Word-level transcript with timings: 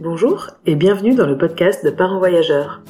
Bonjour 0.00 0.50
et 0.64 0.76
bienvenue 0.76 1.16
dans 1.16 1.26
le 1.26 1.36
podcast 1.36 1.84
de 1.84 1.90
Parents 1.90 2.20
Voyageurs. 2.20 2.82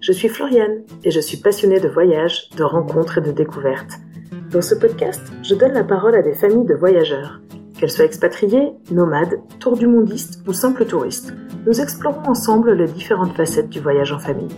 Je 0.00 0.12
suis 0.12 0.28
Floriane 0.28 0.84
et 1.04 1.10
je 1.10 1.20
suis 1.20 1.36
passionnée 1.36 1.78
de 1.78 1.88
voyages, 1.88 2.48
de 2.56 2.64
rencontres 2.64 3.18
et 3.18 3.20
de 3.20 3.32
découvertes. 3.32 3.98
Dans 4.50 4.62
ce 4.62 4.74
podcast, 4.74 5.20
je 5.42 5.54
donne 5.54 5.74
la 5.74 5.84
parole 5.84 6.14
à 6.14 6.22
des 6.22 6.32
familles 6.32 6.64
de 6.64 6.72
voyageurs. 6.72 7.42
Qu'elles 7.78 7.90
soient 7.90 8.06
expatriées, 8.06 8.72
nomades, 8.90 9.42
tour 9.60 9.76
du 9.76 9.86
mondistes 9.86 10.40
ou 10.48 10.54
simples 10.54 10.86
touristes, 10.86 11.34
nous 11.66 11.82
explorons 11.82 12.30
ensemble 12.30 12.72
les 12.72 12.86
différentes 12.86 13.36
facettes 13.36 13.68
du 13.68 13.80
voyage 13.80 14.12
en 14.12 14.18
famille. 14.18 14.56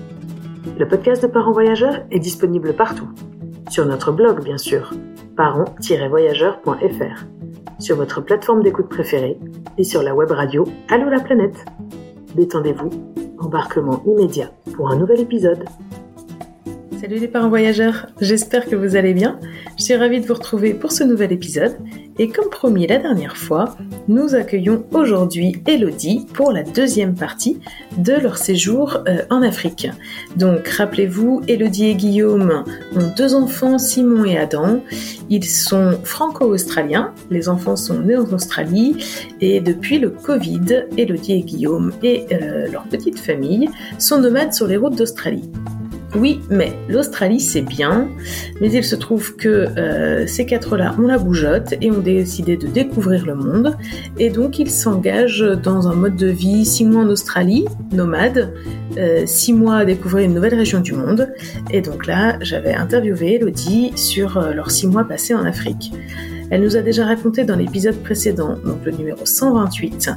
Le 0.78 0.86
podcast 0.86 1.24
de 1.24 1.28
Parents 1.28 1.50
Voyageurs 1.50 2.04
est 2.12 2.20
disponible 2.20 2.74
partout. 2.74 3.08
Sur 3.68 3.84
notre 3.84 4.12
blog, 4.12 4.44
bien 4.44 4.58
sûr, 4.58 4.94
parents-voyageurs.fr, 5.36 7.24
sur 7.78 7.96
votre 7.96 8.20
plateforme 8.20 8.62
d'écoute 8.62 8.88
préférée 8.88 9.38
et 9.78 9.84
sur 9.84 10.02
la 10.02 10.14
web 10.14 10.30
radio 10.30 10.64
Allô 10.88 11.08
la 11.08 11.20
planète. 11.20 11.64
Détendez-vous, 12.34 12.90
embarquement 13.38 14.02
immédiat 14.06 14.50
pour 14.74 14.90
un 14.90 14.96
nouvel 14.96 15.20
épisode. 15.20 15.64
Salut 17.00 17.18
les 17.18 17.28
parents 17.28 17.50
voyageurs, 17.50 18.06
j'espère 18.22 18.64
que 18.64 18.74
vous 18.74 18.96
allez 18.96 19.12
bien. 19.12 19.38
Je 19.78 19.84
suis 19.84 19.94
ravie 19.94 20.18
de 20.18 20.26
vous 20.26 20.32
retrouver 20.32 20.72
pour 20.72 20.92
ce 20.92 21.04
nouvel 21.04 21.30
épisode. 21.30 21.76
Et 22.18 22.28
comme 22.28 22.48
promis 22.48 22.86
la 22.86 22.96
dernière 22.96 23.36
fois, 23.36 23.76
nous 24.08 24.34
accueillons 24.34 24.82
aujourd'hui 24.92 25.60
Elodie 25.66 26.26
pour 26.32 26.52
la 26.52 26.62
deuxième 26.62 27.14
partie 27.14 27.60
de 27.98 28.14
leur 28.14 28.38
séjour 28.38 29.04
euh, 29.08 29.18
en 29.28 29.42
Afrique. 29.42 29.90
Donc 30.36 30.66
rappelez-vous, 30.68 31.42
Elodie 31.48 31.88
et 31.88 31.94
Guillaume 31.94 32.64
ont 32.94 33.12
deux 33.14 33.34
enfants, 33.34 33.78
Simon 33.78 34.24
et 34.24 34.38
Adam. 34.38 34.80
Ils 35.28 35.44
sont 35.44 35.98
franco-australiens, 36.02 37.12
les 37.30 37.50
enfants 37.50 37.76
sont 37.76 38.00
nés 38.00 38.16
en 38.16 38.32
Australie 38.32 39.04
et 39.42 39.60
depuis 39.60 39.98
le 39.98 40.08
Covid, 40.08 40.86
Elodie 40.96 41.34
et 41.34 41.42
Guillaume 41.42 41.92
et 42.02 42.24
euh, 42.32 42.68
leur 42.72 42.84
petite 42.84 43.18
famille 43.18 43.68
sont 43.98 44.18
nomades 44.18 44.54
sur 44.54 44.66
les 44.66 44.78
routes 44.78 44.96
d'Australie. 44.96 45.50
Oui, 46.18 46.40
mais 46.50 46.72
l'Australie 46.88 47.40
c'est 47.40 47.60
bien, 47.60 48.08
mais 48.60 48.72
il 48.72 48.84
se 48.84 48.96
trouve 48.96 49.36
que 49.36 49.48
euh, 49.48 50.26
ces 50.26 50.46
quatre-là 50.46 50.94
ont 50.98 51.06
la 51.06 51.18
bougeotte 51.18 51.74
et 51.82 51.90
ont 51.90 52.00
décidé 52.00 52.56
de 52.56 52.66
découvrir 52.66 53.26
le 53.26 53.34
monde, 53.34 53.76
et 54.18 54.30
donc 54.30 54.58
ils 54.58 54.70
s'engagent 54.70 55.44
dans 55.62 55.88
un 55.88 55.94
mode 55.94 56.16
de 56.16 56.28
vie 56.28 56.64
six 56.64 56.86
mois 56.86 57.02
en 57.02 57.08
Australie, 57.08 57.66
nomade, 57.92 58.54
euh, 58.96 59.24
six 59.26 59.52
mois 59.52 59.76
à 59.76 59.84
découvrir 59.84 60.24
une 60.24 60.34
nouvelle 60.34 60.54
région 60.54 60.80
du 60.80 60.92
monde, 60.92 61.28
et 61.70 61.82
donc 61.82 62.06
là 62.06 62.38
j'avais 62.40 62.72
interviewé 62.72 63.34
Elodie 63.34 63.92
sur 63.96 64.38
euh, 64.38 64.52
leurs 64.54 64.70
six 64.70 64.86
mois 64.86 65.04
passés 65.04 65.34
en 65.34 65.44
Afrique. 65.44 65.92
Elle 66.50 66.62
nous 66.62 66.76
a 66.76 66.80
déjà 66.80 67.04
raconté 67.04 67.44
dans 67.44 67.56
l'épisode 67.56 67.96
précédent, 67.96 68.56
donc 68.64 68.78
le 68.86 68.92
numéro 68.92 69.26
128, 69.26 70.10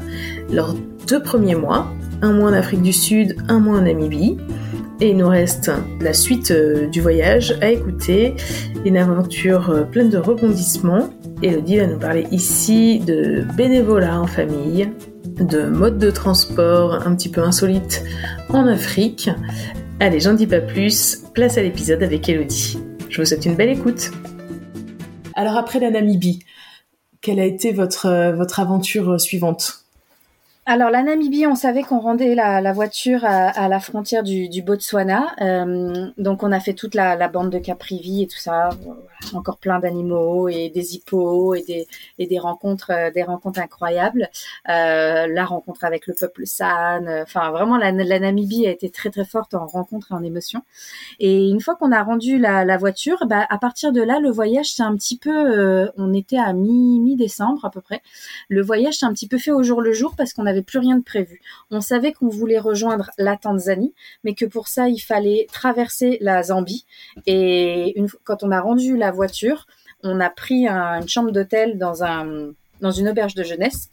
leurs 0.54 0.76
deux 1.08 1.22
premiers 1.22 1.56
mois, 1.56 1.92
un 2.22 2.32
mois 2.32 2.52
en 2.52 2.54
Afrique 2.54 2.84
du 2.84 2.94
Sud, 2.94 3.36
un 3.48 3.60
mois 3.60 3.80
en 3.80 3.82
Namibie, 3.82 4.38
et 5.02 5.10
il 5.10 5.18
nous 5.18 5.28
reste 5.28 5.72
la 6.02 6.14
suite 6.14 6.52
euh, 6.52 6.88
du 6.88 7.02
voyage 7.02 7.58
à 7.62 7.70
écouter, 7.70 8.36
une 8.86 8.98
aventure 8.98 9.70
euh, 9.70 9.84
pleine 9.84 10.10
de 10.10 10.18
rebondissements. 10.18 11.10
Elodie 11.42 11.78
va 11.78 11.88
nous 11.88 12.00
parler 12.00 12.28
ici 12.32 13.00
de 13.00 13.46
bénévolat 13.56 14.20
en 14.20 14.28
famille, 14.28 14.90
de 15.40 15.68
mode 15.68 15.98
de 16.00 16.12
transport 16.12 16.96
un 17.08 17.16
petit 17.16 17.30
peu 17.30 17.42
insolite 17.42 18.04
en 18.50 18.68
Afrique. 18.68 19.30
Allez, 20.02 20.20
j'en 20.20 20.34
dis 20.34 20.48
pas 20.48 20.62
plus, 20.62 21.24
place 21.34 21.58
à 21.58 21.62
l'épisode 21.62 22.04
avec 22.04 22.28
Elodie. 22.28 22.80
Je 23.10 23.22
vous 23.22 23.26
souhaite 23.26 23.46
une 23.46 23.56
belle 23.56 23.70
écoute. 23.70 24.12
Alors 25.34 25.56
après 25.56 25.80
la 25.80 25.92
Namibie, 25.92 26.40
quelle 27.22 27.40
a 27.40 27.46
été 27.46 27.72
votre, 27.72 28.08
euh, 28.08 28.34
votre 28.34 28.60
aventure 28.60 29.20
suivante? 29.20 29.79
Alors 30.70 30.92
la 30.92 31.02
Namibie, 31.02 31.48
on 31.48 31.56
savait 31.56 31.82
qu'on 31.82 32.00
rendait 32.00 32.36
la, 32.36 32.74
voiture 32.74 33.26
à, 33.26 33.68
la 33.68 33.80
frontière 33.80 34.22
du, 34.22 34.62
Botswana, 34.62 35.34
euh, 35.42 36.12
donc 36.20 36.44
on 36.44 36.52
a 36.52 36.60
fait 36.60 36.76
toute 36.76 36.94
la, 36.94 37.28
bande 37.28 37.50
de 37.50 37.58
Caprivi 37.58 38.22
et 38.22 38.28
tout 38.28 38.38
ça, 38.38 38.70
encore 39.34 39.58
plein 39.58 39.80
d'animaux 39.80 40.48
et 40.48 40.70
des 40.70 40.94
hippos 40.94 41.56
et 41.56 41.64
des, 41.64 41.88
et 42.20 42.28
des 42.28 42.38
rencontres, 42.38 42.92
euh, 42.92 43.10
des 43.10 43.24
rencontres 43.24 43.60
incroyables. 43.60 44.30
Euh, 44.70 45.26
la 45.26 45.44
rencontre 45.44 45.86
avec 45.86 46.06
le 46.06 46.14
peuple 46.14 46.46
San, 46.46 47.10
enfin 47.24 47.50
vraiment 47.50 47.78
la, 47.78 47.92
Namibie 47.92 48.68
a 48.68 48.72
été 48.72 48.92
très 48.92 49.10
très 49.10 49.26
forte 49.26 49.56
en 49.56 49.66
rencontres 49.66 50.12
et 50.12 50.14
en 50.14 50.24
émotions. 50.24 50.62
Et 51.20 51.50
une 51.50 51.62
fois 51.62 51.78
qu'on 51.78 51.92
a 51.92 52.04
rendu 52.04 52.38
la, 52.38 52.78
voiture, 52.78 53.26
bah, 53.26 53.44
à 53.50 53.58
partir 53.58 53.92
de 53.92 54.04
là, 54.04 54.20
le 54.20 54.30
voyage 54.30 54.72
c'est 54.72 54.84
un 54.84 54.96
petit 54.96 55.18
peu, 55.18 55.90
on 55.98 56.14
était 56.14 56.38
à 56.38 56.54
mi 56.54 57.00
mi 57.00 57.16
décembre 57.16 57.66
à 57.66 57.72
peu 57.72 57.82
près. 57.82 58.04
Le 58.50 58.62
voyage 58.62 59.00
c'est 59.00 59.08
un 59.08 59.14
petit 59.14 59.28
peu 59.28 59.40
fait 59.40 59.52
au 59.52 59.64
jour 59.64 59.82
le 59.82 59.94
jour 59.94 60.14
parce 60.16 60.34
qu'on 60.34 60.46
avait 60.46 60.59
plus 60.62 60.80
rien 60.80 60.98
de 60.98 61.04
prévu. 61.04 61.42
On 61.72 61.82
savait 61.82 62.14
qu'on 62.14 62.30
voulait 62.30 62.60
rejoindre 62.60 63.12
la 63.18 63.38
Tanzanie, 63.38 63.94
mais 64.24 64.34
que 64.34 64.46
pour 64.46 64.68
ça, 64.68 64.90
il 64.90 65.00
fallait 65.00 65.48
traverser 65.52 66.18
la 66.22 66.44
Zambie. 66.44 66.86
Et 67.26 67.98
une, 67.98 68.08
quand 68.24 68.44
on 68.44 68.52
a 68.52 68.62
rendu 68.62 68.98
la 68.98 69.12
voiture, 69.12 69.68
on 70.04 70.20
a 70.20 70.30
pris 70.30 70.68
une 70.68 71.08
chambre 71.08 71.32
d'hôtel 71.32 71.78
dans, 71.78 72.04
un, 72.04 72.52
dans 72.82 72.92
une 72.92 73.10
auberge 73.10 73.36
de 73.36 73.44
jeunesse 73.44 73.90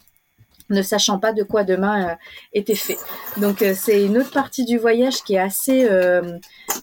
ne 0.69 0.81
sachant 0.81 1.19
pas 1.19 1.33
de 1.33 1.43
quoi 1.43 1.63
demain 1.63 2.09
euh, 2.09 2.15
était 2.53 2.75
fait. 2.75 2.97
Donc 3.37 3.61
euh, 3.61 3.73
c'est 3.75 4.03
une 4.03 4.17
autre 4.17 4.31
partie 4.31 4.65
du 4.65 4.77
voyage 4.77 5.23
qui 5.23 5.35
est 5.35 5.39
assez, 5.39 5.87
euh, 5.89 6.37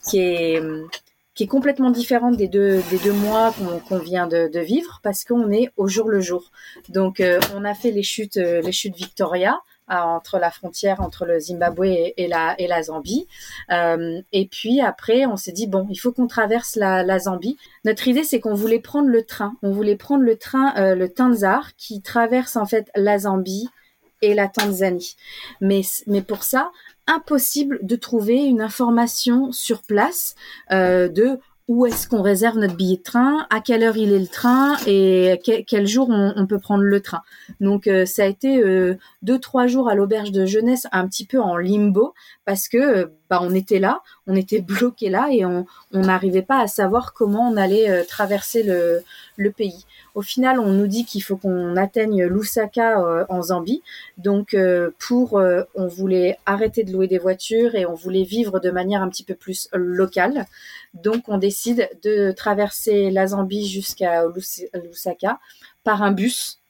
qui 0.09 0.21
est 0.21 0.63
qui 1.35 1.45
est 1.45 1.49
complètement 1.49 1.91
différente 1.91 2.37
des 2.37 2.47
deux 2.47 2.81
des 2.91 2.99
deux 2.99 3.13
mois 3.13 3.53
qu'on 3.89 3.99
vient 3.99 4.29
de, 4.29 4.49
de, 4.49 4.61
vivre 4.61 5.01
parce 5.03 5.25
qu'on 5.25 5.51
est 5.51 5.71
au 5.77 5.89
jour 5.89 6.09
le 6.09 6.21
jour. 6.21 6.53
Donc 6.89 7.21
on 7.57 7.65
a 7.65 7.75
fait 7.75 7.91
les 7.91 8.05
chutes 8.05 8.37
les 8.37 8.73
chutes 8.73 8.95
Victoria, 8.97 9.59
entre 9.89 10.39
la 10.39 10.51
frontière 10.51 11.01
entre 11.01 11.27
le 11.27 11.39
Zimbabwe 11.39 11.85
et, 12.17 12.27
la, 12.29 12.55
et 12.59 12.67
la 12.67 12.83
Zambie. 12.85 13.27
Euh, 13.71 14.21
et 14.33 14.47
puis 14.47 14.81
après, 14.81 15.27
on 15.27 15.37
s'est 15.37 15.53
dit 15.53 15.67
bon, 15.67 15.87
il 15.91 15.97
faut 15.97 16.13
qu'on 16.13 16.27
traverse 16.27 16.77
la, 16.77 17.19
Zambie. 17.19 17.57
Notre 17.85 18.09
idée, 18.09 18.25
c'est 18.25 18.41
qu'on 18.41 18.55
voulait 18.55 18.81
prendre 18.81 19.09
le 19.09 19.25
train. 19.25 19.55
On 19.63 19.73
voulait 19.73 19.97
prendre 19.97 20.23
le 20.23 20.37
train, 20.37 20.75
euh, 20.77 20.95
le 20.95 21.09
Tanzar, 21.09 21.77
qui 21.77 22.03
traverse 22.03 22.57
en 22.57 22.67
fait 22.67 22.91
la 22.95 23.19
Zambie 23.21 23.69
et 24.23 24.35
la 24.35 24.49
Tanzanie. 24.49 25.17
Mais, 25.61 25.83
mais 26.07 26.23
pour 26.23 26.45
ça, 26.45 26.71
impossible 27.07 27.79
de 27.83 27.97
trouver 27.97 28.45
une 28.45 28.63
information 28.63 29.53
sur 29.53 29.83
place 29.83 30.35
euh, 30.73 31.09
de 31.09 31.39
où 31.67 31.87
est-ce 31.87 32.09
qu'on 32.09 32.21
réserve 32.21 32.59
notre 32.59 32.77
billet 32.77 32.99
de 32.99 33.03
train, 33.03 33.47
à 33.49 33.61
quelle 33.61 33.83
heure 33.83 33.97
il 33.97 34.13
est 34.13 34.19
le 34.19 34.27
train? 34.27 34.77
Et 34.87 35.41
quel, 35.67 35.87
jour 35.87 36.09
on, 36.11 36.47
peut 36.47 36.59
prendre 36.59 36.83
le 36.83 37.01
train? 37.01 37.23
Donc 37.61 37.87
euh, 37.87 38.05
ça 38.05 38.25
a 38.25 38.27
été 38.27 38.63
euh, 38.63 38.99
deux 39.23 39.39
trois 39.39 39.67
jours 39.67 39.89
à 39.89 39.95
l'auberge 39.95 40.31
de 40.31 40.45
jeunesse 40.45 40.87
un 40.93 41.09
petit 41.09 41.25
peu 41.25 41.41
en 41.41 41.57
limbo 41.57 42.13
parce 42.45 42.69
que 42.69 42.77
euh, 42.77 43.07
bah 43.31 43.41
on 43.43 43.55
était 43.55 43.79
là, 43.79 44.01
on 44.27 44.37
était 44.37 44.61
bloqué 44.63 45.11
là 45.11 45.29
et 45.31 45.45
on 45.45 45.67
n'arrivait 45.93 46.43
pas 46.43 46.61
à 46.61 46.67
savoir 46.67 47.13
comment 47.13 47.49
on 47.49 47.57
allait 47.57 48.05
traverser 48.05 48.63
le, 48.63 49.03
pays. 49.51 49.85
Au 50.15 50.23
final, 50.23 50.61
on 50.61 50.73
nous 50.73 50.87
dit 50.87 51.05
qu'il 51.05 51.23
faut 51.23 51.37
qu'on 51.37 51.77
atteigne 51.77 52.25
Lusaka 52.27 53.01
euh, 53.01 53.25
en 53.29 53.43
Zambie. 53.43 53.83
Donc, 54.17 54.55
euh, 54.55 54.91
pour, 54.99 55.39
euh, 55.39 55.63
on 55.75 55.89
voulait 55.89 56.39
arrêter 56.47 56.85
de 56.85 56.93
louer 56.93 57.09
des 57.09 57.19
voitures 57.19 57.75
et 57.75 57.85
on 57.85 57.95
voulait 57.95 58.23
vivre 58.23 58.61
de 58.61 58.71
manière 58.71 59.03
un 59.03 59.09
petit 59.09 59.25
peu 59.25 59.35
plus 59.35 59.69
locale. 59.73 60.47
Donc, 60.95 61.25
on 61.29 61.39
décide 61.39 61.91
de 62.05 62.31
traverser 62.31 63.11
la 63.11 63.29
Zambie 63.29 63.67
jusqu'à 63.67 64.25
Lusaka 64.75 65.41
par 65.83 66.03
un 66.03 66.13
bus, 66.13 66.61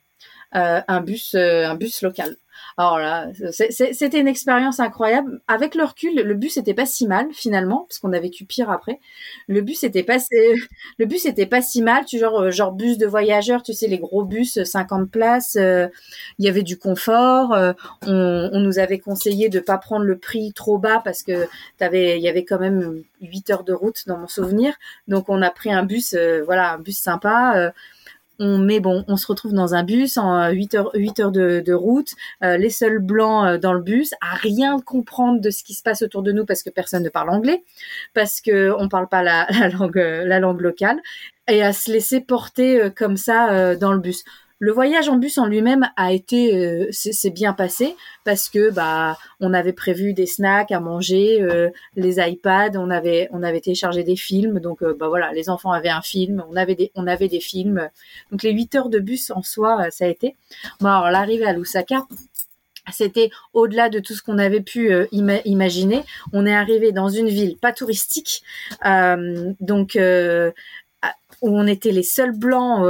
un 0.55 1.01
bus, 1.01 1.35
un 1.35 1.75
bus 1.75 2.03
local. 2.03 2.37
Alors 2.77 2.99
là, 2.99 3.29
c'était 3.71 4.19
une 4.19 4.29
expérience 4.29 4.81
incroyable. 4.81 5.41
Avec 5.47 5.75
le 5.75 5.85
recul, 5.85 6.15
le 6.15 6.35
bus 6.35 6.57
était 6.57 6.75
pas 6.75 6.87
si 6.87 7.07
mal 7.07 7.29
finalement, 7.33 7.87
parce 7.89 7.99
qu'on 7.99 8.13
a 8.13 8.19
vécu 8.19 8.45
pire 8.45 8.71
après. 8.71 9.01
Le 9.47 9.61
bus 9.61 9.85
était 9.85 10.03
pas, 10.03 10.19
le 10.99 11.07
bus 11.07 11.27
pas 11.51 11.63
si 11.63 11.83
mal. 11.83 12.05
Tu 12.05 12.19
genre, 12.19 12.41
euh, 12.41 12.51
genre 12.51 12.73
bus 12.73 12.99
de 12.99 13.07
voyageurs, 13.07 13.63
tu 13.63 13.73
sais 13.75 13.87
les 13.87 13.99
gros 13.99 14.25
bus, 14.25 14.63
50 14.63 15.03
euh, 15.03 15.07
places. 15.07 15.57
Euh, 15.57 15.89
il 16.39 16.45
y 16.45 16.49
avait 16.49 16.63
du 16.63 16.79
confort. 16.79 17.57
on, 18.07 18.61
nous 18.65 18.79
avait 18.79 18.99
conseillé 18.99 19.49
de 19.49 19.61
pas 19.61 19.79
prendre 19.79 20.05
le 20.05 20.17
prix 20.17 20.53
trop 20.53 20.79
bas 20.79 21.01
parce 21.05 21.23
que 21.23 21.47
il 21.81 22.21
y 22.21 22.29
avait 22.29 22.45
quand 22.45 22.59
même 22.59 23.03
8 23.21 23.51
heures 23.51 23.65
de 23.65 23.73
route 23.73 24.05
dans 24.07 24.17
mon 24.17 24.29
souvenir. 24.29 24.75
Donc 25.07 25.29
on 25.29 25.43
a 25.43 25.51
pris 25.51 25.73
un 25.73 25.85
bus, 25.85 26.17
voilà, 26.45 26.73
un 26.73 26.79
bus 26.79 26.99
sympa 26.99 27.73
on 28.39 28.59
met 28.59 28.81
bon, 28.81 29.05
on 29.09 29.17
se 29.17 29.27
retrouve 29.27 29.53
dans 29.53 29.75
un 29.75 29.85
bus 29.85 30.17
en 30.17 30.51
8 30.51 30.75
heures, 30.75 30.91
8 30.95 31.21
heures 31.21 31.33
de, 31.33 31.73
route, 31.73 32.11
euh, 32.43 32.57
les 32.57 32.71
seuls 32.71 32.99
blancs 32.99 33.47
euh, 33.47 33.59
dans 33.59 33.73
le 33.73 33.81
bus, 33.83 34.13
à 34.21 34.35
rien 34.35 34.81
comprendre 34.81 35.41
de 35.41 35.51
ce 35.51 35.63
qui 35.63 35.75
se 35.75 35.83
passe 35.83 36.03
autour 36.03 36.23
de 36.23 36.33
nous 36.33 36.45
parce 36.45 36.63
que 36.63 36.71
personne 36.71 37.03
ne 37.03 37.09
parle 37.09 37.31
anglais, 37.31 37.63
parce 38.15 38.41
que 38.41 38.73
on 38.79 38.89
parle 38.89 39.09
pas 39.09 39.23
la, 39.23 39.47
langue, 39.79 39.97
la 39.97 40.41
langue 40.41 40.61
locale, 40.61 41.01
et 41.49 41.63
à 41.63 41.73
se 41.73 41.91
laisser 41.93 42.21
porter 42.21 42.81
euh, 42.81 42.91
comme 42.91 43.17
ça 43.17 43.77
dans 43.77 43.93
le 43.93 43.99
bus. 43.99 44.25
Le 44.65 44.73
voyage 44.73 45.11
en 45.11 45.17
bus 45.17 45.37
en 45.37 45.45
lui-même 45.45 45.91
a 45.95 46.15
été, 46.15 46.57
euh, 46.57 46.89
c'est 46.91 47.29
bien 47.29 47.53
passé 47.53 47.95
parce 48.25 48.49
que 48.49 48.71
bah 48.71 49.19
on 49.39 49.53
avait 49.53 49.75
prévu 49.75 50.15
des 50.15 50.25
snacks 50.25 50.73
à 50.73 50.81
manger, 50.81 51.43
euh, 51.43 51.69
les 51.97 52.17
iPads, 52.19 52.79
on 52.79 52.89
avait 52.89 53.29
on 53.31 53.43
avait 53.43 53.61
téléchargé 53.61 54.05
des 54.05 54.17
films, 54.17 54.61
donc 54.61 54.83
euh, 54.83 54.97
bah 54.99 55.09
voilà, 55.09 55.35
les 55.35 55.51
enfants 55.51 55.73
avaient 55.73 55.91
un 55.91 56.01
film, 56.01 56.43
on 56.51 56.57
avait 56.57 56.77
des 56.77 56.91
on 56.95 57.07
avait 57.07 57.29
des 57.29 57.41
films, 57.41 57.91
donc 58.31 58.43
les 58.43 58.53
8 58.53 58.75
heures 58.77 58.89
de 58.89 59.01
bus 59.01 59.31
en 59.33 59.43
soi 59.43 59.91
ça 59.91 60.07
a 60.07 60.09
été. 60.09 60.35
Bon 60.81 60.89
alors 60.89 61.11
l'arrivée 61.11 61.45
à 61.45 61.53
Lusaka, 61.53 62.07
c'était 62.91 63.29
au-delà 63.53 63.91
de 63.91 63.99
tout 63.99 64.15
ce 64.15 64.23
qu'on 64.23 64.39
avait 64.39 64.63
pu 64.63 64.95
imaginer. 65.13 66.01
On 66.33 66.47
est 66.47 66.55
arrivé 66.55 66.91
dans 66.91 67.11
une 67.11 67.29
ville 67.29 67.59
pas 67.59 67.75
touristique, 67.75 68.43
donc 69.61 69.97
euh, 69.97 70.53
où 71.45 71.59
on 71.59 71.67
était 71.67 71.93
les 71.93 72.03
seuls 72.03 72.37
blancs 72.37 72.85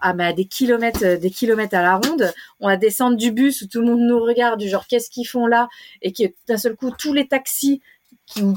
à, 0.00 0.32
des 0.32 0.44
kilomètres, 0.44 1.18
des 1.18 1.30
kilomètres 1.30 1.76
à 1.76 1.82
la 1.82 1.96
ronde. 1.96 2.32
On 2.58 2.68
a 2.68 2.76
descendu 2.76 3.16
du 3.16 3.32
bus 3.32 3.62
où 3.62 3.68
tout 3.68 3.80
le 3.80 3.86
monde 3.86 4.00
nous 4.00 4.20
regarde, 4.20 4.58
du 4.58 4.68
genre 4.68 4.86
qu'est-ce 4.86 5.10
qu'ils 5.10 5.28
font 5.28 5.46
là, 5.46 5.68
et 6.02 6.12
que 6.12 6.24
d'un 6.48 6.56
seul 6.56 6.74
coup 6.74 6.90
tous 6.90 7.12
les 7.12 7.28
taxis 7.28 7.80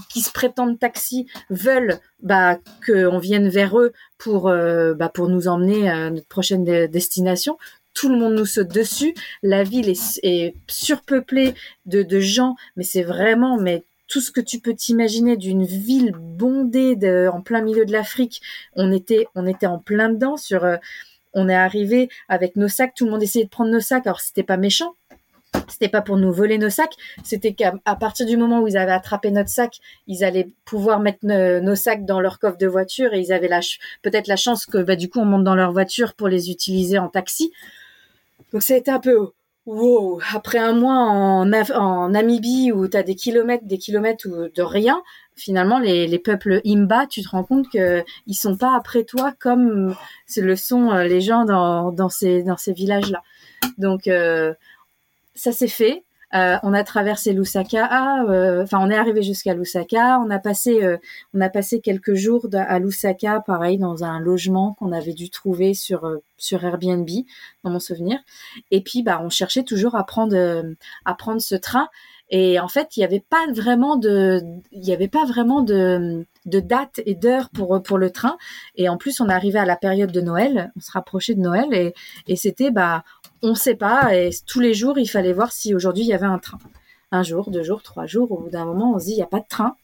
qui, 0.09 0.21
se 0.21 0.31
prétendent 0.31 0.79
taxis 0.79 1.27
veulent 1.49 1.99
bah, 2.21 2.57
qu'on 2.85 3.19
vienne 3.19 3.49
vers 3.49 3.79
eux 3.79 3.93
pour, 4.17 4.43
bah, 4.43 5.09
pour 5.13 5.29
nous 5.29 5.47
emmener 5.47 5.89
à 5.89 6.09
notre 6.09 6.27
prochaine 6.27 6.63
destination 6.87 7.57
tout 7.93 8.09
le 8.09 8.17
monde 8.17 8.33
nous 8.33 8.45
saute 8.45 8.73
dessus. 8.73 9.13
La 9.41 9.63
ville 9.63 9.89
est, 9.89 10.55
surpeuplée 10.67 11.53
de, 11.85 12.19
gens, 12.19 12.55
mais 12.75 12.83
c'est 12.83 13.03
vraiment 13.03 13.57
mais 13.57 13.83
tout 14.07 14.21
ce 14.21 14.31
que 14.31 14.41
tu 14.41 14.59
peux 14.59 14.73
t'imaginer 14.73 15.37
d'une 15.37 15.63
ville 15.63 16.13
bondée 16.17 16.97
en 17.31 17.41
plein 17.41 17.61
milieu 17.61 17.85
de 17.85 17.91
l'Afrique. 17.91 18.41
On 18.75 18.91
était 18.91 19.27
on 19.35 19.45
était 19.47 19.67
en 19.67 19.79
plein 19.79 20.09
dedans 20.09 20.37
sur 20.37 20.63
euh, 20.63 20.77
on 21.33 21.49
est 21.49 21.55
arrivé 21.55 22.09
avec 22.29 22.55
nos 22.55 22.67
sacs, 22.67 22.93
tout 22.95 23.05
le 23.05 23.11
monde 23.11 23.23
essayait 23.23 23.45
de 23.45 23.49
prendre 23.49 23.71
nos 23.71 23.79
sacs. 23.79 24.05
Alors 24.05 24.21
c'était 24.21 24.43
pas 24.43 24.57
méchant, 24.57 24.93
c'était 25.67 25.89
pas 25.89 26.01
pour 26.01 26.17
nous 26.17 26.31
voler 26.31 26.57
nos 26.57 26.69
sacs, 26.69 26.95
c'était 27.23 27.53
qu'à 27.53 27.73
partir 27.99 28.25
du 28.25 28.37
moment 28.37 28.61
où 28.61 28.67
ils 28.67 28.77
avaient 28.77 28.91
attrapé 28.91 29.31
notre 29.31 29.49
sac, 29.49 29.79
ils 30.07 30.23
allaient 30.23 30.49
pouvoir 30.65 30.99
mettre 30.99 31.25
nos 31.25 31.75
sacs 31.75 32.05
dans 32.05 32.19
leur 32.19 32.39
coffre 32.39 32.57
de 32.57 32.67
voiture 32.67 33.13
et 33.13 33.19
ils 33.19 33.33
avaient 33.33 33.49
peut-être 34.01 34.27
la 34.27 34.35
chance 34.35 34.65
que 34.65 34.77
bah, 34.77 34.95
du 34.95 35.09
coup 35.09 35.19
on 35.19 35.25
monte 35.25 35.43
dans 35.43 35.55
leur 35.55 35.71
voiture 35.71 36.13
pour 36.13 36.27
les 36.27 36.51
utiliser 36.51 36.99
en 36.99 37.09
taxi. 37.09 37.51
Donc 38.51 38.61
ça 38.61 38.75
a 38.75 38.77
été 38.77 38.91
un 38.91 38.99
peu 38.99 39.31
wow. 39.65 40.19
Après 40.33 40.57
un 40.57 40.73
mois 40.73 40.95
en, 40.95 42.09
Namibie 42.09 42.71
où 42.71 42.87
tu 42.87 43.03
des 43.03 43.15
kilomètres, 43.15 43.65
des 43.65 43.77
kilomètres 43.77 44.27
de 44.27 44.61
rien, 44.61 45.01
finalement 45.35 45.79
les, 45.79 46.19
peuples 46.19 46.61
Imba, 46.65 47.07
tu 47.07 47.21
te 47.21 47.29
rends 47.29 47.43
compte 47.43 47.69
que 47.69 48.03
ils 48.27 48.35
sont 48.35 48.57
pas 48.57 48.75
après 48.75 49.03
toi 49.03 49.33
comme 49.39 49.95
le 50.35 50.55
sont 50.55 50.91
euh, 50.91 51.03
les 51.03 51.21
gens 51.21 51.45
dans, 51.45 51.91
dans 51.91 52.09
ces 52.09 52.43
dans 52.43 52.57
ces 52.57 52.73
villages 52.73 53.11
là. 53.11 53.23
Donc 53.77 54.07
euh, 54.07 54.53
ça 55.35 55.51
s'est 55.51 55.67
fait. 55.67 56.03
Euh, 56.33 56.57
on 56.63 56.73
a 56.73 56.83
traversé 56.83 57.31
Lusaka, 57.33 58.23
euh, 58.23 58.63
enfin 58.63 58.79
on 58.81 58.89
est 58.89 58.95
arrivé 58.95 59.21
jusqu'à 59.21 59.53
Lusaka. 59.53 60.19
On 60.19 60.29
a 60.31 60.39
passé, 60.39 60.83
euh, 60.83 60.97
on 61.33 61.41
a 61.41 61.49
passé 61.49 61.79
quelques 61.79 62.15
jours 62.15 62.47
à 62.53 62.79
Lusaka, 62.79 63.41
pareil 63.45 63.77
dans 63.77 64.03
un 64.03 64.19
logement 64.19 64.73
qu'on 64.79 64.91
avait 64.91 65.13
dû 65.13 65.29
trouver 65.29 65.73
sur 65.73 66.09
sur 66.37 66.63
Airbnb, 66.63 67.07
dans 67.63 67.69
mon 67.69 67.79
souvenir. 67.79 68.19
Et 68.71 68.81
puis 68.81 69.03
bah 69.03 69.21
on 69.23 69.29
cherchait 69.29 69.63
toujours 69.63 69.95
à 69.95 70.05
prendre 70.05 70.63
à 71.05 71.13
prendre 71.13 71.41
ce 71.41 71.55
train. 71.55 71.87
Et 72.29 72.59
en 72.59 72.67
fait, 72.67 72.97
il 72.97 73.01
n'y 73.01 73.05
avait 73.05 73.19
pas 73.19 73.45
vraiment 73.53 73.95
de, 73.95 74.41
il 74.71 74.81
n'y 74.81 74.93
avait 74.93 75.07
pas 75.07 75.25
vraiment 75.25 75.61
de, 75.61 76.25
de 76.45 76.59
date 76.59 76.99
et 77.05 77.13
d'heure 77.13 77.49
pour 77.51 77.83
pour 77.83 77.99
le 77.99 78.09
train. 78.09 78.37
Et 78.75 78.89
en 78.89 78.97
plus, 78.97 79.21
on 79.21 79.29
arrivé 79.29 79.59
à 79.59 79.65
la 79.65 79.75
période 79.75 80.11
de 80.11 80.21
Noël, 80.21 80.71
on 80.75 80.79
se 80.79 80.91
rapprochait 80.91 81.35
de 81.35 81.41
Noël 81.41 81.71
et, 81.73 81.93
et 82.27 82.35
c'était 82.35 82.71
bah 82.71 83.03
on 83.43 83.49
ne 83.49 83.55
sait 83.55 83.75
pas. 83.75 84.15
Et 84.15 84.31
tous 84.47 84.59
les 84.59 84.73
jours, 84.73 84.97
il 84.97 85.07
fallait 85.07 85.33
voir 85.33 85.51
si 85.51 85.75
aujourd'hui 85.75 86.03
il 86.03 86.07
y 86.07 86.13
avait 86.13 86.25
un 86.25 86.39
train. 86.39 86.57
Un 87.11 87.21
jour, 87.21 87.51
deux 87.51 87.61
jours, 87.61 87.83
trois 87.83 88.07
jours. 88.07 88.31
Au 88.31 88.39
bout 88.39 88.49
d'un 88.49 88.65
moment, 88.65 88.93
on 88.95 88.99
se 88.99 89.05
dit 89.05 89.11
il 89.11 89.17
n'y 89.17 89.21
a 89.21 89.27
pas 89.27 89.39
de 89.39 89.47
train. 89.47 89.75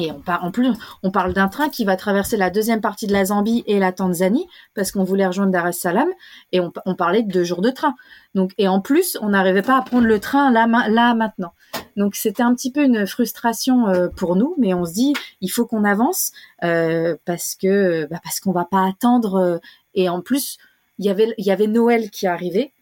Et 0.00 0.12
on 0.12 0.22
en 0.30 0.50
plus, 0.50 0.68
on 1.02 1.10
parle 1.10 1.32
d'un 1.32 1.48
train 1.48 1.70
qui 1.70 1.84
va 1.84 1.96
traverser 1.96 2.36
la 2.36 2.50
deuxième 2.50 2.80
partie 2.80 3.06
de 3.06 3.12
la 3.12 3.24
Zambie 3.24 3.64
et 3.66 3.78
la 3.78 3.90
Tanzanie 3.90 4.46
parce 4.74 4.92
qu'on 4.92 5.02
voulait 5.02 5.26
rejoindre 5.26 5.50
Dar 5.50 5.66
es 5.66 5.72
Salaam 5.72 6.08
et 6.52 6.60
on, 6.60 6.94
parlait 6.94 7.22
de 7.22 7.32
deux 7.32 7.42
jours 7.42 7.62
de 7.62 7.70
train. 7.70 7.94
Donc 8.34 8.52
et 8.58 8.68
en 8.68 8.80
plus, 8.80 9.18
on 9.22 9.30
n'arrivait 9.30 9.62
pas 9.62 9.76
à 9.76 9.82
prendre 9.82 10.06
le 10.06 10.20
train 10.20 10.52
là, 10.52 10.66
là 10.88 11.14
maintenant. 11.14 11.52
Donc 11.96 12.14
c'était 12.14 12.42
un 12.42 12.54
petit 12.54 12.70
peu 12.70 12.84
une 12.84 13.06
frustration 13.06 13.88
euh, 13.88 14.08
pour 14.08 14.36
nous, 14.36 14.54
mais 14.58 14.74
on 14.74 14.84
se 14.84 14.92
dit 14.92 15.14
il 15.40 15.48
faut 15.48 15.66
qu'on 15.66 15.84
avance 15.84 16.32
euh, 16.62 17.16
parce 17.24 17.56
que 17.56 18.06
bah, 18.06 18.20
parce 18.22 18.40
qu'on 18.40 18.52
va 18.52 18.66
pas 18.66 18.86
attendre. 18.86 19.34
Euh, 19.36 19.58
et 19.94 20.08
en 20.08 20.20
plus, 20.20 20.58
il 20.98 21.06
y 21.06 21.10
avait 21.10 21.34
il 21.38 21.46
y 21.46 21.50
avait 21.50 21.66
Noël 21.66 22.10
qui 22.10 22.26
arrivait 22.26 22.72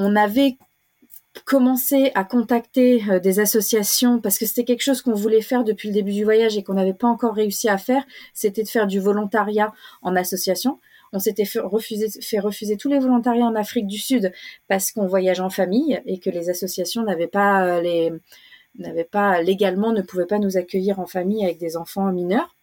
on 0.00 0.16
avait 0.16 0.56
commencé 1.44 2.10
à 2.14 2.24
contacter 2.24 3.02
euh, 3.08 3.20
des 3.20 3.38
associations 3.38 4.20
parce 4.20 4.38
que 4.38 4.46
c'était 4.46 4.64
quelque 4.64 4.82
chose 4.82 5.02
qu'on 5.02 5.14
voulait 5.14 5.42
faire 5.42 5.62
depuis 5.62 5.88
le 5.88 5.94
début 5.94 6.12
du 6.12 6.24
voyage 6.24 6.56
et 6.56 6.64
qu'on 6.64 6.74
n'avait 6.74 6.94
pas 6.94 7.06
encore 7.06 7.34
réussi 7.34 7.68
à 7.68 7.78
faire, 7.78 8.02
c'était 8.34 8.64
de 8.64 8.68
faire 8.68 8.86
du 8.86 8.98
volontariat 8.98 9.72
en 10.02 10.16
association. 10.16 10.80
On 11.12 11.18
s'était 11.18 11.44
fait 11.44 11.60
refuser, 11.60 12.08
fait 12.22 12.40
refuser 12.40 12.76
tous 12.76 12.88
les 12.88 12.98
volontariats 12.98 13.44
en 13.44 13.54
Afrique 13.54 13.86
du 13.86 13.98
Sud 13.98 14.32
parce 14.68 14.90
qu'on 14.90 15.06
voyage 15.06 15.40
en 15.40 15.50
famille 15.50 16.00
et 16.06 16.18
que 16.18 16.30
les 16.30 16.50
associations 16.50 17.02
n'avaient 17.02 17.26
pas 17.26 17.64
euh, 17.64 17.80
les 17.80 18.12
n'avaient 18.78 19.04
pas 19.04 19.42
légalement 19.42 19.92
ne 19.92 20.02
pouvaient 20.02 20.26
pas 20.26 20.38
nous 20.38 20.56
accueillir 20.56 21.00
en 21.00 21.06
famille 21.06 21.44
avec 21.44 21.58
des 21.58 21.76
enfants 21.76 22.10
mineurs. 22.12 22.54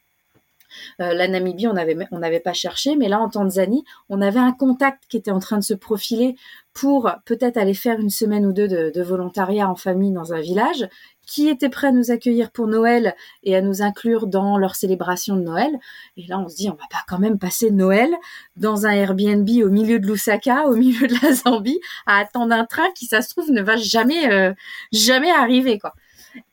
Euh, 1.01 1.13
la 1.13 1.27
Namibie, 1.27 1.67
on 1.67 1.73
n'avait 1.73 2.39
pas 2.39 2.53
cherché, 2.53 2.95
mais 2.95 3.07
là 3.09 3.19
en 3.19 3.29
Tanzanie, 3.29 3.83
on 4.09 4.21
avait 4.21 4.39
un 4.39 4.51
contact 4.51 5.03
qui 5.09 5.17
était 5.17 5.31
en 5.31 5.39
train 5.39 5.57
de 5.57 5.63
se 5.63 5.73
profiler 5.73 6.35
pour 6.73 7.11
peut-être 7.25 7.57
aller 7.57 7.73
faire 7.73 7.99
une 7.99 8.11
semaine 8.11 8.45
ou 8.45 8.53
deux 8.53 8.67
de, 8.67 9.01
volontariat 9.01 9.67
en 9.67 9.75
famille 9.75 10.11
dans 10.11 10.33
un 10.33 10.41
village, 10.41 10.87
qui 11.25 11.49
était 11.49 11.69
prêt 11.69 11.87
à 11.87 11.91
nous 11.91 12.11
accueillir 12.11 12.51
pour 12.51 12.67
Noël 12.67 13.15
et 13.43 13.55
à 13.55 13.61
nous 13.61 13.81
inclure 13.81 14.27
dans 14.27 14.57
leur 14.59 14.75
célébration 14.75 15.35
de 15.35 15.41
Noël. 15.41 15.77
Et 16.17 16.27
là, 16.27 16.39
on 16.39 16.47
se 16.47 16.55
dit, 16.55 16.69
on 16.69 16.75
va 16.75 16.87
pas 16.91 17.03
quand 17.07 17.17
même 17.17 17.39
passer 17.39 17.71
Noël 17.71 18.11
dans 18.55 18.85
un 18.85 18.91
Airbnb 18.91 19.49
au 19.63 19.69
milieu 19.69 19.99
de 19.99 20.05
Lusaka, 20.05 20.67
au 20.67 20.75
milieu 20.75 21.07
de 21.07 21.15
la 21.21 21.33
Zambie, 21.33 21.79
à 22.05 22.19
attendre 22.19 22.53
un 22.53 22.65
train 22.65 22.89
qui, 22.95 23.07
ça 23.07 23.23
se 23.23 23.29
trouve, 23.29 23.51
ne 23.51 23.61
va 23.61 23.75
jamais, 23.75 24.31
euh, 24.31 24.53
jamais 24.91 25.31
arriver, 25.31 25.79
quoi. 25.79 25.95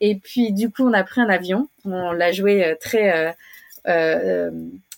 Et 0.01 0.19
puis, 0.19 0.53
du 0.53 0.71
coup, 0.71 0.89
on 0.89 0.93
a 0.93 1.05
pris 1.05 1.21
un 1.21 1.29
avion. 1.29 1.69
On 1.85 2.13
l'a 2.13 2.33
joué 2.33 2.65
euh, 2.65 2.75
très, 3.85 4.21
euh, 4.25 4.51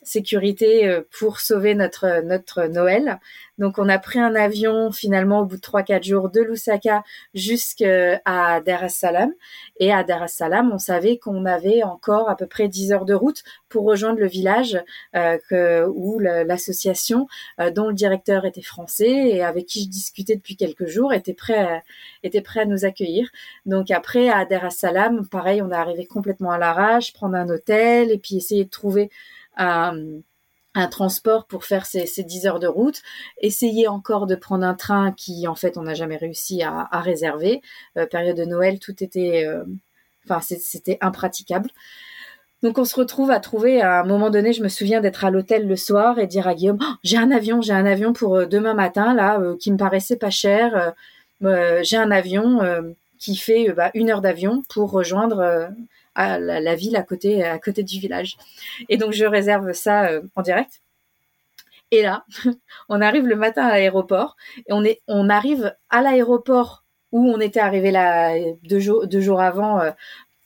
sécurité 0.08 0.88
euh, 0.88 1.02
pour 1.18 1.40
sauver 1.40 1.74
notre 1.74 2.22
notre 2.24 2.66
Noël. 2.66 3.18
Donc 3.58 3.78
on 3.78 3.88
a 3.88 3.98
pris 3.98 4.18
un 4.18 4.34
avion 4.34 4.92
finalement 4.92 5.40
au 5.40 5.44
bout 5.46 5.56
de 5.56 5.62
3-4 5.62 6.06
jours 6.06 6.28
de 6.30 6.40
Lusaka 6.40 7.02
jusqu'à 7.34 8.20
Dar 8.24 8.84
es 8.84 8.88
Salaam. 8.88 9.32
Et 9.80 9.92
à 9.92 10.04
Dar 10.04 10.24
es 10.24 10.28
Salaam, 10.28 10.70
on 10.72 10.78
savait 10.78 11.18
qu'on 11.18 11.46
avait 11.46 11.82
encore 11.82 12.28
à 12.28 12.36
peu 12.36 12.46
près 12.46 12.68
10 12.68 12.92
heures 12.92 13.04
de 13.06 13.14
route 13.14 13.42
pour 13.68 13.84
rejoindre 13.84 14.18
le 14.20 14.26
village 14.26 14.78
euh, 15.14 15.38
que, 15.48 15.86
où 15.86 16.18
l'association 16.18 17.28
dont 17.74 17.88
le 17.88 17.94
directeur 17.94 18.44
était 18.44 18.62
français 18.62 19.10
et 19.10 19.42
avec 19.42 19.66
qui 19.66 19.84
je 19.84 19.88
discutais 19.88 20.36
depuis 20.36 20.56
quelques 20.56 20.86
jours 20.86 21.12
était 21.12 21.34
prêt 21.34 21.58
à, 21.58 21.82
était 22.22 22.42
prêt 22.42 22.60
à 22.60 22.64
nous 22.66 22.84
accueillir. 22.84 23.30
Donc 23.64 23.90
après 23.90 24.28
à 24.28 24.44
Dar 24.44 24.66
es 24.66 24.70
Salaam, 24.70 25.26
pareil, 25.28 25.62
on 25.62 25.70
est 25.70 25.74
arrivé 25.74 26.06
complètement 26.06 26.50
à 26.50 26.58
l'arrache, 26.58 27.12
prendre 27.12 27.36
un 27.36 27.48
hôtel 27.48 28.10
et 28.10 28.18
puis 28.18 28.36
essayer 28.36 28.64
de 28.64 28.70
trouver 28.70 29.10
un, 29.56 30.20
transport 30.90 31.46
pour 31.46 31.64
faire 31.64 31.86
ces, 31.86 32.06
ces, 32.06 32.22
10 32.22 32.46
heures 32.46 32.60
de 32.60 32.66
route, 32.66 33.02
essayer 33.40 33.88
encore 33.88 34.26
de 34.26 34.34
prendre 34.34 34.66
un 34.66 34.74
train 34.74 35.12
qui 35.12 35.48
en 35.48 35.54
fait 35.54 35.78
on 35.78 35.82
n'a 35.82 35.94
jamais 35.94 36.18
réussi 36.18 36.62
à, 36.62 36.88
réserver. 37.00 37.62
Euh, 37.96 38.06
période 38.06 38.36
de 38.36 38.44
Noël, 38.44 38.78
tout 38.78 39.02
était, 39.02 39.46
euh, 39.46 39.64
enfin 40.28 40.40
c'était 40.40 40.98
impraticable. 41.00 41.70
Donc 42.62 42.78
on 42.78 42.84
se 42.84 42.96
retrouve 42.96 43.30
à 43.30 43.40
trouver 43.40 43.80
à 43.80 44.00
un 44.00 44.04
moment 44.04 44.28
donné, 44.28 44.52
je 44.52 44.62
me 44.62 44.68
souviens 44.68 45.00
d'être 45.00 45.24
à 45.24 45.30
l'hôtel 45.30 45.66
le 45.66 45.76
soir 45.76 46.18
et 46.18 46.26
dire 46.26 46.46
à 46.46 46.54
Guillaume, 46.54 46.78
oh, 46.82 46.94
j'ai 47.02 47.16
un 47.16 47.30
avion, 47.30 47.62
j'ai 47.62 47.72
un 47.72 47.86
avion 47.86 48.12
pour 48.12 48.36
euh, 48.36 48.46
demain 48.46 48.74
matin 48.74 49.14
là 49.14 49.40
qui 49.58 49.72
me 49.72 49.78
paraissait 49.78 50.16
pas 50.16 50.30
cher. 50.30 50.94
j'ai 51.40 51.96
un 51.96 52.10
avion 52.10 52.60
qui 53.18 53.36
fait 53.36 53.72
bah, 53.72 53.90
une 53.94 54.10
heure 54.10 54.20
d'avion 54.20 54.62
pour 54.68 54.90
rejoindre 54.90 55.70
à 56.16 56.38
la, 56.38 56.74
ville 56.74 56.96
à 56.96 57.02
côté, 57.02 57.44
à 57.44 57.58
côté 57.58 57.82
du 57.82 58.00
village. 58.00 58.36
Et 58.88 58.96
donc 58.96 59.12
je 59.12 59.24
réserve 59.24 59.72
ça 59.72 60.06
euh, 60.06 60.22
en 60.34 60.42
direct. 60.42 60.80
Et 61.92 62.02
là, 62.02 62.24
on 62.88 63.00
arrive 63.00 63.26
le 63.26 63.36
matin 63.36 63.64
à 63.66 63.72
l'aéroport 63.72 64.36
et 64.66 64.72
on 64.72 64.82
est, 64.82 65.00
on 65.06 65.28
arrive 65.28 65.74
à 65.90 66.02
l'aéroport 66.02 66.82
où 67.12 67.30
on 67.30 67.38
était 67.38 67.60
arrivé 67.60 67.90
là 67.90 68.34
deux 68.64 68.80
jours, 68.80 69.06
deux 69.06 69.20
jours 69.20 69.40
avant 69.40 69.80
euh, 69.80 69.90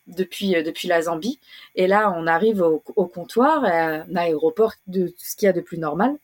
depuis, 0.08 0.56
euh, 0.56 0.62
depuis 0.62 0.88
la 0.88 1.02
Zambie. 1.02 1.38
Et 1.76 1.86
là, 1.86 2.12
on 2.16 2.26
arrive 2.26 2.60
au, 2.60 3.06
comptoir, 3.06 3.64
à 3.64 4.02
un 4.02 4.16
aéroport 4.16 4.74
de 4.88 5.14
ce 5.16 5.36
qu'il 5.36 5.46
y 5.46 5.48
a 5.48 5.52
de 5.52 5.60
plus 5.60 5.78
normal. 5.78 6.16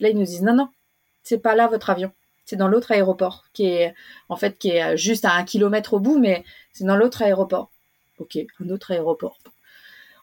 Là, 0.00 0.08
ils 0.08 0.18
nous 0.18 0.24
disent 0.24 0.42
non, 0.42 0.54
non, 0.54 0.68
c'est 1.22 1.38
pas 1.38 1.54
là 1.54 1.68
votre 1.68 1.90
avion. 1.90 2.10
C'est 2.46 2.56
dans 2.56 2.68
l'autre 2.68 2.92
aéroport 2.92 3.44
qui 3.52 3.66
est, 3.66 3.94
en 4.28 4.36
fait, 4.36 4.56
qui 4.58 4.70
est 4.70 4.96
juste 4.96 5.24
à 5.24 5.32
un 5.32 5.44
kilomètre 5.44 5.94
au 5.94 6.00
bout, 6.00 6.18
mais 6.18 6.44
c'est 6.72 6.84
dans 6.84 6.96
l'autre 6.96 7.22
aéroport. 7.22 7.70
Ok, 8.18 8.38
un 8.60 8.70
autre 8.70 8.92
aéroport. 8.92 9.38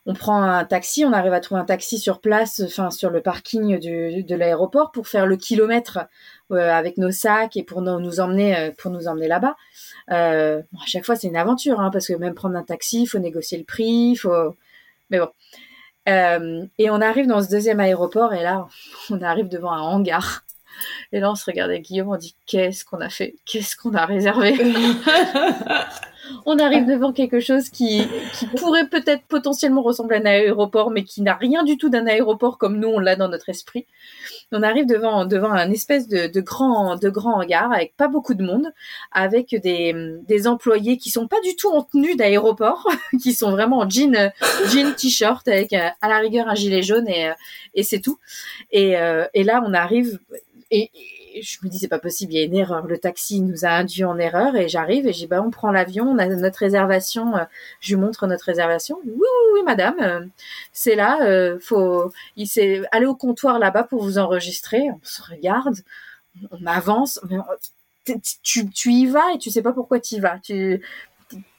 On 0.05 0.13
prend 0.13 0.41
un 0.41 0.65
taxi, 0.65 1.05
on 1.05 1.13
arrive 1.13 1.31
à 1.31 1.39
trouver 1.39 1.61
un 1.61 1.65
taxi 1.65 1.97
sur 1.97 2.19
place, 2.19 2.61
enfin 2.65 2.91
sur 2.91 3.09
le 3.09 3.21
parking 3.21 3.79
de 3.79 4.35
l'aéroport 4.35 4.91
pour 4.91 5.07
faire 5.07 5.25
le 5.25 5.37
kilomètre 5.37 5.99
euh, 6.51 6.71
avec 6.71 6.97
nos 6.97 7.11
sacs 7.11 7.55
et 7.55 7.63
pour 7.63 7.81
nous, 7.81 8.19
emmener 8.19 8.57
euh, 8.57 8.71
pour 8.77 8.91
nous 8.91 9.07
emmener 9.07 9.29
là-bas. 9.29 9.55
Euh, 10.11 10.59
à 10.59 10.85
chaque 10.85 11.05
fois 11.05 11.15
c'est 11.15 11.27
une 11.27 11.37
aventure 11.37 11.79
hein, 11.79 11.89
parce 11.89 12.07
que 12.07 12.13
même 12.13 12.33
prendre 12.33 12.57
un 12.57 12.63
taxi, 12.63 13.03
il 13.03 13.05
faut 13.05 13.19
négocier 13.19 13.57
le 13.57 13.63
prix, 13.63 14.11
il 14.11 14.15
faut. 14.17 14.55
Mais 15.09 15.19
bon. 15.19 15.29
et 16.05 16.89
on 16.89 16.99
arrive 17.01 17.27
dans 17.27 17.41
ce 17.41 17.49
deuxième 17.49 17.79
aéroport 17.79 18.33
et 18.33 18.43
là 18.43 18.67
on 19.09 19.21
arrive 19.21 19.47
devant 19.47 19.71
un 19.71 19.81
hangar 19.81 20.43
Et 21.13 21.19
là, 21.21 21.31
on 21.31 21.35
se 21.35 21.45
regardait 21.45 21.75
avec 21.75 21.85
Guillaume, 21.85 22.09
on 22.09 22.17
dit 22.17 22.35
qu'est-ce 22.45 22.83
qu'on 22.83 22.99
a 22.99 23.09
fait? 23.09 23.35
Qu'est-ce 23.45 23.77
qu'on 23.77 23.93
a 23.93 24.05
réservé? 24.05 24.53
On 26.45 26.57
arrive 26.57 26.85
devant 26.85 27.11
quelque 27.11 27.39
chose 27.39 27.69
qui, 27.69 28.07
pourrait 28.57 28.87
peut-être 28.87 29.23
potentiellement 29.27 29.81
ressembler 29.81 30.17
à 30.17 30.19
un 30.19 30.25
aéroport, 30.25 30.91
mais 30.91 31.03
qui 31.03 31.21
n'a 31.21 31.35
rien 31.35 31.63
du 31.63 31.77
tout 31.77 31.89
d'un 31.89 32.07
aéroport 32.07 32.57
comme 32.57 32.77
nous, 32.77 32.87
on 32.87 32.99
l'a 32.99 33.15
dans 33.15 33.29
notre 33.29 33.49
esprit. 33.49 33.85
On 34.51 34.63
arrive 34.63 34.85
devant, 34.85 35.25
devant 35.25 35.51
un 35.51 35.71
espèce 35.71 36.07
de, 36.07 36.27
de, 36.27 36.41
grand, 36.41 36.95
de 36.95 37.09
grand 37.09 37.41
hangar 37.41 37.71
avec 37.71 37.95
pas 37.97 38.07
beaucoup 38.07 38.33
de 38.33 38.43
monde, 38.43 38.71
avec 39.11 39.55
des, 39.61 39.93
des 40.27 40.47
employés 40.47 40.97
qui 40.97 41.09
sont 41.09 41.27
pas 41.27 41.41
du 41.41 41.55
tout 41.55 41.69
en 41.69 41.83
tenue 41.83 42.15
d'aéroport, 42.15 42.87
qui 43.21 43.33
sont 43.33 43.51
vraiment 43.51 43.79
en 43.79 43.89
jean, 43.89 44.31
jean 44.67 44.93
t-shirt 44.95 45.47
avec 45.47 45.73
euh, 45.73 45.89
à 46.01 46.09
la 46.09 46.19
rigueur 46.19 46.47
un 46.47 46.55
gilet 46.55 46.81
jaune 46.83 47.07
et, 47.07 47.29
euh, 47.29 47.33
et 47.73 47.83
c'est 47.83 47.99
tout. 47.99 48.19
Et, 48.71 48.97
euh, 48.97 49.25
et 49.33 49.43
là, 49.43 49.63
on 49.65 49.73
arrive 49.73 50.19
et, 50.71 50.91
je 51.41 51.57
me 51.63 51.69
dis 51.69 51.79
c'est 51.79 51.87
pas 51.87 51.99
possible, 51.99 52.33
il 52.33 52.39
y 52.39 52.41
a 52.41 52.45
une 52.45 52.55
erreur. 52.55 52.85
Le 52.85 52.97
taxi 52.97 53.41
nous 53.41 53.65
a 53.65 53.69
induit 53.69 54.03
en 54.03 54.17
erreur 54.17 54.55
et 54.55 54.69
j'arrive 54.69 55.07
et 55.07 55.13
j'ai 55.13 55.27
bah 55.27 55.41
on 55.41 55.51
prend 55.51 55.71
l'avion, 55.71 56.05
on 56.05 56.17
a 56.17 56.27
notre 56.27 56.59
réservation. 56.59 57.35
Euh, 57.35 57.43
je 57.79 57.95
lui 57.95 58.01
montre 58.01 58.27
notre 58.27 58.45
réservation. 58.45 58.99
Oui 59.03 59.11
oui 59.15 59.49
oui 59.53 59.63
madame, 59.65 59.95
euh, 60.01 60.25
c'est 60.71 60.95
là. 60.95 61.21
Euh, 61.23 61.59
faut 61.59 62.11
il 62.35 62.47
s'est 62.47 62.81
aller 62.91 63.05
au 63.05 63.15
comptoir 63.15 63.59
là-bas 63.59 63.83
pour 63.83 64.03
vous 64.03 64.17
enregistrer. 64.17 64.81
On 64.91 64.99
se 65.03 65.21
regarde, 65.21 65.77
on 66.51 66.65
avance. 66.65 67.19
tu, 68.43 68.69
tu 68.69 68.91
y 68.91 69.05
vas 69.05 69.33
et 69.33 69.37
tu 69.37 69.49
sais 69.49 69.61
pas 69.61 69.73
pourquoi 69.73 69.99
tu 69.99 70.15
y 70.15 70.19
vas. 70.19 70.39
Tu 70.39 70.81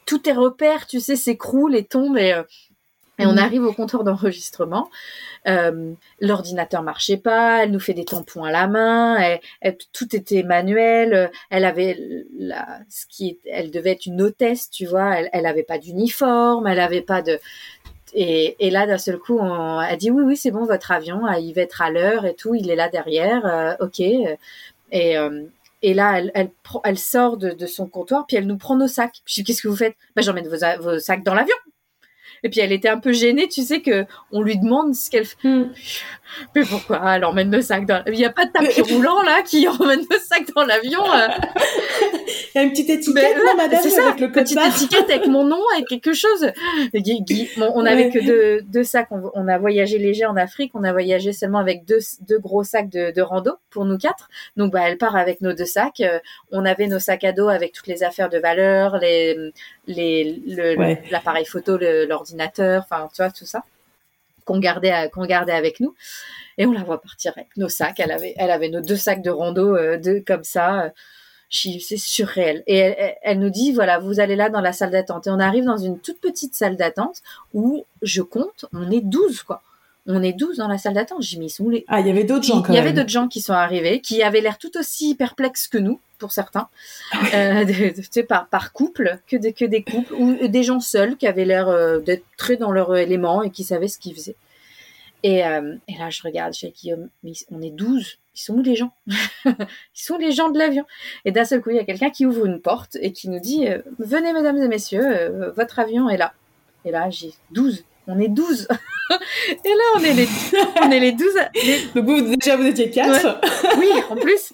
tous 0.06 0.18
tes 0.18 0.32
repères, 0.32 0.86
tu 0.86 1.00
sais, 1.00 1.16
s'écroulent 1.16 1.74
et 1.74 1.84
tombent 1.84 2.18
et 2.18 2.42
et 3.18 3.26
on 3.26 3.32
mhm. 3.32 3.38
arrive 3.38 3.62
au 3.64 3.72
comptoir 3.72 4.04
d'enregistrement. 4.04 4.90
Euh, 5.46 5.92
L'ordinateur 6.20 6.82
marchait 6.82 7.16
pas. 7.16 7.62
Elle 7.62 7.70
nous 7.70 7.80
fait 7.80 7.94
des 7.94 8.04
tampons 8.04 8.44
à 8.44 8.50
la 8.50 8.66
main. 8.66 9.38
tout 9.92 10.16
était 10.16 10.42
manuel. 10.42 11.30
Elle 11.50 11.64
avait 11.64 11.96
la, 12.36 12.80
ce 12.88 13.06
qui, 13.06 13.38
elle 13.50 13.70
devait 13.70 13.92
être 13.92 14.06
une 14.06 14.20
hôtesse, 14.22 14.70
tu 14.70 14.86
vois. 14.86 15.18
Elle, 15.18 15.30
elle 15.32 15.46
avait 15.46 15.62
pas 15.62 15.78
d'uniforme. 15.78 16.66
Elle 16.66 16.80
avait 16.80 17.02
pas 17.02 17.22
de. 17.22 17.38
Et, 18.14 18.56
et 18.60 18.70
là, 18.70 18.86
d'un 18.86 18.98
seul 18.98 19.18
coup, 19.18 19.38
on 19.38 19.78
a 19.78 19.96
dit 19.96 20.10
oui, 20.10 20.22
oui, 20.24 20.36
c'est 20.36 20.52
bon, 20.52 20.64
votre 20.64 20.92
avion, 20.92 21.26
il 21.32 21.52
va 21.52 21.62
être 21.62 21.82
à 21.82 21.90
l'heure 21.90 22.26
et 22.26 22.34
tout. 22.34 22.54
Il 22.54 22.70
est 22.70 22.76
là 22.76 22.88
derrière. 22.88 23.44
Euh, 23.46 23.74
ok. 23.80 24.00
Et 24.00 25.18
euh, 25.18 25.42
et 25.82 25.92
là, 25.92 26.18
elle, 26.18 26.30
elle, 26.34 26.50
elle 26.82 26.98
sort 26.98 27.36
de, 27.36 27.50
de, 27.50 27.66
son 27.66 27.86
comptoir, 27.86 28.24
puis 28.26 28.38
elle 28.38 28.46
nous 28.46 28.56
prend 28.56 28.74
nos 28.74 28.88
sacs. 28.88 29.20
Je 29.26 29.34
dis, 29.34 29.44
qu'est-ce 29.44 29.60
que 29.60 29.68
vous 29.68 29.76
faites? 29.76 29.94
Bah, 30.16 30.22
J'emmène 30.22 30.48
vos, 30.48 30.56
vos 30.80 30.98
sacs 30.98 31.22
dans 31.22 31.34
l'avion. 31.34 31.54
Et 32.44 32.50
puis 32.50 32.60
elle 32.60 32.72
était 32.72 32.90
un 32.90 32.98
peu 32.98 33.12
gênée, 33.12 33.48
tu 33.48 33.62
sais 33.62 33.80
que 33.80 34.04
on 34.30 34.42
lui 34.42 34.58
demande 34.58 34.94
ce 34.94 35.10
qu'elle 35.10 35.24
fait. 35.24 35.48
Hmm. 35.48 35.72
Mais 36.54 36.62
pourquoi 36.62 37.00
elle 37.14 37.24
emmène 37.24 37.50
le 37.50 37.62
sac 37.62 37.86
dans 37.86 38.02
Il 38.06 38.12
n'y 38.14 38.24
a 38.24 38.30
pas 38.30 38.44
de 38.44 38.52
tapis 38.52 38.82
roulant 38.82 39.22
là 39.22 39.42
qui 39.42 39.66
emmène 39.80 40.04
le 40.10 40.18
sac 40.18 40.44
dans 40.54 40.64
l'avion. 40.64 41.02
Euh. 41.02 41.28
Il 42.54 42.58
y 42.58 42.60
a 42.60 42.62
une 42.62 42.70
petite 42.70 42.90
étiquette, 42.90 43.36
non, 43.36 43.56
madame, 43.56 43.80
c'est 43.82 43.90
ça, 43.90 44.06
avec 44.06 44.20
le 44.20 44.30
petite 44.30 44.58
étiquette 44.58 45.10
avec 45.10 45.26
mon 45.26 45.44
nom 45.44 45.60
et 45.76 45.84
quelque 45.84 46.12
chose. 46.12 46.52
on 46.92 47.86
avait 47.86 48.10
que 48.10 48.24
deux, 48.24 48.62
deux 48.62 48.84
sacs. 48.84 49.08
On, 49.10 49.48
a 49.48 49.58
voyagé 49.58 49.98
léger 49.98 50.24
en 50.24 50.36
Afrique. 50.36 50.70
On 50.74 50.84
a 50.84 50.92
voyagé 50.92 51.32
seulement 51.32 51.58
avec 51.58 51.84
deux, 51.84 51.98
deux 52.28 52.38
gros 52.38 52.62
sacs 52.62 52.88
de, 52.90 53.10
de 53.10 53.22
rando 53.22 53.52
pour 53.70 53.84
nous 53.84 53.98
quatre. 53.98 54.28
Donc 54.56 54.72
bah 54.72 54.82
elle 54.84 54.98
part 54.98 55.16
avec 55.16 55.40
nos 55.40 55.52
deux 55.52 55.64
sacs. 55.64 56.00
Euh, 56.00 56.20
on 56.52 56.64
avait 56.64 56.86
nos 56.86 57.00
sacs 57.00 57.24
à 57.24 57.32
dos 57.32 57.48
avec 57.48 57.72
toutes 57.72 57.88
les 57.88 58.04
affaires 58.04 58.28
de 58.28 58.38
valeur, 58.38 58.98
les 58.98 59.52
les 59.86 60.42
l'appareil 61.10 61.44
photo, 61.44 61.78
l'ordinateur, 61.78 62.84
enfin 62.88 63.08
tu 63.14 63.22
vois 63.22 63.30
tout 63.30 63.46
ça 63.46 63.64
qu'on 64.44 64.58
gardait 64.58 65.10
qu'on 65.10 65.26
gardait 65.26 65.52
avec 65.52 65.80
nous. 65.80 65.94
Et 66.58 66.66
on 66.66 66.72
la 66.72 66.84
voit 66.84 67.00
partir 67.00 67.32
avec 67.36 67.56
nos 67.56 67.68
sacs. 67.68 67.98
Elle 68.00 68.12
avait 68.12 68.34
elle 68.36 68.50
avait 68.50 68.68
nos 68.68 68.80
deux 68.80 68.96
sacs 68.96 69.22
de 69.22 69.30
rando 69.30 69.76
euh, 69.76 69.98
deux 69.98 70.20
comme 70.20 70.44
ça 70.44 70.92
c'est 71.50 71.96
surréel. 71.96 72.64
Et 72.66 72.78
elle, 72.78 73.14
elle, 73.22 73.38
nous 73.38 73.50
dit 73.50 73.72
voilà 73.72 73.98
vous 73.98 74.20
allez 74.20 74.36
là 74.36 74.50
dans 74.50 74.60
la 74.60 74.72
salle 74.72 74.90
d'attente. 74.90 75.26
Et 75.26 75.30
on 75.30 75.38
arrive 75.38 75.64
dans 75.64 75.76
une 75.76 75.98
toute 75.98 76.20
petite 76.20 76.54
salle 76.54 76.76
d'attente 76.76 77.22
où 77.52 77.84
je 78.02 78.22
compte 78.22 78.66
on 78.72 78.90
est 78.90 79.00
12 79.00 79.42
quoi 79.42 79.62
on 80.06 80.22
est 80.22 80.32
12 80.32 80.58
dans 80.58 80.68
la 80.68 80.78
salle 80.78 80.94
d'attente. 80.94 81.22
J'ai 81.22 81.38
mis, 81.38 81.50
sont 81.50 81.70
Ah, 81.88 82.00
il 82.00 82.06
y 82.06 82.10
avait 82.10 82.24
d'autres 82.24 82.44
gens 82.44 82.62
quand 82.62 82.72
Il 82.72 82.76
y 82.76 82.78
avait 82.78 82.92
d'autres 82.92 83.08
gens 83.08 83.28
qui 83.28 83.40
sont 83.40 83.52
arrivés, 83.52 84.00
qui 84.00 84.22
avaient 84.22 84.40
l'air 84.40 84.58
tout 84.58 84.76
aussi 84.76 85.14
perplexes 85.14 85.68
que 85.68 85.78
nous, 85.78 86.00
pour 86.18 86.32
certains, 86.32 86.68
euh, 87.34 87.64
de, 87.64 88.22
par, 88.22 88.48
par 88.48 88.72
couple, 88.72 89.18
que, 89.26 89.36
de, 89.36 89.50
que 89.50 89.64
des 89.64 89.82
couples, 89.82 90.14
ou 90.14 90.48
des 90.48 90.62
gens 90.62 90.80
seuls 90.80 91.16
qui 91.16 91.26
avaient 91.26 91.44
l'air 91.44 91.68
euh, 91.68 91.98
d'être 92.00 92.24
très 92.36 92.56
dans 92.56 92.70
leur 92.70 92.96
élément 92.96 93.42
et 93.42 93.50
qui 93.50 93.64
savaient 93.64 93.88
ce 93.88 93.98
qu'ils 93.98 94.14
faisaient. 94.14 94.36
Et, 95.24 95.42
euh, 95.42 95.74
et, 95.88 95.96
là, 95.96 96.10
je 96.10 96.20
regarde, 96.22 96.54
je 96.54 96.66
Guillaume, 96.66 97.08
mais 97.22 97.32
on 97.50 97.62
est 97.62 97.70
12, 97.70 98.18
ils 98.36 98.40
sont 98.40 98.54
où 98.54 98.62
les 98.62 98.76
gens? 98.76 98.92
Ils 99.46 99.54
sont 99.94 100.18
les 100.18 100.32
gens 100.32 100.50
de 100.50 100.58
l'avion. 100.58 100.84
Et 101.24 101.32
d'un 101.32 101.46
seul 101.46 101.62
coup, 101.62 101.70
il 101.70 101.76
y 101.76 101.78
a 101.78 101.84
quelqu'un 101.84 102.10
qui 102.10 102.26
ouvre 102.26 102.44
une 102.44 102.60
porte 102.60 102.98
et 103.00 103.12
qui 103.12 103.30
nous 103.30 103.38
dit, 103.38 103.66
euh, 103.66 103.78
venez 103.98 104.34
mesdames 104.34 104.58
et 104.58 104.68
messieurs, 104.68 105.04
euh, 105.04 105.50
votre 105.52 105.78
avion 105.78 106.10
est 106.10 106.18
là. 106.18 106.34
Et 106.84 106.90
là, 106.90 107.08
j'ai 107.08 107.32
12 107.52 107.84
on 108.06 108.18
est 108.20 108.28
12. 108.28 108.68
et 109.10 109.68
là, 109.68 109.84
on 109.96 110.00
est 110.00 110.14
les, 110.14 110.28
on 110.82 110.90
est 110.90 111.00
les 111.00 111.12
12. 111.12 111.28
Donc 111.94 112.04
vous, 112.04 112.36
déjà, 112.36 112.56
vous 112.56 112.66
étiez 112.66 112.90
4. 112.90 113.40
Oui, 113.78 113.90
en 114.10 114.16
plus. 114.16 114.52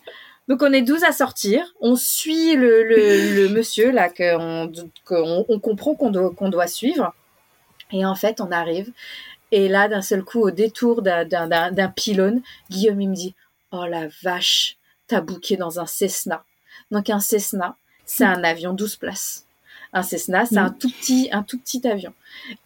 Donc 0.49 0.63
on 0.63 0.73
est 0.73 0.83
12 0.83 1.05
à 1.05 1.13
sortir. 1.13 1.65
On 1.81 1.97
suit 1.97 2.55
le, 2.57 2.83
le, 2.83 3.49
monsieur 3.49 3.91
là 3.93 4.09
qu'on 4.09 4.71
on 5.11 5.59
comprend 5.61 5.95
qu'on 5.95 6.11
doit, 6.11 6.31
qu'on 6.31 6.49
doit 6.49 6.67
suivre. 6.67 7.15
Et 7.93 8.05
en 8.05 8.15
fait, 8.15 8.41
on 8.41 8.51
arrive. 8.51 8.93
Et 9.53 9.69
là, 9.69 9.89
d'un 9.89 10.03
seul 10.03 10.23
coup, 10.23 10.41
au 10.41 10.51
détour 10.51 11.03
d'un 11.03 11.89
pylône, 11.95 12.43
Guillaume, 12.71 13.01
il 13.01 13.11
me 13.11 13.15
dit, 13.15 13.35
oh 13.73 13.85
la 13.85 14.09
vache, 14.23 14.77
t'as 15.07 15.21
bouqué 15.21 15.57
dans 15.57 15.81
un 15.81 15.87
Cessna. 15.87 16.45
Donc 16.91 17.11
un 17.11 17.21
Cessna, 17.21 17.77
c'est 18.05 18.25
un 18.25 18.45
avion 18.45 18.73
12 18.73 18.97
places 18.97 19.47
un 19.93 20.03
Cessna, 20.03 20.47
c'est 20.47 20.59
un 20.59 20.69
mm. 20.69 20.79
tout 20.79 20.91
petit, 20.91 21.29
un 21.33 21.43
tout 21.43 21.59
petit 21.59 21.87
avion. 21.87 22.13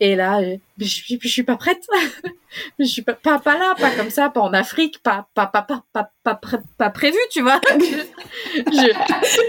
Et 0.00 0.14
là, 0.14 0.40
euh, 0.40 0.57
je, 0.78 0.87
je, 0.87 1.16
je 1.21 1.28
suis 1.28 1.43
pas 1.43 1.57
prête. 1.57 1.83
je 2.78 2.85
suis 2.85 3.02
pas, 3.02 3.14
pas, 3.14 3.38
pas, 3.38 3.59
là, 3.59 3.75
pas 3.78 3.90
comme 3.90 4.11
ça, 4.11 4.31
pas 4.31 4.40
en 4.40 4.52
Afrique, 4.52 5.02
pas, 5.02 5.28
pas, 5.35 5.47
pas, 5.47 5.62
pas, 5.62 5.83
pas, 5.93 6.11
pas, 6.23 6.40
pas 6.78 6.90
prévu, 6.90 7.19
tu 7.31 7.43
vois. 7.43 7.61
je, 7.78 8.93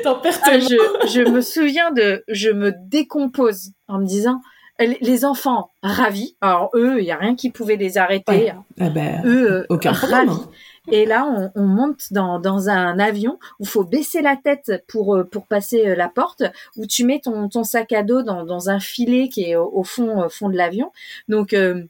ah, 0.06 0.60
je, 0.60 1.08
je 1.14 1.30
me 1.30 1.42
souviens 1.42 1.92
de, 1.92 2.24
je 2.28 2.50
me 2.50 2.74
décompose 2.88 3.72
en 3.88 4.00
me 4.00 4.06
disant, 4.06 4.42
les 4.80 5.26
enfants 5.26 5.72
ravis. 5.84 6.36
Alors 6.42 6.70
eux, 6.74 7.00
il 7.00 7.06
y 7.06 7.12
a 7.12 7.18
rien 7.18 7.36
qui 7.36 7.50
pouvait 7.50 7.78
les 7.78 7.98
arrêter. 7.98 8.52
Eh 8.78 8.90
ben, 8.90 9.22
eux, 9.26 9.66
aucun 9.70 9.94
problème. 9.94 10.30
Hein. 10.30 10.50
Et 10.92 11.06
là, 11.06 11.26
on, 11.26 11.52
on 11.56 11.66
monte 11.66 12.12
dans, 12.12 12.40
dans, 12.40 12.70
un 12.70 13.00
avion 13.00 13.40
où 13.60 13.66
faut 13.66 13.84
baisser 13.84 14.22
la 14.22 14.36
tête 14.36 14.84
pour, 14.88 15.16
euh, 15.16 15.24
pour 15.24 15.48
passer 15.48 15.88
euh, 15.88 15.96
la 15.96 16.10
porte, 16.10 16.44
où 16.78 16.86
tu 16.86 17.04
mets 17.06 17.20
ton, 17.20 17.50
ton 17.50 17.64
sac 17.64 17.92
à 17.92 18.04
dos 18.04 18.24
dans, 18.24 18.44
dans 18.46 18.70
un 18.70 18.80
filet 18.80 19.30
qui 19.30 19.50
est 19.50 19.56
au, 19.56 19.84
fond, 19.84 20.28
fond 20.30 20.50
de 20.50 20.56
l'avion. 20.56 20.92
Donc 21.28 21.54
euh, 21.54 21.84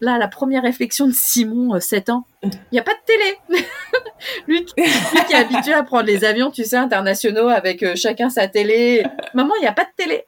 là, 0.00 0.18
la 0.18 0.28
première 0.28 0.62
réflexion 0.62 1.06
de 1.06 1.12
Simon, 1.12 1.78
7 1.78 2.10
ans, 2.10 2.24
il 2.42 2.50
n'y 2.72 2.78
a 2.78 2.82
pas 2.82 2.94
de 2.94 2.98
télé. 3.06 3.64
lui, 4.48 4.64
qui 4.64 4.74
est 4.80 5.34
habitué 5.34 5.72
à 5.72 5.82
prendre 5.82 6.06
les 6.06 6.24
avions, 6.24 6.50
tu 6.50 6.64
sais, 6.64 6.76
internationaux 6.76 7.48
avec 7.48 7.96
chacun 7.96 8.30
sa 8.30 8.48
télé. 8.48 9.04
Maman, 9.34 9.52
il 9.58 9.62
n'y 9.62 9.68
a 9.68 9.72
pas 9.72 9.84
de 9.84 9.90
télé. 9.96 10.24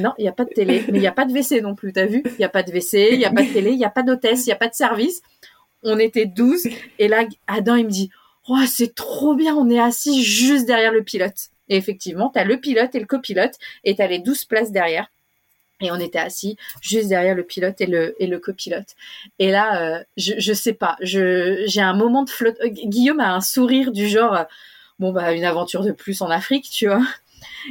non, 0.00 0.12
il 0.18 0.22
n'y 0.22 0.28
a 0.28 0.32
pas 0.32 0.44
de 0.44 0.50
télé, 0.50 0.84
mais 0.88 0.98
il 0.98 1.00
n'y 1.00 1.06
a 1.06 1.12
pas 1.12 1.24
de 1.24 1.32
WC 1.32 1.60
non 1.60 1.74
plus, 1.74 1.92
t'as 1.92 2.06
vu? 2.06 2.22
Il 2.24 2.36
n'y 2.38 2.44
a 2.44 2.48
pas 2.48 2.62
de 2.62 2.70
WC, 2.70 3.10
il 3.12 3.18
n'y 3.18 3.24
a 3.24 3.32
pas 3.32 3.42
de 3.42 3.52
télé, 3.52 3.70
il 3.72 3.78
n'y 3.78 3.84
a 3.84 3.90
pas 3.90 4.02
d'hôtesse, 4.02 4.46
il 4.46 4.50
n'y 4.50 4.52
a 4.52 4.56
pas 4.56 4.68
de 4.68 4.74
service 4.74 5.20
on 5.82 5.98
était 5.98 6.26
12 6.26 6.68
et 6.98 7.08
là 7.08 7.24
Adam 7.46 7.76
il 7.76 7.86
me 7.86 7.90
dit 7.90 8.10
oh, 8.48 8.56
c'est 8.66 8.94
trop 8.94 9.34
bien 9.34 9.54
on 9.54 9.70
est 9.70 9.80
assis 9.80 10.24
juste 10.24 10.66
derrière 10.66 10.92
le 10.92 11.02
pilote 11.02 11.50
et 11.68 11.76
effectivement 11.76 12.30
tu 12.30 12.38
as 12.38 12.44
le 12.44 12.58
pilote 12.58 12.94
et 12.94 13.00
le 13.00 13.06
copilote 13.06 13.54
et 13.84 13.94
tu 13.94 14.02
as 14.02 14.06
les 14.06 14.18
12 14.18 14.44
places 14.44 14.72
derrière. 14.72 15.10
Et 15.80 15.92
on 15.92 16.00
était 16.00 16.18
assis 16.18 16.56
juste 16.80 17.08
derrière 17.08 17.36
le 17.36 17.44
pilote 17.44 17.80
et 17.80 17.86
le 17.86 18.20
et 18.20 18.26
le 18.26 18.40
copilote. 18.40 18.96
Et 19.38 19.52
là 19.52 19.80
euh, 19.80 20.04
je 20.16 20.34
je 20.38 20.52
sais 20.52 20.72
pas 20.72 20.96
je 21.00 21.62
j'ai 21.66 21.80
un 21.80 21.94
moment 21.94 22.24
de 22.24 22.30
flotte 22.30 22.56
euh, 22.64 22.68
Guillaume 22.68 23.20
a 23.20 23.32
un 23.32 23.40
sourire 23.40 23.92
du 23.92 24.08
genre 24.08 24.34
euh, 24.34 24.44
bon 24.98 25.12
bah 25.12 25.32
une 25.32 25.44
aventure 25.44 25.84
de 25.84 25.92
plus 25.92 26.20
en 26.20 26.30
Afrique 26.30 26.68
tu 26.70 26.88
vois. 26.88 27.06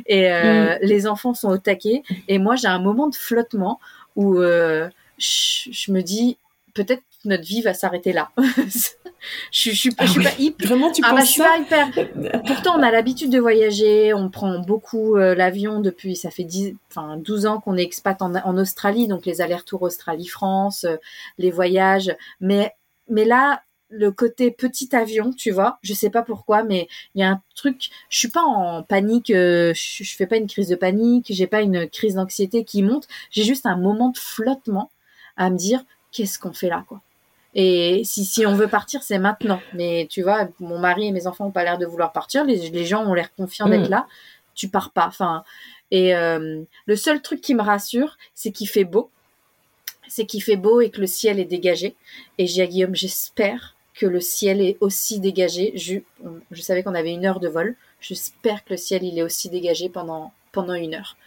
Et 0.05 0.29
mm. 0.29 0.77
les 0.81 1.07
enfants 1.07 1.33
sont 1.33 1.49
au 1.49 1.57
taquet. 1.57 2.03
Et 2.29 2.39
moi 2.39 2.55
j'ai 2.55 2.67
un 2.67 2.79
moment 2.79 3.07
de 3.07 3.15
flottement 3.15 3.79
où 4.15 4.37
je, 4.37 4.89
je 5.17 5.91
me 5.91 6.01
dis 6.01 6.37
peut-être 6.73 7.03
notre 7.27 7.43
vie 7.43 7.61
va 7.61 7.73
s'arrêter 7.73 8.13
là. 8.13 8.31
je, 8.37 8.43
je, 9.51 9.71
suis, 9.71 9.91
pas, 9.91 10.05
je 10.05 10.11
suis 10.11 10.23
pas 10.23 10.29
ah 10.31 10.41
hyper. 10.41 10.67
Vraiment, 10.67 10.91
tu 10.91 11.01
ah 11.05 11.13
bah, 11.13 11.23
pas 11.37 11.57
hyper. 11.57 12.43
Pourtant, 12.45 12.77
on 12.77 12.83
a 12.83 12.91
l'habitude 12.91 13.29
de 13.29 13.39
voyager. 13.39 14.13
On 14.13 14.29
prend 14.29 14.59
beaucoup 14.59 15.15
euh, 15.15 15.35
l'avion 15.35 15.79
depuis. 15.79 16.15
Ça 16.15 16.31
fait 16.31 16.43
10, 16.43 16.75
enfin 16.89 17.17
12 17.17 17.45
ans 17.45 17.59
qu'on 17.59 17.77
est 17.77 17.83
expat 17.83 18.21
en, 18.21 18.33
en, 18.35 18.57
Australie, 18.57 19.07
donc 19.07 19.25
les 19.25 19.41
allers-retours 19.41 19.81
Australie-France, 19.83 20.85
euh, 20.85 20.97
les 21.37 21.51
voyages. 21.51 22.15
Mais 22.39 22.73
mais 23.09 23.25
là, 23.25 23.61
le 23.89 24.11
côté 24.11 24.51
petit 24.51 24.95
avion, 24.95 25.31
tu 25.31 25.51
vois, 25.51 25.79
je 25.81 25.93
sais 25.93 26.09
pas 26.09 26.21
pourquoi, 26.21 26.63
mais 26.63 26.87
il 27.15 27.21
y 27.21 27.23
a 27.23 27.29
un 27.29 27.41
truc. 27.55 27.89
Je 28.09 28.17
suis 28.17 28.29
pas 28.29 28.43
en 28.43 28.83
panique. 28.83 29.29
Euh, 29.29 29.73
je, 29.73 30.03
je 30.03 30.15
fais 30.15 30.27
pas 30.27 30.37
une 30.37 30.47
crise 30.47 30.69
de 30.69 30.75
panique. 30.75 31.27
J'ai 31.29 31.47
pas 31.47 31.61
une 31.61 31.89
crise 31.89 32.15
d'anxiété 32.15 32.63
qui 32.63 32.83
monte. 32.83 33.07
J'ai 33.31 33.43
juste 33.43 33.65
un 33.65 33.77
moment 33.77 34.09
de 34.09 34.17
flottement 34.17 34.91
à 35.37 35.49
me 35.49 35.57
dire 35.57 35.83
qu'est-ce 36.11 36.39
qu'on 36.39 36.53
fait 36.53 36.69
là, 36.69 36.83
quoi? 36.87 37.01
Et 37.59 38.03
si, 38.05 38.23
si 38.23 38.45
on 38.45 38.53
veut 38.53 38.67
partir, 38.67 39.01
c'est 39.01 39.17
maintenant. 39.17 39.59
Mais 39.73 40.07
tu 40.09 40.21
vois, 40.21 40.47
mon 40.59 40.77
mari 40.77 41.07
et 41.07 41.11
mes 41.11 41.25
enfants 41.25 41.45
n'ont 41.45 41.51
pas 41.51 41.63
l'air 41.63 41.79
de 41.79 41.87
vouloir 41.87 42.11
partir. 42.13 42.45
Les, 42.45 42.69
les 42.69 42.85
gens 42.85 43.03
ont 43.03 43.15
l'air 43.15 43.33
confiants 43.35 43.67
d'être 43.67 43.87
mm. 43.87 43.91
là. 43.91 44.07
Tu 44.53 44.69
pars 44.69 44.91
pas. 44.91 45.07
Enfin, 45.07 45.43
et 45.89 46.15
euh, 46.15 46.61
le 46.85 46.95
seul 46.95 47.21
truc 47.21 47.41
qui 47.41 47.55
me 47.55 47.63
rassure, 47.63 48.17
c'est 48.35 48.51
qu'il 48.51 48.69
fait 48.69 48.83
beau. 48.83 49.09
C'est 50.07 50.27
qu'il 50.27 50.43
fait 50.43 50.55
beau 50.55 50.81
et 50.81 50.91
que 50.91 51.01
le 51.01 51.07
ciel 51.07 51.39
est 51.39 51.45
dégagé. 51.45 51.95
Et 52.37 52.45
j'ai 52.45 52.61
à 52.61 52.67
Guillaume, 52.67 52.95
j'espère 52.95 53.75
que 53.95 54.05
le 54.05 54.21
ciel 54.21 54.61
est 54.61 54.77
aussi 54.79 55.19
dégagé. 55.19 55.73
Je, 55.75 55.95
je 56.51 56.61
savais 56.61 56.83
qu'on 56.83 56.93
avait 56.93 57.11
une 57.11 57.25
heure 57.25 57.39
de 57.39 57.47
vol. 57.47 57.75
J'espère 57.99 58.63
que 58.63 58.71
le 58.71 58.77
ciel 58.77 59.03
il 59.03 59.17
est 59.17 59.23
aussi 59.23 59.49
dégagé 59.49 59.89
pendant 59.89 60.31
pendant 60.51 60.75
une 60.75 60.93
heure. 60.93 61.17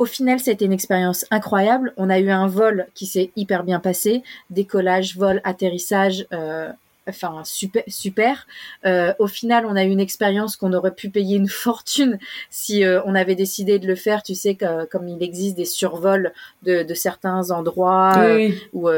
Au 0.00 0.06
final, 0.06 0.38
été 0.46 0.64
une 0.64 0.72
expérience 0.72 1.26
incroyable. 1.30 1.92
On 1.98 2.08
a 2.08 2.18
eu 2.18 2.30
un 2.30 2.46
vol 2.46 2.86
qui 2.94 3.04
s'est 3.04 3.32
hyper 3.36 3.64
bien 3.64 3.80
passé, 3.80 4.22
décollage, 4.48 5.18
vol, 5.18 5.42
atterrissage, 5.44 6.26
euh, 6.32 6.72
enfin 7.06 7.42
super 7.44 7.82
super. 7.86 8.46
Euh, 8.86 9.12
au 9.18 9.26
final, 9.26 9.66
on 9.66 9.76
a 9.76 9.84
eu 9.84 9.90
une 9.90 10.00
expérience 10.00 10.56
qu'on 10.56 10.72
aurait 10.72 10.94
pu 10.94 11.10
payer 11.10 11.36
une 11.36 11.48
fortune 11.66 12.18
si 12.48 12.82
euh, 12.82 13.02
on 13.04 13.14
avait 13.14 13.34
décidé 13.34 13.78
de 13.78 13.86
le 13.86 13.94
faire. 13.94 14.22
Tu 14.22 14.34
sais 14.34 14.54
que 14.54 14.86
comme 14.86 15.06
il 15.06 15.22
existe 15.22 15.54
des 15.54 15.66
survols 15.66 16.32
de, 16.62 16.82
de 16.82 16.94
certains 16.94 17.50
endroits 17.50 18.14
oui. 18.24 18.58
où 18.72 18.88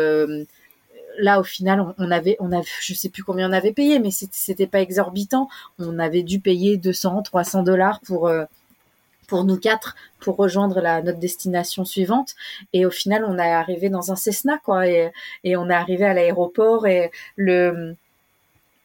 là 1.19 1.41
au 1.41 1.45
final 1.45 1.85
on, 1.99 2.11
avait 2.13 2.37
on 2.39 2.53
avait 2.53 2.65
je 2.81 2.95
sais 2.95 3.09
plus 3.09 3.25
combien 3.25 3.51
on 3.51 3.53
avait 3.53 3.73
payé 3.75 3.99
mais 3.99 4.11
c'était 4.11 4.67
pas 4.67 4.81
exorbitant 4.81 5.47
on 5.79 5.99
avait 5.99 6.23
dû 6.23 6.41
payer 6.41 6.79
200 6.79 7.21
300 7.21 7.65
dollars 7.65 8.01
pour 8.01 8.31
pour 9.33 9.45
nous 9.45 9.57
quatre 9.57 9.97
pour 10.21 10.37
rejoindre 10.37 10.83
la 10.83 11.01
notre 11.01 11.19
destination 11.19 11.87
suivante. 11.87 12.35
Et 12.75 12.85
au 12.85 12.91
final 12.91 13.25
on 13.27 13.39
est 13.39 13.51
arrivé 13.51 13.89
dans 13.89 14.13
un 14.13 14.17
Cessna 14.17 14.59
quoi. 14.59 14.87
Et, 14.87 15.11
et 15.43 15.57
on 15.57 15.71
est 15.71 15.75
arrivé 15.75 16.05
à 16.05 16.13
l'aéroport 16.13 16.87
et 16.87 17.11
le 17.37 17.97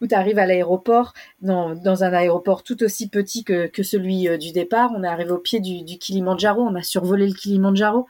où 0.02 0.08
tu 0.08 0.16
arrives 0.16 0.40
à 0.40 0.46
l'aéroport, 0.46 1.14
dans, 1.42 1.76
dans, 1.76 2.04
un 2.04 2.14
aéroport 2.14 2.64
tout 2.64 2.84
aussi 2.84 3.10
petit 3.10 3.44
que, 3.44 3.68
que 3.68 3.84
celui 3.84 4.28
euh, 4.28 4.38
du 4.38 4.52
départ. 4.52 4.92
On 4.96 5.04
est 5.04 5.08
arrivé 5.08 5.32
au 5.32 5.40
pied 5.40 5.60
du, 5.60 5.84
du 5.84 5.98
Kilimandjaro, 5.98 6.62
on 6.62 6.76
a 6.76 6.84
survolé 6.84 7.28
le 7.28 7.34
Kilimandjaro 7.34 8.08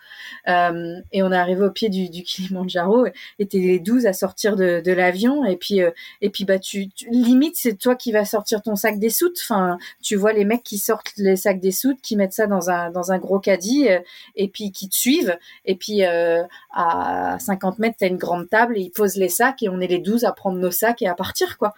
euh, 0.48 0.96
et 1.12 1.24
on 1.24 1.32
est 1.32 1.38
arrivé 1.38 1.64
au 1.64 1.72
pied 1.72 1.90
du, 1.90 2.10
du 2.10 2.24
Kilimandjaro 2.24 3.08
et 3.40 3.46
t'es 3.48 3.60
les 3.60 3.80
12 3.80 4.06
à 4.06 4.14
sortir 4.14 4.56
de, 4.56 4.82
de 4.84 4.92
l'avion 4.92 5.46
et 5.46 5.56
puis 5.56 5.82
euh, 5.82 5.92
et 6.22 6.30
puis 6.30 6.46
bah 6.46 6.60
tu, 6.60 6.90
limite 7.10 7.56
c'est 7.56 7.76
toi 7.76 7.96
qui 7.96 8.12
vas 8.12 8.26
sortir 8.26 8.62
ton 8.62 8.76
sac 8.76 9.00
des 9.00 9.10
soutes. 9.10 9.38
Enfin, 9.42 9.78
tu 10.02 10.16
vois 10.16 10.34
les 10.34 10.46
mecs 10.46 10.64
qui 10.64 10.78
sortent 10.78 11.14
les 11.18 11.36
sacs 11.36 11.60
des 11.60 11.72
soutes, 11.72 12.02
qui 12.02 12.16
mettent 12.16 12.34
ça 12.34 12.48
dans 12.48 12.70
un 12.70 12.92
dans 12.92 13.12
un 13.12 13.18
gros 13.18 13.40
caddie 13.40 13.88
euh, 13.90 14.00
et 14.36 14.48
puis 14.48 14.72
qui 14.72 14.90
te 14.90 14.96
suivent 14.96 15.38
et 15.66 15.76
puis 15.76 16.04
euh, 16.04 16.44
à 16.74 17.38
50 17.40 17.80
mètres 17.80 17.98
t'as 18.00 18.08
une 18.08 18.18
grande 18.18 18.50
table 18.50 18.78
et 18.78 18.82
ils 18.82 18.92
posent 18.92 19.18
les 19.18 19.30
sacs 19.30 19.64
et 19.64 19.70
on 19.70 19.80
est 19.80 19.88
les 19.88 20.00
12 20.00 20.26
à 20.26 20.32
prendre 20.32 20.58
nos 20.58 20.72
sacs 20.72 21.02
et 21.02 21.08
à 21.08 21.16
partir 21.16 21.58
quoi. 21.58 21.74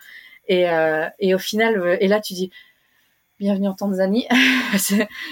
Et, 0.49 0.67
euh, 0.67 1.07
et 1.19 1.35
au 1.35 1.37
final, 1.37 1.79
euh, 1.79 1.97
et 2.01 2.07
là 2.07 2.19
tu 2.19 2.33
dis, 2.33 2.51
bienvenue 3.39 3.67
en 3.67 3.75
Tanzanie. 3.75 4.27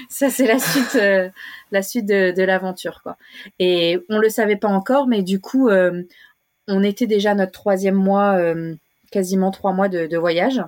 ça 0.09 0.29
c'est 0.29 0.45
la 0.45 0.59
suite, 0.59 0.95
euh, 0.95 1.29
la 1.71 1.81
suite 1.81 2.05
de, 2.05 2.43
l'aventure 2.43 3.01
quoi. 3.01 3.17
Et 3.59 3.99
on 4.09 4.19
le 4.19 4.29
savait 4.29 4.55
pas 4.55 4.69
encore, 4.69 5.07
mais 5.07 5.23
du 5.23 5.41
coup, 5.41 5.69
on 6.67 6.83
était 6.83 7.07
déjà 7.07 7.33
notre 7.33 7.51
troisième 7.51 7.95
mois, 7.95 8.39
quasiment 9.11 9.51
trois 9.51 9.73
mois 9.73 9.89
de, 9.89 10.05
de, 10.05 10.17
voyage. 10.17 10.61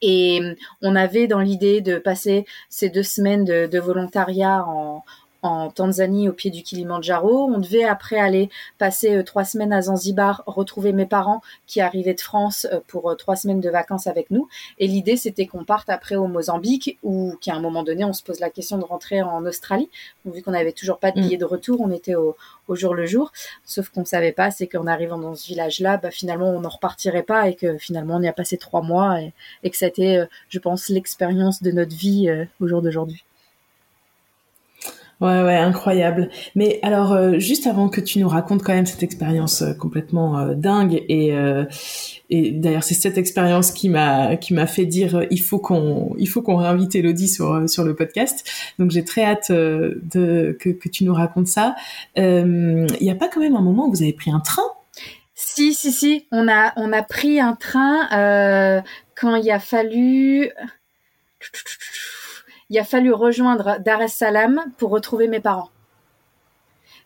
Et 0.00 0.40
on 0.80 0.96
avait 0.96 1.28
dans 1.28 1.38
l'idée 1.38 1.80
de 1.80 1.98
passer 1.98 2.46
ces 2.70 2.88
deux 2.88 3.04
semaines 3.04 3.44
de, 3.44 3.66
de 3.66 3.78
volontariat 3.78 4.64
en, 4.66 5.04
en 5.42 5.70
Tanzanie 5.70 6.28
au 6.28 6.32
pied 6.32 6.50
du 6.50 6.62
Kilimandjaro. 6.62 7.46
On 7.52 7.58
devait 7.58 7.84
après 7.84 8.18
aller 8.18 8.48
passer 8.78 9.16
euh, 9.16 9.22
trois 9.24 9.44
semaines 9.44 9.72
à 9.72 9.82
Zanzibar, 9.82 10.44
retrouver 10.46 10.92
mes 10.92 11.06
parents 11.06 11.42
qui 11.66 11.80
arrivaient 11.80 12.14
de 12.14 12.20
France 12.20 12.66
euh, 12.72 12.78
pour 12.86 13.10
euh, 13.10 13.14
trois 13.16 13.34
semaines 13.34 13.60
de 13.60 13.68
vacances 13.68 14.06
avec 14.06 14.30
nous. 14.30 14.48
Et 14.78 14.86
l'idée, 14.86 15.16
c'était 15.16 15.46
qu'on 15.46 15.64
parte 15.64 15.90
après 15.90 16.14
au 16.14 16.28
Mozambique 16.28 16.98
ou 17.02 17.34
qu'à 17.40 17.54
un 17.54 17.60
moment 17.60 17.82
donné, 17.82 18.04
on 18.04 18.12
se 18.12 18.22
pose 18.22 18.38
la 18.38 18.50
question 18.50 18.78
de 18.78 18.84
rentrer 18.84 19.20
en 19.20 19.44
Australie. 19.44 19.90
vu 20.24 20.42
qu'on 20.42 20.52
n'avait 20.52 20.72
toujours 20.72 20.98
pas 20.98 21.10
de 21.10 21.18
mm. 21.18 21.22
billet 21.22 21.36
de 21.36 21.44
retour, 21.44 21.80
on 21.80 21.90
était 21.90 22.14
au, 22.14 22.36
jour 22.70 22.94
le 22.94 23.04
jour. 23.04 23.32
Sauf 23.66 23.90
qu'on 23.90 24.06
savait 24.06 24.32
pas, 24.32 24.50
c'est 24.50 24.66
qu'en 24.66 24.86
arrivant 24.86 25.18
dans 25.18 25.34
ce 25.34 25.46
village-là, 25.46 25.98
bah, 25.98 26.10
finalement, 26.10 26.48
on 26.48 26.60
n'en 26.60 26.70
repartirait 26.70 27.22
pas 27.22 27.48
et 27.48 27.54
que 27.54 27.76
finalement, 27.76 28.16
on 28.16 28.22
y 28.22 28.28
a 28.28 28.32
passé 28.32 28.56
trois 28.56 28.80
mois 28.80 29.20
et, 29.20 29.34
et 29.62 29.68
que 29.68 29.76
ça 29.76 29.84
a 29.84 29.88
été, 29.88 30.24
je 30.48 30.58
pense, 30.58 30.88
l'expérience 30.88 31.62
de 31.62 31.70
notre 31.70 31.94
vie 31.94 32.30
au 32.60 32.68
jour 32.68 32.80
d'aujourd'hui. 32.80 33.24
Ouais, 35.22 35.40
ouais, 35.40 35.54
incroyable. 35.54 36.30
Mais 36.56 36.80
alors, 36.82 37.12
euh, 37.12 37.38
juste 37.38 37.68
avant 37.68 37.88
que 37.88 38.00
tu 38.00 38.18
nous 38.18 38.28
racontes 38.28 38.64
quand 38.64 38.74
même 38.74 38.86
cette 38.86 39.04
expérience 39.04 39.62
euh, 39.62 39.72
complètement 39.72 40.36
euh, 40.36 40.54
dingue, 40.54 41.00
et, 41.08 41.32
et 42.28 42.50
d'ailleurs 42.50 42.82
c'est 42.82 42.94
cette 42.94 43.18
expérience 43.18 43.70
qui 43.70 43.88
m'a 43.88 44.36
qui 44.36 44.52
m'a 44.52 44.66
fait 44.66 44.84
dire 44.84 45.24
il 45.30 45.40
faut 45.40 45.60
qu'on 45.60 46.12
il 46.18 46.28
faut 46.28 46.42
qu'on 46.42 46.56
réinvite 46.56 46.96
Elodie 46.96 47.28
sur 47.28 47.70
sur 47.70 47.84
le 47.84 47.94
podcast. 47.94 48.44
Donc 48.80 48.90
j'ai 48.90 49.04
très 49.04 49.22
hâte 49.22 49.52
de 49.52 50.56
que, 50.58 50.88
tu 50.88 51.04
nous 51.04 51.14
racontes 51.14 51.46
ça. 51.46 51.76
Il 52.16 52.86
n'y 53.00 53.10
a 53.10 53.14
pas 53.14 53.28
quand 53.28 53.40
même 53.40 53.54
un 53.54 53.62
moment 53.62 53.86
où 53.86 53.90
vous 53.92 54.02
avez 54.02 54.12
pris 54.12 54.32
un 54.32 54.40
train? 54.40 54.62
Si, 55.36 55.72
si, 55.72 55.92
si. 55.92 56.26
On 56.32 56.48
a 56.48 56.72
on 56.74 56.92
a 56.92 57.02
pris 57.02 57.38
un 57.38 57.54
train 57.54 58.82
quand 59.14 59.36
il 59.36 59.50
a 59.52 59.60
fallu 59.60 60.50
il 62.72 62.78
a 62.78 62.84
fallu 62.84 63.12
rejoindre 63.12 63.78
Dar 63.80 64.00
es 64.00 64.08
Salaam 64.08 64.62
pour 64.78 64.90
retrouver 64.90 65.28
mes 65.28 65.40
parents. 65.40 65.68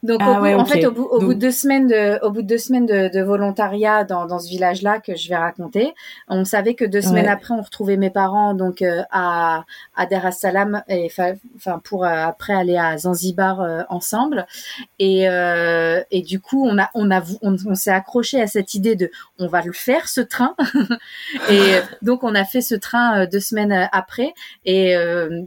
Donc 0.07 0.21
ah 0.23 0.41
en 0.41 0.65
fait, 0.65 0.87
au, 0.87 0.93
bout, 0.93 1.05
au 1.05 1.21
bout, 1.21 1.35
de 1.35 1.41
deux 1.41 1.51
semaines 1.51 1.89
de, 1.89 2.25
au 2.25 2.31
bout 2.31 2.43
de 2.43 2.47
deux 2.47 2.59
semaines 2.59 2.87
de, 2.87 3.09
de 3.13 3.23
volontariat 3.23 4.05
dans, 4.05 4.27
dans 4.27 4.39
ce 4.39 4.49
village-là 4.49 5.01
que 5.01 5.17
je 5.17 5.29
vais 5.29 5.37
raconter, 5.37 5.95
on 6.29 6.45
savait 6.45 6.75
que 6.75 6.85
deux 6.85 7.01
semaines 7.01 7.29
après, 7.29 7.55
on 7.55 7.63
retrouvait 7.63 7.97
mes 7.97 8.11
parents 8.11 8.55
donc 8.55 8.83
euh, 8.83 9.03
à 9.11 9.65
à 9.95 10.07
Dar 10.07 10.27
es 10.27 10.33
Salaam 10.33 10.83
et 10.89 11.07
enfin 11.07 11.79
pour 11.81 12.05
euh, 12.05 12.09
après 12.09 12.53
aller 12.53 12.77
à 12.77 12.97
Zanzibar 12.99 13.61
euh, 13.61 13.83
ensemble. 13.89 14.47
Et 14.99 15.27
et 16.11 16.23
du 16.23 16.41
coup, 16.41 16.65
on 16.65 16.79
a 16.79 16.91
on 16.95 17.11
a 17.11 17.23
on, 17.43 17.57
on 17.67 17.75
s'est 17.75 17.91
accroché 17.91 18.41
à 18.41 18.47
cette 18.47 18.75
idée 18.75 18.97
de 18.97 19.11
on 19.39 19.49
va 19.49 19.63
le 19.63 19.73
faire 19.73 20.09
ce 20.09 20.21
train. 20.21 20.55
et 21.51 21.81
donc 22.03 22.23
on 22.23 22.35
a 22.35 22.45
fait 22.45 22.61
ce 22.61 22.75
train 22.75 23.27
deux 23.27 23.41
semaines 23.41 23.89
après. 23.93 24.33
Et 24.65 24.95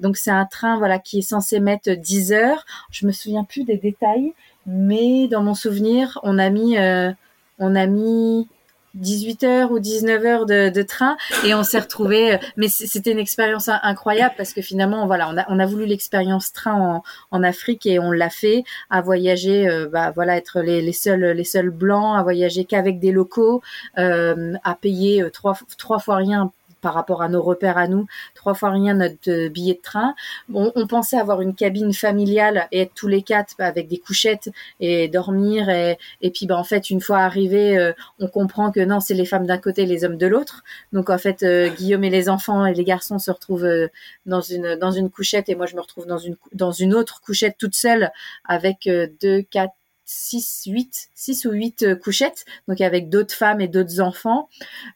donc 0.02 0.18
c'est 0.18 0.32
un 0.32 0.46
train 0.46 0.78
voilà 0.78 1.00
qui 1.00 1.20
est 1.20 1.30
censé 1.30 1.60
mettre 1.60 1.92
10 1.92 2.34
heures. 2.34 2.66
Je 2.92 3.06
me 3.06 3.12
souviens 3.12 3.44
plus 3.44 3.64
des 3.64 3.78
détails 3.78 4.34
mais 4.70 5.28
dans 5.28 5.42
mon 5.42 5.56
souvenir, 5.56 6.20
on 6.22 6.38
a 6.38 6.50
mis, 6.52 6.78
euh, 6.78 7.12
on 7.58 7.76
a 7.76 7.88
mis 7.88 8.48
18 8.94 9.44
heures 9.44 9.72
ou 9.72 9.80
19 9.80 10.26
heures 10.26 10.46
de, 10.46 10.70
de 10.70 10.82
train 10.84 11.18
et 11.44 11.56
on 11.56 11.64
s'est 11.64 11.80
retrouvé. 11.80 12.34
Euh, 12.34 12.38
mais 12.56 12.68
c'était 12.68 13.12
une 13.12 13.20
expérience 13.20 13.68
incroyable 13.68 14.36
parce 14.38 14.54
que 14.54 14.62
finalement, 14.62 15.08
voilà, 15.08 15.28
on 15.30 15.38
a, 15.38 15.46
on 15.50 15.58
a 15.58 15.66
voulu 15.66 15.88
l'expérience 15.88 16.54
train 16.54 17.02
en, 17.32 17.44
Afrique 17.44 17.88
et 17.88 17.98
on 17.98 18.12
l'a 18.12 18.30
fait 18.30 18.64
à 18.92 19.02
voyager, 19.02 19.68
euh, 19.68 19.90
bah 19.92 20.12
voilà, 20.12 20.38
être 20.38 20.62
les, 20.62 20.84
les 20.84 20.94
seuls, 20.94 21.26
les 21.26 21.44
seuls 21.44 21.72
blancs, 21.72 22.20
à 22.20 22.22
voyager 22.22 22.66
qu'avec 22.66 23.00
des 23.00 23.12
locaux, 23.12 23.64
à 23.96 24.78
payer 24.80 25.26
trois, 25.32 25.58
trois 25.78 26.00
fois 26.00 26.18
rien 26.18 26.52
par 26.82 26.94
rapport 26.94 27.22
à 27.22 27.30
nos 27.30 27.42
repères 27.42 27.78
à 27.78 27.88
nous, 27.88 28.08
trois 28.36 28.54
fois 28.54 28.72
rien 28.72 28.94
notre 28.94 29.30
euh, 29.30 29.50
billet 29.50 29.76
de 29.76 29.82
train. 29.82 30.16
On, 30.54 30.72
on, 30.76 30.88
pensait 30.88 31.18
avoir 31.18 31.42
une 31.42 31.54
cabine 31.54 31.94
familiale 31.94 32.68
et 32.72 32.82
être 32.82 32.94
tous 32.96 33.08
les 33.08 33.22
quatre 33.22 33.56
avec 33.60 33.88
des 33.88 33.98
couchettes 33.98 34.50
et 34.80 35.08
dormir. 35.08 35.70
Et, 35.70 35.98
et 36.22 36.32
puis, 36.32 36.46
bah, 36.46 36.58
en 36.58 36.64
fait, 36.64 36.90
une 36.90 37.02
fois 37.02 37.20
arrivé, 37.20 37.78
euh, 37.78 37.94
on 38.20 38.28
comprend 38.28 38.72
que 38.72 38.80
non, 38.80 39.00
c'est 39.00 39.14
les 39.14 39.26
femmes 39.26 39.46
d'un 39.46 39.58
côté, 39.58 39.86
les 39.86 40.04
hommes 40.06 40.18
de 40.18 40.28
l'autre. 40.28 40.64
Donc, 40.94 41.10
en 41.10 41.18
fait, 41.18 41.44
euh, 41.44 41.70
Guillaume 41.70 42.04
et 42.04 42.10
les 42.10 42.30
enfants 42.30 42.66
et 42.66 42.74
les 42.74 42.84
garçons 42.84 43.20
se 43.20 43.32
retrouvent 43.32 43.90
dans 44.26 44.42
une 44.42 44.76
dans 44.76 44.92
une 44.92 45.10
couchette 45.10 45.50
et 45.50 45.56
moi, 45.56 45.66
je 45.66 45.76
me 45.76 45.82
retrouve 45.82 46.06
dans 46.06 46.18
une 46.18 46.36
dans 46.54 46.72
une 46.72 46.94
autre 46.94 47.22
couchette 47.22 47.56
toute 47.58 47.76
seule 47.76 48.12
avec 48.46 48.90
deux, 49.22 49.42
quatre 49.42 49.74
6, 50.10 50.64
8, 50.66 51.10
6 51.14 51.46
ou 51.46 51.52
8 51.52 52.00
couchettes, 52.02 52.46
donc 52.68 52.82
avec 52.82 53.10
d'autres 53.10 53.36
femmes 53.36 53.62
et 53.62 53.68
d'autres 53.68 54.00
enfants. 54.00 54.50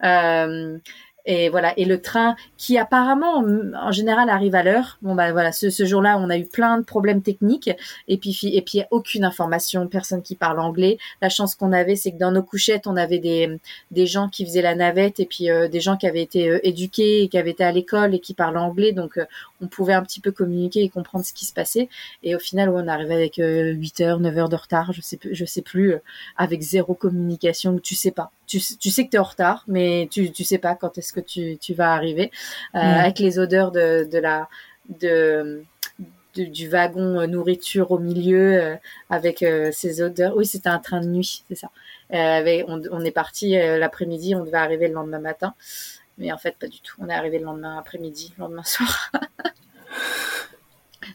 Euh, 0.04 0.80
et 1.26 1.50
voilà. 1.50 1.74
Et 1.78 1.86
le 1.86 2.02
train 2.02 2.36
qui 2.58 2.78
apparemment, 2.78 3.44
en 3.82 3.92
général, 3.92 4.30
arrive 4.30 4.56
à 4.56 4.64
l'heure. 4.64 4.98
Bon 5.02 5.16
bah 5.16 5.32
voilà, 5.32 5.52
ce, 5.52 5.70
ce 5.70 5.86
jour-là, 5.86 6.18
on 6.20 6.30
a 6.30 6.38
eu 6.38 6.46
plein 6.46 6.78
de 6.78 6.84
problèmes 6.84 7.22
techniques. 7.22 7.70
Et 8.08 8.18
puis 8.18 8.38
et 8.44 8.62
puis 8.62 8.84
aucune 8.92 9.24
information, 9.24 9.88
personne 9.88 10.22
qui 10.22 10.36
parle 10.36 10.60
anglais. 10.60 10.98
La 11.22 11.30
chance 11.30 11.56
qu'on 11.56 11.72
avait, 11.72 11.96
c'est 11.96 12.12
que 12.12 12.18
dans 12.18 12.32
nos 12.32 12.44
couchettes, 12.44 12.88
on 12.88 12.98
avait 12.98 13.20
des 13.20 13.58
des 13.92 14.06
gens 14.06 14.28
qui 14.30 14.46
faisaient 14.46 14.62
la 14.62 14.76
navette 14.76 15.20
et 15.20 15.26
puis 15.26 15.50
euh, 15.50 15.68
des 15.68 15.80
gens 15.80 15.98
qui 15.98 16.08
avaient 16.08 16.22
été 16.22 16.50
euh, 16.50 16.60
éduqués 16.64 17.24
et 17.24 17.30
qui 17.30 17.38
avaient 17.38 17.52
été 17.52 17.64
à 17.64 17.72
l'école 17.72 18.16
et 18.16 18.20
qui 18.20 18.34
parlent 18.34 18.58
anglais. 18.58 18.92
Donc 18.92 19.18
euh, 19.18 19.26
on 19.62 19.68
pouvait 19.68 19.94
un 19.94 20.04
petit 20.04 20.20
peu 20.20 20.32
communiquer 20.32 20.82
et 20.82 20.90
comprendre 20.90 21.26
ce 21.26 21.34
qui 21.34 21.46
se 21.46 21.54
passait. 21.54 21.90
Et 22.24 22.36
au 22.36 22.40
final, 22.40 22.70
on 22.70 22.88
arrivait 22.88 23.16
avec 23.16 23.36
8 23.38 24.02
heures, 24.02 24.20
9 24.20 24.38
heures 24.38 24.50
de 24.50 24.56
retard, 24.56 24.92
je 24.92 25.02
sais 25.02 25.20
je 25.32 25.46
sais 25.46 25.62
plus, 25.62 25.96
avec 26.38 26.62
zéro 26.62 26.94
communication. 26.94 27.80
Tu 27.80 27.96
sais 27.96 28.12
pas. 28.12 28.32
Tu, 28.60 28.78
tu 28.78 28.90
sais 28.92 29.06
que 29.06 29.10
tu 29.10 29.16
es 29.16 29.20
en 29.20 29.24
retard, 29.24 29.64
mais 29.68 30.08
tu 30.12 30.32
tu 30.32 30.44
sais 30.44 30.58
pas 30.58 30.76
quand 30.76 30.98
est-ce 30.98 31.12
que 31.14 31.20
tu, 31.20 31.58
tu 31.58 31.74
vas 31.74 31.94
arriver 31.94 32.32
euh, 32.76 32.80
avec 32.80 33.20
les 33.20 33.40
odeurs 33.40 33.72
de, 33.72 34.08
de 34.12 34.18
la 34.20 34.48
de 34.88 35.64
du 36.36 36.68
wagon 36.68 37.28
nourriture 37.28 37.92
au 37.92 38.00
milieu 38.00 38.78
avec 39.12 39.46
ces 39.72 40.02
odeurs. 40.02 40.36
Oui, 40.36 40.48
c'était 40.48 40.70
un 40.70 40.80
train 40.80 41.00
de 41.02 41.06
nuit, 41.06 41.44
c'est 41.48 41.56
ça. 41.56 41.70
on, 42.10 42.82
on, 42.92 43.06
est 43.06 43.12
parti 43.12 43.52
l'après-midi, 43.52 44.34
on 44.34 44.44
devait 44.44 44.58
arriver 44.58 44.88
le 44.88 44.96
lendemain 44.96 45.20
matin. 45.20 45.54
Mais 46.18 46.32
en 46.32 46.38
fait, 46.38 46.58
pas 46.58 46.68
du 46.68 46.80
tout. 46.80 46.96
On 47.00 47.10
est 47.10 47.14
arrivé 47.14 47.40
le 47.40 47.46
lendemain 47.46 47.78
après-midi, 47.78 48.34
le 48.38 48.44
lendemain 48.44 48.64
soir. 48.64 49.12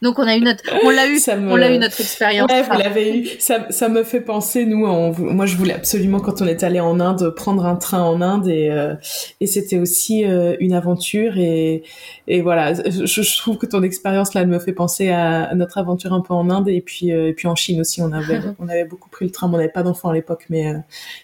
Donc 0.02 0.18
on 0.18 0.26
a 0.26 0.36
eu 0.36 0.40
notre, 0.40 0.62
on 0.84 0.90
l'a 0.90 1.08
eu, 1.08 1.20
on 1.28 1.56
l'a 1.56 1.72
eu 1.72 1.78
notre 1.78 2.00
expérience. 2.00 2.50
Ouais, 2.50 2.62
vous 2.62 2.78
l'avez 2.78 3.18
eu. 3.18 3.28
Ça, 3.38 3.66
ça 3.70 3.88
me 3.88 4.02
fait 4.02 4.20
penser, 4.20 4.64
nous, 4.64 4.86
moi 4.86 5.46
je 5.46 5.56
voulais 5.56 5.74
absolument 5.74 6.20
quand 6.20 6.42
on 6.42 6.46
est 6.46 6.62
allé 6.62 6.80
en 6.80 7.00
Inde 7.00 7.30
prendre 7.34 7.66
un 7.66 7.76
train 7.76 8.02
en 8.02 8.20
Inde 8.20 8.48
et 8.48 8.70
euh, 8.70 8.94
et 9.40 9.46
c'était 9.46 9.78
aussi 9.78 10.24
euh, 10.24 10.56
une 10.60 10.72
aventure 10.72 11.38
et 11.38 11.82
et 12.26 12.40
voilà, 12.40 12.74
je, 12.74 13.06
je, 13.06 13.38
trouve 13.38 13.58
que 13.58 13.66
ton 13.66 13.82
expérience 13.82 14.34
là, 14.34 14.42
elle 14.42 14.48
me 14.48 14.58
fait 14.58 14.72
penser 14.72 15.10
à, 15.10 15.54
notre 15.54 15.78
aventure 15.78 16.12
un 16.12 16.20
peu 16.20 16.34
en 16.34 16.50
Inde 16.50 16.68
et 16.68 16.80
puis 16.80 17.12
euh, 17.12 17.28
et 17.28 17.32
puis 17.32 17.48
en 17.48 17.54
Chine 17.54 17.80
aussi, 17.80 18.02
on 18.02 18.12
avait 18.12 18.40
on 18.58 18.68
avait 18.68 18.84
beaucoup 18.84 19.08
pris 19.08 19.24
le 19.24 19.30
train, 19.30 19.48
on 19.48 19.56
n'avait 19.56 19.68
pas 19.68 19.82
d'enfants 19.82 20.10
à 20.10 20.14
l'époque, 20.14 20.46
mais 20.50 20.74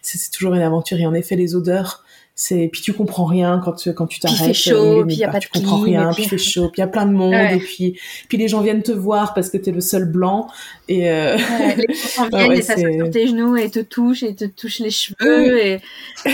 c'est 0.03 0.31
toujours 0.31 0.55
une 0.55 0.63
aventure 0.63 0.99
et 0.99 1.07
en 1.07 1.15
effet 1.15 1.37
les 1.37 1.55
odeurs 1.55 2.04
c'est 2.37 2.69
puis 2.73 2.81
tu 2.81 2.93
comprends 2.93 3.27
rien 3.27 3.61
quand 3.65 3.75
tu 3.75 3.95
quand 3.95 4.07
tu 4.07 4.19
t'arrêtes 4.19 4.41
il 4.41 4.47
fait 4.47 4.55
chaud 4.55 5.05
puis 5.07 5.15
il 5.15 5.19
y 5.19 5.25
a 5.25 5.31
pas 5.31 5.39
de 5.39 5.45
tu 5.45 5.51
comprends 5.51 5.81
rien 5.81 6.11
puis 6.13 6.25
il 6.25 6.29
fait 6.29 6.39
chaud 6.39 6.69
puis 6.69 6.79
il 6.79 6.81
y 6.81 6.85
a 6.85 6.89
plein 6.89 7.07
de 7.07 7.13
monde 7.13 7.33
et 7.33 7.59
puis 7.59 7.99
puis 8.29 8.39
les 8.39 8.49
gens 8.49 8.61
viennent 8.61 8.83
te 8.83 8.91
voir 8.91 9.35
parce 9.35 9.51
que 9.51 9.57
tu 9.57 9.71
es 9.71 9.73
le 9.73 9.81
seul 9.81 10.05
blanc 10.05 10.49
et 10.89 11.11
euh... 11.11 11.37
les 11.77 11.95
gens 11.95 12.29
viennent 12.33 12.53
et 12.53 12.63
s'assoient 12.63 12.93
sur 12.93 13.11
tes 13.11 13.29
genoux 13.29 13.57
et 13.57 13.71
te 13.71 13.79
touchent 13.79 14.25
et 14.25 14.35
te 14.35 14.47
touchent 14.47 14.81
les 14.81 14.91
cheveux 14.91 15.65
et, 15.65 15.81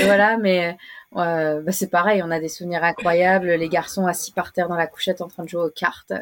voilà 0.05 0.39
mais 0.39 0.77
euh, 1.17 1.61
bah 1.61 1.73
c'est 1.73 1.91
pareil, 1.91 2.23
on 2.23 2.31
a 2.31 2.39
des 2.39 2.49
souvenirs 2.49 2.85
incroyables. 2.85 3.51
Les 3.51 3.69
garçons 3.69 4.07
assis 4.07 4.31
par 4.31 4.53
terre 4.53 4.69
dans 4.69 4.77
la 4.77 4.87
couchette 4.87 5.21
en 5.21 5.27
train 5.27 5.43
de 5.43 5.49
jouer 5.49 5.65
aux 5.65 5.71
cartes 5.71 6.13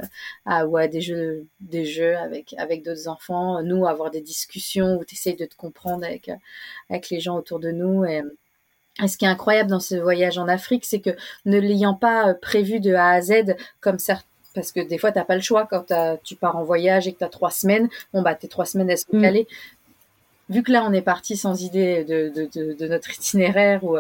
à, 0.47 0.67
ou 0.67 0.79
à 0.79 0.89
des 0.89 1.03
jeux, 1.03 1.47
des 1.61 1.85
jeux 1.85 2.17
avec 2.17 2.55
avec 2.57 2.83
d'autres 2.83 3.07
enfants. 3.07 3.63
Nous, 3.63 3.87
avoir 3.87 4.11
des 4.11 4.23
discussions 4.23 4.97
où 4.99 5.05
tu 5.05 5.15
essayes 5.15 5.37
de 5.37 5.45
te 5.45 5.57
comprendre 5.57 6.07
avec 6.07 6.31
avec 6.89 7.11
les 7.11 7.21
gens 7.21 7.37
autour 7.37 7.61
de 7.61 7.71
nous. 7.71 8.07
Et, 8.07 8.23
et 9.03 9.09
ce 9.09 9.17
qui 9.17 9.25
est 9.25 9.29
incroyable 9.29 9.71
dans 9.71 9.81
ce 9.81 9.95
voyage 9.95 10.39
en 10.39 10.49
Afrique, 10.49 10.85
c'est 10.85 11.01
que 11.01 11.11
ne 11.47 11.59
l'ayant 11.59 11.95
pas 11.95 12.29
euh, 12.29 12.35
prévu 12.35 12.81
de 12.81 12.95
A 12.95 13.11
à 13.11 13.21
Z, 13.21 13.57
comme 13.81 13.99
certains 13.99 14.25
parce 14.55 14.73
que 14.73 14.81
des 14.81 14.99
fois, 14.99 15.13
t'as 15.13 15.25
pas 15.25 15.37
le 15.37 15.41
choix 15.41 15.69
quand 15.71 15.93
tu 16.25 16.35
pars 16.35 16.57
en 16.57 16.65
voyage 16.65 17.07
et 17.07 17.13
que 17.13 17.19
tu 17.19 17.25
as 17.25 17.29
trois 17.29 17.51
semaines. 17.51 17.89
Bon, 18.13 18.23
bah, 18.23 18.35
tes 18.35 18.49
trois 18.49 18.65
semaines, 18.65 18.91
elles 18.91 18.99
sont 18.99 19.17
mm. 19.17 19.23
calées. 19.23 19.47
Vu 20.49 20.65
que 20.65 20.73
là, 20.73 20.85
on 20.85 20.93
est 20.93 21.03
parti 21.03 21.37
sans 21.37 21.63
idée 21.63 22.03
de, 22.05 22.33
de, 22.35 22.49
de, 22.53 22.73
de 22.73 22.89
notre 22.89 23.11
itinéraire, 23.15 23.85
ou, 23.85 23.99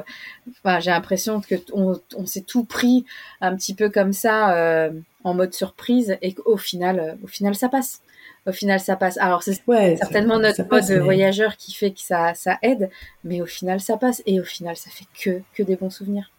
enfin, 0.64 0.80
j'ai 0.80 0.90
l'impression 0.90 1.40
que 1.40 1.54
on, 1.72 2.00
on 2.16 2.26
s'est 2.26 2.40
tout 2.40 2.64
pris 2.64 3.04
un 3.40 3.54
petit 3.54 3.74
peu 3.74 3.88
comme 3.88 4.12
ça, 4.12 4.56
euh, 4.56 4.90
en 5.22 5.34
mode 5.34 5.54
surprise, 5.54 6.16
et 6.22 6.32
qu'au 6.32 6.56
final, 6.56 6.98
euh, 6.98 7.14
au 7.22 7.28
final, 7.28 7.54
ça 7.54 7.68
passe 7.68 8.00
au 8.48 8.52
final 8.52 8.80
ça 8.80 8.96
passe. 8.96 9.18
Alors 9.18 9.42
c'est 9.42 9.60
certainement 9.96 10.38
notre 10.38 10.62
mode 10.64 11.02
voyageur 11.02 11.56
qui 11.56 11.72
fait 11.72 11.90
que 11.90 12.00
ça, 12.00 12.34
ça 12.34 12.58
aide, 12.62 12.90
mais 13.24 13.40
au 13.40 13.46
final 13.46 13.80
ça 13.80 13.96
passe 13.96 14.22
et 14.26 14.40
au 14.40 14.44
final 14.44 14.76
ça 14.76 14.90
fait 14.90 15.06
que, 15.22 15.42
que 15.54 15.62
des 15.62 15.76
bons 15.76 15.90
souvenirs. 15.90 16.30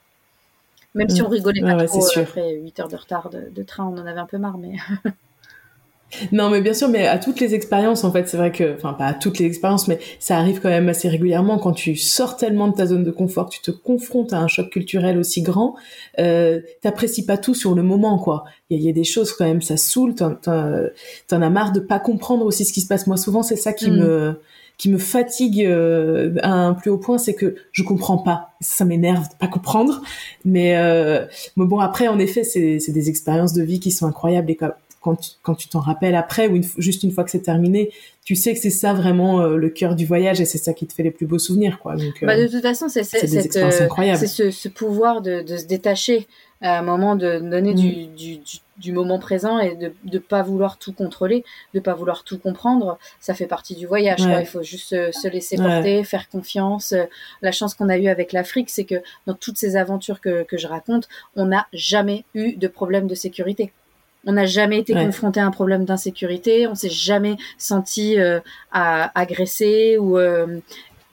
Même 0.96 1.10
si 1.10 1.22
mm. 1.22 1.26
on 1.26 1.30
rigolait 1.30 1.62
pas 1.62 1.86
trop 1.86 2.20
après 2.20 2.56
8 2.56 2.80
heures 2.80 2.88
de 2.88 2.96
retard 2.96 3.30
de, 3.30 3.50
de, 3.50 3.64
train, 3.64 3.86
on 3.86 3.98
en 3.98 4.06
avait 4.08 4.20
un 4.20 4.26
peu 4.26 4.40
marre, 4.40 4.58
mais 4.58 4.76
Non, 6.32 6.50
mais 6.50 6.62
bien 6.62 6.74
sûr, 6.74 6.88
mais 6.88 7.08
à 7.08 7.18
toutes 7.18 7.40
les 7.40 7.54
expériences, 7.54 8.04
en 8.04 8.12
fait, 8.12 8.28
c'est 8.28 8.38
vrai 8.38 8.52
que, 8.52 8.76
enfin, 8.76 8.94
pas 8.94 9.06
à 9.06 9.14
toutes 9.14 9.40
les 9.40 9.46
expériences, 9.46 9.88
mais 9.88 10.00
ça 10.20 10.38
arrive 10.38 10.60
quand 10.60 10.70
même 10.70 10.90
assez 10.90 11.08
régulièrement 11.08 11.60
quand 11.60 11.74
tu 11.74 11.96
sors 11.96 12.36
tellement 12.38 12.68
de 12.68 12.74
ta 12.74 12.86
zone 12.86 13.04
de 13.04 13.12
confort, 13.12 13.50
tu 13.50 13.62
te 13.62 13.72
confrontes 13.72 14.34
à 14.34 14.40
un 14.40 14.48
choc 14.48 14.70
culturel 14.70 15.18
aussi 15.18 15.42
grand, 15.42 15.76
euh, 16.20 16.62
t'apprécies 16.82 17.26
pas 17.26 17.38
tout 17.38 17.54
sur 17.54 17.76
le 17.76 17.84
moment, 17.84 18.18
quoi. 18.18 18.46
Il 18.70 18.82
y, 18.82 18.90
a 18.90 18.92
des 18.92 19.04
choses 19.04 19.34
quand 19.34 19.46
même, 19.46 19.62
ça 19.62 19.78
saoule, 19.78 20.14
t'en, 20.14 20.36
t'en, 20.36 21.42
as 21.42 21.50
marre 21.50 21.72
de 21.72 21.80
pas 21.80 22.00
comprendre 22.00 22.46
aussi 22.46 22.66
ce 22.66 22.74
qui 22.74 22.82
se 22.82 22.88
passe. 22.88 23.08
Moi, 23.08 23.18
souvent, 23.18 23.42
c'est 23.42 23.56
ça 23.56 23.74
qui 23.74 23.90
mm. 23.90 23.96
me 23.96 24.40
qui 24.80 24.90
me 24.90 24.98
fatigue 24.98 25.66
euh, 25.66 26.36
à 26.42 26.54
un 26.54 26.74
plus 26.74 26.90
haut 26.90 26.98
point, 26.98 27.18
c'est 27.18 27.34
que 27.34 27.56
je 27.74 27.84
comprends 27.84 28.18
pas. 28.18 28.52
Ça 28.62 28.86
m'énerve 28.86 29.28
de 29.28 29.36
pas 29.38 29.48
comprendre, 29.48 30.02
mais, 30.46 30.78
euh, 30.78 31.26
mais 31.58 31.66
bon 31.66 31.80
après, 31.80 32.08
en 32.08 32.18
effet, 32.18 32.46
c'est, 32.46 32.80
c'est 32.80 32.94
des 32.94 33.10
expériences 33.10 33.52
de 33.54 33.62
vie 33.62 33.82
qui 33.82 33.92
sont 33.92 34.08
incroyables 34.08 34.50
et 34.50 34.56
comme 34.56 34.72
quand 35.02 35.16
tu, 35.16 35.32
quand 35.42 35.56
tu 35.56 35.70
t'en 35.70 35.80
rappelles 35.80 36.16
après 36.16 36.48
ou 36.48 36.62
juste 36.78 37.04
une 37.04 37.12
fois 37.12 37.24
que 37.24 37.32
c'est 37.32 37.42
terminé, 37.42 37.92
tu 38.24 38.36
sais 38.36 38.54
que 38.54 38.60
c'est 38.60 38.70
ça 38.70 38.94
vraiment 38.94 39.42
euh, 39.42 39.56
le 39.56 39.70
cœur 39.70 39.96
du 39.96 40.06
voyage 40.06 40.42
et 40.42 40.46
c'est 40.46 40.58
ça 40.58 40.74
qui 40.74 40.86
te 40.86 40.94
fait 40.94 41.04
les 41.04 41.12
plus 41.12 41.26
beaux 41.26 41.40
souvenirs 41.40 41.80
quoi. 41.80 41.96
Donc, 41.96 42.24
bah, 42.24 42.38
de 42.38 42.48
toute 42.48 42.62
façon, 42.62 42.90
c'est 42.90 43.04
c'est 43.04 43.24
euh, 43.58 43.72
ce, 44.16 44.52
ce, 44.52 44.70
pouvoir 44.70 45.22
de, 45.22 45.42
de, 45.42 45.58
se 45.58 45.66
détacher 45.66 46.28
à 46.62 46.78
un 46.78 46.82
moment 46.82 47.16
de 47.16 47.40
donner 47.40 47.74
du, 47.74 47.88
mm. 47.88 48.16
du, 48.16 48.40
du, 48.78 48.92
moment 48.92 49.18
présent 49.18 49.60
et 49.60 49.76
de 49.76 49.94
ne 50.04 50.20
pas 50.20 50.44
vouloir 50.44 50.78
tout 50.78 50.92
contrôler, 50.92 51.46
de 51.74 51.80
pas 51.80 51.94
vouloir 51.94 52.24
tout 52.24 52.38
comprendre, 52.38 53.00
ça 53.22 53.34
fait 53.34 53.48
partie 53.48 53.76
du 53.76 53.88
voyage. 53.88 54.20
Il 54.20 54.46
faut 54.46 54.62
juste 54.62 54.90
se, 54.90 55.28
laisser 55.30 55.56
porter, 55.56 56.04
faire 56.04 56.28
confiance. 56.30 56.94
La 57.42 57.54
chance 57.54 57.74
qu'on 57.74 57.88
a 57.88 57.98
eue 57.98 58.10
avec 58.10 58.34
l'Afrique, 58.34 58.70
c'est 58.70 58.84
que 58.84 59.02
dans 59.26 59.34
toutes 59.34 59.58
ces 59.58 59.78
aventures 59.78 60.20
que, 60.20 60.44
que 60.44 60.58
je 60.58 60.68
raconte, 60.68 61.08
on 61.36 61.46
n'a 61.46 61.66
jamais 61.72 62.26
eu 62.34 62.58
de 62.58 62.68
problème 62.68 63.08
de 63.08 63.16
sécurité. 63.16 63.72
On 64.26 64.34
n'a 64.34 64.46
jamais 64.46 64.80
été 64.80 64.94
confronté 64.94 65.40
à 65.40 65.46
un 65.46 65.52
problème 65.52 65.86
d'insécurité, 65.86 66.68
on 66.68 66.76
s'est 66.76 66.90
jamais 66.90 67.38
senti 67.58 68.20
euh, 68.20 68.40
agressé 68.72 69.98
ou 69.98 70.18
euh, 70.18 70.60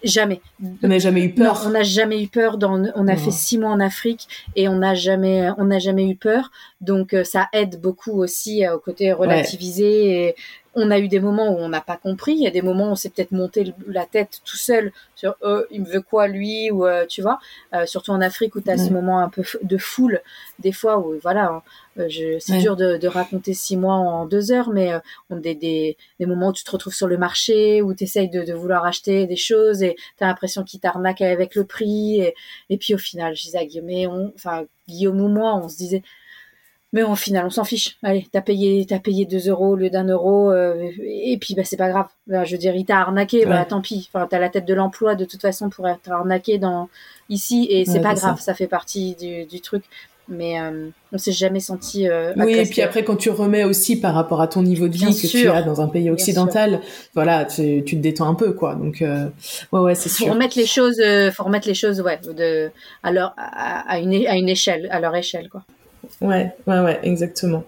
jamais. 0.03 0.41
On 0.83 0.89
n'a 0.89 0.99
jamais 0.99 1.23
eu 1.23 1.33
peur. 1.33 1.65
on 1.67 1.71
n'a 1.71 1.83
jamais 1.83 2.23
eu 2.23 2.29
peur. 2.29 2.59
Dans, 2.59 2.83
on 2.95 3.09
a 3.09 3.17
fait 3.17 3.31
six 3.31 3.59
mois 3.59 3.71
en 3.71 3.81
Afrique 3.81 4.27
et 4.57 4.69
on 4.69 4.77
n'a 4.77 4.95
jamais, 4.95 5.49
on 5.59 5.65
n'a 5.67 5.79
jamais 5.79 6.09
eu 6.09 6.17
peur. 6.17 6.51
Donc 6.81 7.15
euh, 7.15 7.25
ça 7.25 7.49
aide 7.53 7.81
beaucoup 7.81 8.21
aussi 8.21 8.67
au 8.69 8.79
côté 8.79 9.13
relativisé 9.13 10.29
et, 10.29 10.35
on 10.77 10.91
a 10.91 10.99
eu 10.99 11.09
des 11.09 11.21
moments 11.21 11.49
où 11.49 11.57
on 11.59 11.71
n'a 11.71 11.81
pas 11.81 11.97
compris. 11.97 12.33
Il 12.33 12.43
y 12.43 12.47
a 12.47 12.51
des 12.51 12.63
moments 12.63 12.89
où 12.89 12.93
on 12.93 12.97
s'est 12.97 13.09
peut-être 13.09 13.33
monté 13.33 13.75
la 13.89 14.05
tête 14.05 14.41
tout 14.45 14.59
seul 14.59 14.93
sur 15.15 15.35
oh, 15.41 15.63
il 15.71 15.81
me 15.81 15.87
veut 15.87 16.03
quoi 16.03 16.29
lui? 16.29 16.71
ou 16.71 16.87
euh, 16.87 17.07
tu 17.07 17.23
vois. 17.23 17.39
Euh, 17.75 17.87
surtout 17.87 18.13
en 18.13 18.21
Afrique 18.21 18.55
où 18.55 18.61
tu 18.61 18.71
as 18.71 18.77
ce 18.77 18.91
moment 18.91 19.21
un 19.21 19.31
peu 19.31 19.43
de 19.63 19.79
foule 19.79 20.21
des 20.59 20.73
fois 20.73 20.99
où 20.99 21.19
voilà. 21.23 21.47
Hein, 21.47 21.63
euh, 21.99 22.37
c'est 22.41 22.59
dur 22.59 22.77
de, 22.77 23.07
raconter 23.07 23.55
six 23.55 23.77
mois 23.79 23.95
en 23.95 24.27
deux 24.27 24.53
heures, 24.53 24.69
mais 24.69 24.93
on 25.31 25.37
des, 25.37 25.55
des, 25.55 25.97
des, 26.21 26.27
moments 26.27 26.49
où 26.49 26.53
tu 26.53 26.63
te 26.63 26.71
retrouves 26.71 26.93
sur 26.93 27.07
le 27.07 27.17
marché, 27.17 27.81
où 27.81 27.95
tu 27.95 28.05
essayes 28.05 28.29
de, 28.29 28.53
vouloir 28.53 28.85
acheter 28.85 29.27
des 29.27 29.37
choses 29.37 29.83
et 29.83 29.97
tu 30.19 30.25
as 30.25 30.27
l'impression 30.27 30.63
qu'ils 30.63 30.81
t'arnaquent 30.81 31.23
avec 31.23 31.55
le 31.55 31.65
prix. 31.65 32.21
Et, 32.21 32.35
et, 32.69 32.77
puis 32.77 32.95
au 32.95 32.99
final, 32.99 33.35
je 33.35 33.45
disais 33.45 33.59
à 33.59 33.65
Guillaume, 33.65 34.33
enfin 34.35 34.67
Guillaume 34.87 35.21
ou 35.23 35.29
moi, 35.29 35.57
on 35.57 35.71
se 35.71 35.77
disait 35.79 36.03
mais 36.97 37.03
au 37.03 37.15
final, 37.15 37.45
on 37.45 37.51
s'en 37.51 37.65
fiche. 37.65 37.99
Allez, 38.03 38.27
t'as 38.33 38.41
payé, 38.41 38.87
t'as 38.89 38.99
payé 38.99 39.27
2 39.27 39.51
euros 39.51 39.73
au 39.73 39.77
lieu 39.77 39.91
d'un 39.91 40.09
euro, 40.09 40.51
euh, 40.51 40.91
et 41.03 41.37
puis 41.39 41.55
bah 41.55 41.61
c'est 41.63 41.77
pas 41.77 41.91
grave. 41.91 42.07
je 42.27 42.51
veux 42.51 42.57
dire, 42.57 42.75
il 42.75 42.87
t'a 42.87 42.97
arnaqué, 42.97 43.45
bah 43.45 43.67
tant 43.67 43.83
pis. 43.83 44.09
Enfin, 44.11 44.27
t'as 44.27 44.39
la 44.39 44.49
tête 44.49 44.65
de 44.65 44.73
l'emploi 44.73 45.15
de 45.15 45.27
toute 45.27 45.43
façon 45.43 45.69
pour 45.69 45.87
être 45.87 46.11
arnaqué 46.11 46.57
dans 46.57 46.89
ici, 47.29 47.67
et 47.69 47.85
c'est 47.85 48.01
pas 48.01 48.15
grave. 48.15 48.41
Ça. 48.41 48.55
fait 48.55 48.67
partie 48.67 49.15
du, 49.15 49.45
du 49.45 49.61
truc. 49.61 49.85
Mais 50.29 50.59
euh, 50.59 50.89
on 51.13 51.19
s'est 51.19 51.33
jamais 51.33 51.61
senti. 51.61 52.09
Euh, 52.09 52.33
oui, 52.37 52.55
et 52.55 52.65
puis 52.65 52.81
après, 52.81 53.05
quand 53.05 53.15
tu 53.17 53.29
remets 53.29 53.65
aussi 53.65 54.01
par 54.01 54.15
rapport 54.15 54.41
à 54.41 54.49
ton 54.49 54.63
niveau 54.63 54.89
de 54.89 54.95
vie 54.95 55.15
que 55.15 55.27
tu 55.27 55.49
as 55.49 55.63
dans 55.63 55.83
un 55.83 55.89
pays 55.89 56.11
occidental, 56.11 56.81
voilà, 57.15 57.45
tu, 57.45 57.85
tu, 57.85 57.97
te 57.97 58.01
détends 58.01 58.29
un 58.29 58.35
peu, 58.35 58.53
quoi. 58.53 58.75
Donc, 58.75 59.03
ouais, 59.03 59.79
ouais, 59.79 59.95
c'est 59.95 60.09
sûr. 60.09 60.27
Faut 60.27 60.33
remettre 60.33 60.57
les 60.57 60.67
choses, 60.67 61.01
faut 61.33 61.45
remettre 61.45 61.69
les 61.69 61.75
choses, 61.75 62.01
ouais, 62.01 62.19
de, 62.37 62.71
à, 63.03 63.13
leur, 63.13 63.35
à, 63.37 63.99
une, 63.99 64.27
à 64.27 64.37
une 64.37 64.49
échelle, 64.49 64.89
à 64.91 64.99
leur 64.99 65.15
échelle, 65.15 65.51
quoi. 65.51 65.63
Ouais, 66.21 66.55
ouais, 66.67 66.81
ouais, 66.81 67.01
exactement. 67.03 67.65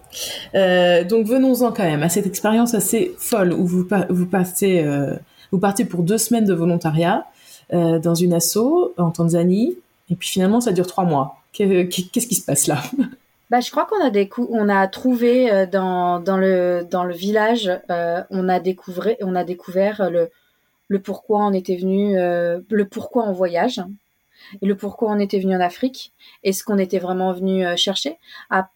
Euh, 0.55 1.03
donc 1.03 1.27
venons-en 1.27 1.71
quand 1.71 1.83
même 1.83 2.03
à 2.03 2.09
cette 2.09 2.25
expérience 2.25 2.73
assez 2.73 3.15
folle 3.17 3.53
où 3.53 3.65
vous, 3.65 3.87
vous, 4.09 4.25
partez, 4.25 4.83
euh, 4.83 5.15
vous 5.51 5.59
partez 5.59 5.85
pour 5.85 6.03
deux 6.03 6.17
semaines 6.17 6.45
de 6.45 6.53
volontariat 6.53 7.25
euh, 7.73 7.99
dans 7.99 8.15
une 8.15 8.33
asso 8.33 8.93
en 8.97 9.11
Tanzanie, 9.11 9.77
et 10.09 10.15
puis 10.15 10.29
finalement 10.29 10.61
ça 10.61 10.71
dure 10.71 10.87
trois 10.87 11.03
mois. 11.03 11.37
Qu'est-ce 11.53 12.27
qui 12.27 12.35
se 12.35 12.45
passe 12.45 12.67
là? 12.67 12.77
Bah, 13.51 13.61
je 13.61 13.71
crois 13.71 13.87
qu'on 13.87 13.99
a 13.99 14.11
on 14.51 14.69
a 14.69 14.87
trouvé 14.87 15.65
dans, 15.71 16.19
dans 16.19 16.37
le 16.37 16.85
dans 16.87 17.03
le 17.03 17.15
village, 17.15 17.71
on 17.89 18.47
a 18.47 18.59
découvert 18.59 19.15
on 19.21 19.33
a 19.33 19.43
découvert 19.43 20.11
le 20.11 20.29
le 20.87 20.99
pourquoi 20.99 21.39
on 21.47 21.53
était 21.53 21.75
venu, 21.75 22.13
le 22.13 22.85
pourquoi 22.85 23.27
on 23.27 23.33
voyage 23.33 23.81
et 24.61 24.65
le 24.65 24.75
pourquoi 24.75 25.11
on 25.11 25.19
était 25.19 25.39
venu 25.39 25.55
en 25.55 25.59
Afrique 25.59 26.13
et 26.43 26.53
ce 26.53 26.63
qu'on 26.63 26.77
était 26.77 26.99
vraiment 26.99 27.33
venu 27.33 27.65
euh, 27.65 27.75
chercher. 27.75 28.17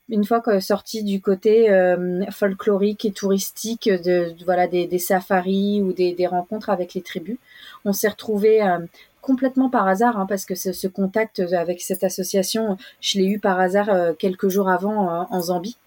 Une 0.09 0.25
fois 0.25 0.41
sorti 0.59 1.03
du 1.03 1.21
côté 1.21 1.71
euh, 1.71 2.23
folklorique 2.31 3.05
et 3.05 3.11
touristique 3.11 3.89
de, 3.89 4.33
voilà 4.45 4.67
des, 4.67 4.99
safaris 4.99 5.81
ou 5.81 5.93
des, 5.93 6.13
des, 6.13 6.27
rencontres 6.27 6.69
avec 6.69 6.93
les 6.93 7.01
tribus, 7.01 7.37
on 7.85 7.93
s'est 7.93 8.09
retrouvé 8.09 8.61
euh, 8.61 8.79
complètement 9.21 9.69
par 9.69 9.87
hasard 9.87 10.19
hein, 10.19 10.25
parce 10.27 10.45
que 10.45 10.55
ce, 10.55 10.87
contact 10.87 11.39
avec 11.39 11.81
cette 11.81 12.03
association, 12.03 12.77
je 13.01 13.17
l'ai 13.19 13.25
eu 13.25 13.39
par 13.39 13.59
hasard 13.59 14.15
quelques 14.17 14.49
jours 14.49 14.69
avant 14.69 15.27
en 15.29 15.41
Zambie. 15.41 15.77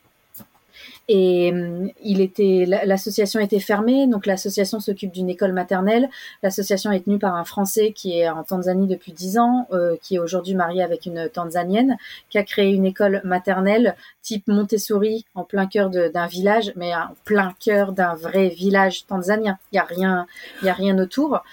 Et 1.09 1.53
euh, 1.53 1.87
il 2.03 2.21
était, 2.21 2.65
l'association 2.67 3.41
était 3.41 3.61
fermée, 3.61 4.07
donc 4.07 4.27
l'association 4.27 4.81
s'occupe 4.81 5.13
d'une 5.13 5.29
école 5.29 5.53
maternelle. 5.53 6.09
L'association 6.43 6.91
est 6.91 7.05
tenue 7.05 7.19
par 7.19 7.35
un 7.35 7.45
Français 7.45 7.93
qui 7.93 8.19
est 8.19 8.29
en 8.29 8.43
Tanzanie 8.43 8.87
depuis 8.87 9.13
dix 9.13 9.39
ans, 9.39 9.67
euh, 9.73 9.97
qui 10.03 10.17
est 10.17 10.19
aujourd'hui 10.19 10.55
marié 10.55 10.83
avec 10.83 11.07
une 11.07 11.29
Tanzanienne, 11.29 11.97
qui 12.29 12.39
a 12.39 12.43
créé 12.43 12.73
une 12.73 12.87
école 12.87 13.21
maternelle 13.25 13.95
type 14.23 14.49
Montessori 14.49 15.25
en 15.35 15.45
plein 15.45 15.67
cœur 15.67 15.91
d'un 15.91 16.27
village, 16.27 16.73
mais 16.75 16.95
en 16.95 17.15
plein 17.25 17.55
cœur 17.61 17.93
d'un 17.93 18.15
vrai 18.15 18.49
village 18.49 19.07
tanzanien. 19.07 19.59
Il 19.73 19.77
y 19.77 19.79
a 19.79 19.85
rien, 19.85 20.27
y 20.63 20.69
a 20.69 20.73
rien 20.73 20.99
autour. 20.99 21.45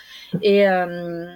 Et 0.42 0.68
euh, 0.68 1.28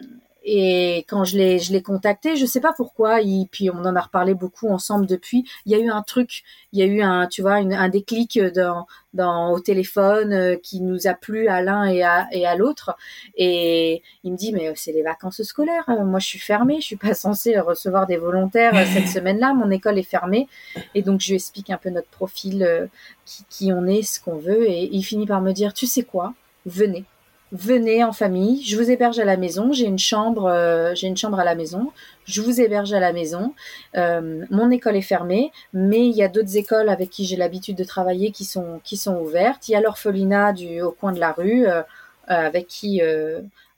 et 0.50 1.00
quand 1.10 1.26
je 1.26 1.38
l'ai, 1.38 1.60
je 1.60 1.74
l'ai 1.74 1.82
contacté, 1.82 2.38
je 2.38 2.46
sais 2.46 2.62
pas 2.62 2.72
pourquoi. 2.72 3.22
Et 3.22 3.48
puis 3.52 3.70
on 3.70 3.80
en 3.80 3.98
a 3.98 4.00
reparlé 4.00 4.34
beaucoup 4.34 4.70
ensemble 4.70 5.06
depuis. 5.06 5.46
Il 5.66 5.74
y 5.74 5.76
a 5.76 5.78
eu 5.78 5.90
un 5.90 6.02
truc, 6.04 6.44
il 6.72 6.80
y 6.80 6.84
a 6.84 6.86
eu 6.86 7.02
un, 7.02 7.28
tu 7.28 7.42
vois, 7.42 7.56
un 7.56 7.90
déclic 7.90 8.40
dans, 8.56 8.88
dans 9.14 9.52
au 9.52 9.60
téléphone 9.60 10.32
euh, 10.32 10.56
qui 10.56 10.80
nous 10.80 11.06
a 11.06 11.14
plu 11.16 11.50
à 11.50 11.62
l'un 11.62 11.84
et 11.84 12.02
à 12.02 12.30
et 12.32 12.46
à 12.46 12.56
l'autre. 12.56 12.96
Et 13.36 14.02
il 14.24 14.32
me 14.32 14.38
dit 14.38 14.54
mais 14.54 14.72
c'est 14.76 14.94
les 14.94 15.04
vacances 15.04 15.44
scolaires. 15.44 15.84
Moi 15.90 16.20
je 16.20 16.28
suis 16.28 16.40
fermée, 16.40 16.78
je 16.80 16.86
suis 16.86 16.96
pas 16.96 17.14
censée 17.14 17.60
recevoir 17.60 18.08
des 18.08 18.16
volontaires 18.16 18.74
euh, 18.74 18.86
cette 18.94 19.08
semaine-là. 19.18 19.54
Mon 19.54 19.70
école 19.70 20.00
est 20.00 20.04
fermée. 20.04 20.48
Et 20.96 21.02
donc 21.02 21.20
je 21.20 21.28
lui 21.28 21.36
explique 21.36 21.72
un 21.72 21.78
peu 21.78 21.90
notre 21.90 22.08
profil, 22.08 22.64
euh, 22.64 22.88
qui, 23.26 23.44
qui 23.50 23.74
on 23.74 23.86
est, 23.86 24.02
ce 24.02 24.22
qu'on 24.22 24.38
veut. 24.38 24.70
Et 24.70 24.88
il 24.94 25.04
finit 25.04 25.26
par 25.26 25.42
me 25.42 25.52
dire 25.52 25.74
tu 25.74 25.88
sais 25.88 26.04
quoi, 26.04 26.34
venez 26.66 27.04
venez 27.52 28.04
en 28.04 28.12
famille, 28.12 28.62
je 28.64 28.76
vous 28.76 28.92
héberge 28.92 29.20
à 29.20 29.26
la 29.26 29.38
maison, 29.38 29.72
j'ai 29.72 29.86
une 29.86 30.00
chambre, 30.00 30.46
euh, 30.46 30.94
j'ai 30.96 31.08
une 31.08 31.16
chambre 31.16 31.40
à 31.40 31.46
la 31.46 31.56
maison, 31.56 31.92
je 32.26 32.42
vous 32.42 32.60
héberge 32.60 32.92
à 32.94 33.00
la 33.00 33.14
maison. 33.14 33.54
Euh, 33.96 34.44
mon 34.50 34.70
école 34.70 34.98
est 34.98 35.02
fermée, 35.02 35.52
mais 35.74 36.08
il 36.08 36.16
y 36.16 36.24
a 36.24 36.28
d'autres 36.28 36.58
écoles 36.58 36.90
avec 36.90 37.10
qui 37.10 37.26
j'ai 37.26 37.38
l'habitude 37.38 37.78
de 37.78 37.84
travailler 37.84 38.32
qui 38.32 38.44
sont 38.44 38.82
qui 38.84 38.98
sont 38.98 39.16
ouvertes. 39.18 39.70
Il 39.70 39.72
y 39.72 39.76
a 39.76 39.82
l'orphelinat 39.82 40.54
du 40.54 40.82
au 40.82 40.92
coin 40.92 41.14
de 41.14 41.20
la 41.20 41.32
rue 41.32 41.68
euh, 41.68 41.84
avec 42.28 42.68
qui 42.68 43.02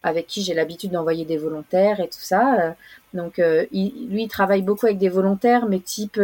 avec 0.02 0.28
qui 0.28 0.42
j'ai 0.42 0.54
l'habitude 0.54 0.92
d'envoyer 0.92 1.26
des 1.26 1.38
volontaires 1.38 2.00
et 2.00 2.08
tout 2.08 2.22
ça. 2.22 2.76
Donc 3.14 3.38
il, 3.38 4.08
lui 4.10 4.24
il 4.24 4.28
travaille 4.28 4.64
beaucoup 4.64 4.88
avec 4.88 4.98
des 4.98 5.10
volontaires, 5.10 5.68
mais 5.68 5.80
type 5.80 6.20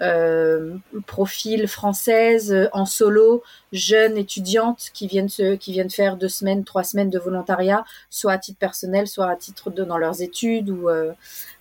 euh, 0.00 0.76
profil 1.06 1.66
française 1.66 2.52
euh, 2.52 2.68
en 2.72 2.86
solo, 2.86 3.42
jeunes 3.72 4.16
étudiantes 4.16 4.90
qui 4.94 5.08
viennent 5.08 5.28
se, 5.28 5.56
qui 5.56 5.72
viennent 5.72 5.90
faire 5.90 6.16
deux 6.16 6.28
semaines, 6.28 6.62
trois 6.62 6.84
semaines 6.84 7.10
de 7.10 7.18
volontariat, 7.18 7.84
soit 8.08 8.32
à 8.32 8.38
titre 8.38 8.60
personnel, 8.60 9.08
soit 9.08 9.28
à 9.28 9.34
titre 9.34 9.70
de 9.70 9.82
dans 9.82 9.98
leurs 9.98 10.22
études 10.22 10.70
ou 10.70 10.88
euh, 10.88 11.12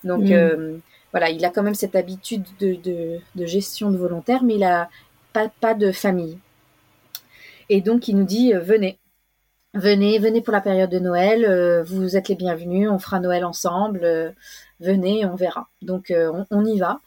donc 0.03 0.25
mm. 0.25 0.79
voilà, 1.11 1.31
il 1.31 1.43
a 1.45 1.49
quand 1.49 1.63
même 1.63 1.73
cette 1.73 1.95
habitude 1.95 2.43
de, 2.59 2.75
de, 2.75 3.19
de, 3.33 3.45
gestion 3.47 3.89
de 3.89 3.97
volontaires, 3.97 4.43
mais 4.43 4.55
il 4.55 4.63
a 4.63 4.87
pas, 5.33 5.49
pas 5.59 5.73
de 5.73 5.91
famille. 5.91 6.37
Et 7.69 7.81
donc 7.81 8.07
il 8.07 8.17
nous 8.17 8.25
dit 8.25 8.53
venez, 8.53 8.99
venez, 9.73 10.19
venez 10.19 10.41
pour 10.41 10.53
la 10.53 10.61
période 10.61 10.91
de 10.91 10.99
Noël, 10.99 11.83
vous 11.87 12.15
êtes 12.15 12.29
les 12.29 12.35
bienvenus, 12.35 12.87
on 12.87 12.99
fera 12.99 13.19
Noël 13.19 13.45
ensemble, 13.45 14.35
venez, 14.79 15.25
on 15.25 15.35
verra. 15.35 15.69
Donc 15.81 16.13
on, 16.15 16.45
on 16.51 16.65
y 16.65 16.77
va. 16.77 16.99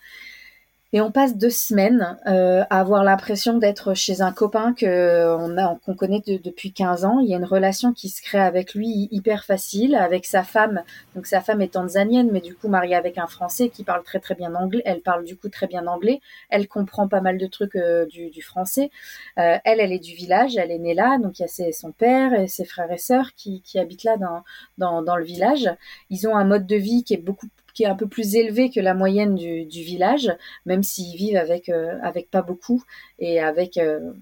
Et 0.93 1.01
on 1.01 1.13
passe 1.13 1.37
deux 1.37 1.51
semaines 1.51 2.19
euh, 2.27 2.65
à 2.69 2.81
avoir 2.81 3.05
l'impression 3.05 3.59
d'être 3.59 3.95
chez 3.95 4.23
un 4.23 4.33
copain 4.33 4.75
que 4.75 5.37
on 5.39 5.57
a 5.57 5.79
qu'on 5.85 5.95
connaît 5.95 6.21
depuis 6.27 6.73
15 6.73 7.05
ans. 7.05 7.21
Il 7.21 7.29
y 7.29 7.35
a 7.35 7.37
une 7.37 7.45
relation 7.45 7.93
qui 7.93 8.09
se 8.09 8.21
crée 8.21 8.41
avec 8.41 8.75
lui 8.75 9.07
hyper 9.13 9.45
facile, 9.45 9.95
avec 9.95 10.27
sa 10.27 10.43
femme. 10.43 10.83
Donc 11.15 11.27
sa 11.27 11.41
femme 11.43 11.61
est 11.61 11.75
tanzanienne, 11.75 12.31
mais 12.33 12.41
du 12.41 12.57
coup 12.57 12.67
mariée 12.67 12.97
avec 12.97 13.19
un 13.19 13.29
Français 13.29 13.69
qui 13.69 13.85
parle 13.85 14.03
très 14.03 14.19
très 14.19 14.35
bien 14.35 14.57
anglais. 14.57 14.83
Elle 14.85 15.01
parle 15.01 15.25
du 15.25 15.37
coup 15.37 15.49
très 15.49 15.69
bien 15.69 15.87
anglais. 15.87 16.21
Elle 16.49 16.67
comprend 16.67 17.07
pas 17.07 17.21
mal 17.21 17.39
de 17.39 17.47
trucs 17.47 17.77
euh, 17.77 18.05
du, 18.07 18.31
du, 18.31 18.43
français. 18.43 18.91
Euh, 19.39 19.59
elle, 19.65 19.79
elle 19.79 19.93
est 19.93 20.01
du 20.01 20.15
village, 20.15 20.57
elle 20.57 20.73
est 20.73 20.79
née 20.79 20.95
là, 20.95 21.19
donc 21.19 21.39
il 21.39 21.43
y 21.43 21.45
a 21.45 21.49
ses, 21.49 21.71
son 21.71 21.93
père 21.93 22.35
et 22.35 22.49
ses 22.49 22.65
frères 22.65 22.91
et 22.91 22.99
sœurs 22.99 23.35
qui, 23.37 23.63
qui 23.63 23.79
habitent 23.79 24.05
là 24.05 24.17
dans, 24.17 24.43
dans, 24.79 25.03
dans 25.03 25.17
le 25.17 25.25
village. 25.25 25.71
Ils 26.11 26.27
ont 26.27 26.37
un 26.37 26.45
mode 26.45 26.67
de 26.67 26.77
vie 26.77 27.05
qui 27.05 27.15
est 27.15 27.19
beaucoup 27.19 27.47
qui 27.75 27.85
est 27.85 27.87
un 27.87 27.95
peu 27.95 28.07
plus 28.07 28.35
élevé 28.35 28.71
que 28.71 28.81
la 28.81 28.95
moyenne 28.95 29.35
du, 29.35 29.83
village, 29.83 30.33
même 30.67 30.83
s'ils 30.83 31.17
vivent 31.17 31.37
avec, 31.37 31.69
euh, 31.69 31.99
avec 32.03 32.31
pas 32.31 32.43
beaucoup 32.43 32.83
et 33.19 33.41
avec, 33.41 33.77
euh, 33.79 34.13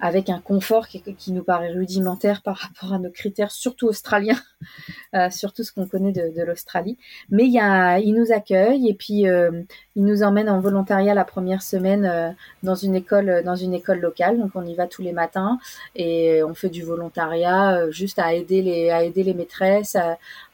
avec 0.00 0.28
un 0.28 0.40
confort 0.40 0.88
qui, 0.88 1.32
nous 1.32 1.44
paraît 1.44 1.70
rudimentaire 1.70 2.42
par 2.42 2.56
rapport 2.56 2.92
à 2.92 2.98
nos 2.98 3.10
critères, 3.10 3.50
surtout 3.50 3.86
australiens, 3.86 4.38
euh, 5.14 5.30
surtout 5.30 5.62
ce 5.62 5.72
qu'on 5.72 5.86
connaît 5.86 6.12
de, 6.12 6.42
l'Australie. 6.42 6.98
Mais 7.30 7.46
y 7.46 7.58
a, 7.58 7.98
il 8.00 8.14
nous 8.14 8.32
accueille 8.32 8.88
et 8.88 8.94
puis 8.94 9.26
euh, 9.26 9.62
il 9.96 10.04
nous 10.04 10.22
emmène 10.22 10.50
en 10.50 10.60
volontariat 10.60 11.14
la 11.14 11.24
première 11.24 11.62
semaine 11.62 12.36
dans 12.62 12.74
une 12.74 12.94
école 12.94 13.42
dans 13.44 13.56
une 13.56 13.72
école 13.72 14.00
locale. 14.00 14.38
Donc 14.38 14.50
on 14.54 14.66
y 14.66 14.74
va 14.74 14.86
tous 14.86 15.00
les 15.00 15.12
matins 15.12 15.58
et 15.94 16.42
on 16.42 16.54
fait 16.54 16.68
du 16.70 16.82
volontariat 16.82 17.90
juste 17.90 18.18
à 18.18 18.34
aider 18.34 18.60
les 18.60 18.90
à 18.90 19.04
aider 19.04 19.22
les 19.22 19.34
maîtresses 19.34 19.96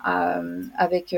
avec 0.04 1.14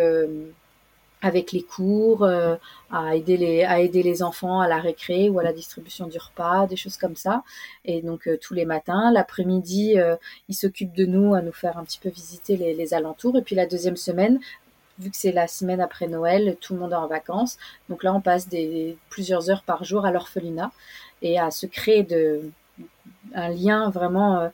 avec 1.22 1.52
les 1.52 1.62
cours, 1.62 2.24
euh, 2.24 2.56
à 2.90 3.14
aider 3.14 3.37
les 3.37 3.62
à 3.62 3.80
aider 3.80 4.02
les 4.02 4.22
enfants 4.22 4.61
à 4.61 4.68
la 4.68 4.78
récré 4.78 5.30
ou 5.30 5.38
à 5.38 5.44
la 5.44 5.52
distribution 5.52 6.08
du 6.08 6.18
repas, 6.18 6.66
des 6.66 6.76
choses 6.76 6.96
comme 6.96 7.16
ça. 7.16 7.44
Et 7.85 8.02
donc 8.02 8.26
euh, 8.26 8.37
tous 8.37 8.54
les 8.54 8.64
matins, 8.64 9.11
l'après-midi, 9.12 9.98
euh, 9.98 10.16
ils 10.48 10.54
s'occupent 10.54 10.94
de 10.94 11.06
nous, 11.06 11.35
à 11.35 11.40
nous 11.40 11.52
faire 11.52 11.78
un 11.78 11.85
petit 11.85 12.00
peu 12.00 12.08
visiter 12.11 12.56
les, 12.56 12.94
alentours. 12.94 13.38
Et 13.38 13.42
puis 13.42 13.54
la 13.54 13.66
deuxième 13.66 13.96
semaine, 13.96 14.40
vu 14.98 15.11
que 15.11 15.16
c'est 15.16 15.32
la 15.32 15.46
semaine 15.46 15.80
après 15.80 16.08
Noël, 16.08 16.56
tout 16.61 16.74
le 16.74 16.80
monde 16.80 16.92
est 16.92 16.96
en 16.96 17.06
vacances. 17.06 17.56
Donc 17.88 18.02
là, 18.02 18.12
on 18.12 18.20
passe 18.20 18.48
des 18.48 18.98
plusieurs 19.08 19.48
heures 19.48 19.62
par 19.62 19.85
jour 19.85 20.04
à 20.04 20.11
l'orphelinat 20.11 20.72
et 21.22 21.38
à 21.38 21.50
se 21.50 21.66
créer 21.66 22.02
de 22.02 22.50
un 23.35 23.48
lien 23.48 23.88
vraiment 23.90 24.50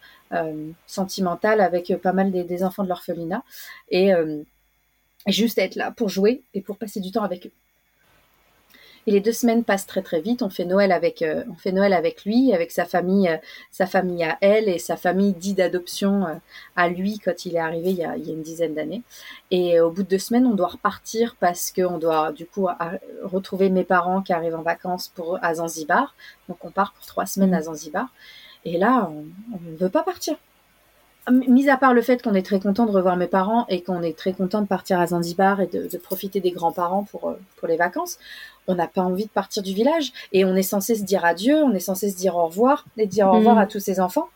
sentimental 0.86 1.60
avec 1.60 1.92
pas 2.02 2.12
mal 2.12 2.30
des, 2.30 2.44
des 2.44 2.62
enfants 2.62 2.84
de 2.84 2.88
l'orphelinat 2.88 3.42
et 3.90 4.12
juste 5.26 5.58
être 5.58 5.74
là 5.74 5.90
pour 5.90 6.08
jouer 6.08 6.42
et 6.54 6.60
pour 6.60 6.76
passer 6.76 7.00
du 7.00 7.10
temps 7.10 7.24
avec 7.24 7.46
eux. 7.46 7.52
Et 9.08 9.10
les 9.10 9.20
deux 9.20 9.32
semaines 9.32 9.64
passent 9.64 9.86
très 9.86 10.02
très 10.02 10.20
vite. 10.20 10.42
On 10.42 10.50
fait 10.50 10.66
Noël 10.66 10.92
avec, 10.92 11.22
euh, 11.22 11.42
on 11.50 11.54
fait 11.54 11.72
Noël 11.72 11.94
avec 11.94 12.26
lui, 12.26 12.52
avec 12.52 12.70
sa 12.70 12.84
famille, 12.84 13.26
euh, 13.26 13.38
sa 13.70 13.86
famille 13.86 14.22
à 14.22 14.36
elle 14.42 14.68
et 14.68 14.78
sa 14.78 14.98
famille 14.98 15.32
dit 15.32 15.54
d'adoption 15.54 16.26
euh, 16.26 16.34
à 16.76 16.90
lui 16.90 17.18
quand 17.18 17.46
il 17.46 17.56
est 17.56 17.58
arrivé 17.58 17.88
il 17.88 17.96
y 17.96 18.04
a, 18.04 18.18
il 18.18 18.26
y 18.26 18.30
a 18.30 18.34
une 18.34 18.42
dizaine 18.42 18.74
d'années. 18.74 19.00
Et 19.50 19.80
au 19.80 19.90
bout 19.90 20.02
de 20.02 20.08
deux 20.08 20.18
semaines, 20.18 20.46
on 20.46 20.54
doit 20.54 20.68
repartir 20.68 21.36
parce 21.40 21.72
qu'on 21.72 21.96
doit 21.96 22.32
du 22.32 22.44
coup 22.44 22.68
retrouver 23.22 23.70
mes 23.70 23.84
parents 23.84 24.20
qui 24.20 24.34
arrivent 24.34 24.56
en 24.56 24.62
vacances 24.62 25.08
pour 25.14 25.38
à 25.42 25.54
Zanzibar. 25.54 26.14
Donc 26.50 26.62
on 26.66 26.70
part 26.70 26.92
pour 26.92 27.06
trois 27.06 27.24
semaines 27.24 27.54
à 27.54 27.62
Zanzibar. 27.62 28.08
Et 28.66 28.76
là, 28.76 29.10
on 29.10 29.70
ne 29.70 29.76
veut 29.78 29.88
pas 29.88 30.02
partir 30.02 30.36
mis 31.30 31.68
à 31.68 31.76
part 31.76 31.94
le 31.94 32.02
fait 32.02 32.22
qu'on 32.22 32.34
est 32.34 32.42
très 32.42 32.60
content 32.60 32.86
de 32.86 32.90
revoir 32.90 33.16
mes 33.16 33.26
parents 33.26 33.66
et 33.68 33.82
qu'on 33.82 34.02
est 34.02 34.16
très 34.16 34.32
content 34.32 34.62
de 34.62 34.66
partir 34.66 35.00
à 35.00 35.06
Zanzibar 35.08 35.60
et 35.60 35.66
de, 35.66 35.96
profiter 35.98 36.40
des 36.40 36.50
grands-parents 36.50 37.04
pour, 37.04 37.28
euh, 37.28 37.38
pour 37.56 37.68
les 37.68 37.76
vacances, 37.76 38.18
on 38.66 38.74
n'a 38.74 38.86
pas 38.86 39.02
envie 39.02 39.24
de 39.24 39.30
partir 39.30 39.62
du 39.62 39.72
village 39.72 40.12
et 40.32 40.44
on 40.44 40.54
est 40.54 40.62
censé 40.62 40.94
se 40.94 41.02
dire 41.02 41.24
adieu, 41.24 41.56
on 41.56 41.72
est 41.72 41.80
censé 41.80 42.10
se 42.10 42.16
dire 42.16 42.36
au 42.36 42.46
revoir 42.46 42.84
et 42.96 43.06
dire 43.06 43.28
au 43.28 43.32
revoir 43.32 43.56
mm. 43.56 43.60
à 43.60 43.66
tous 43.66 43.80
ces 43.80 44.00
enfants 44.00 44.28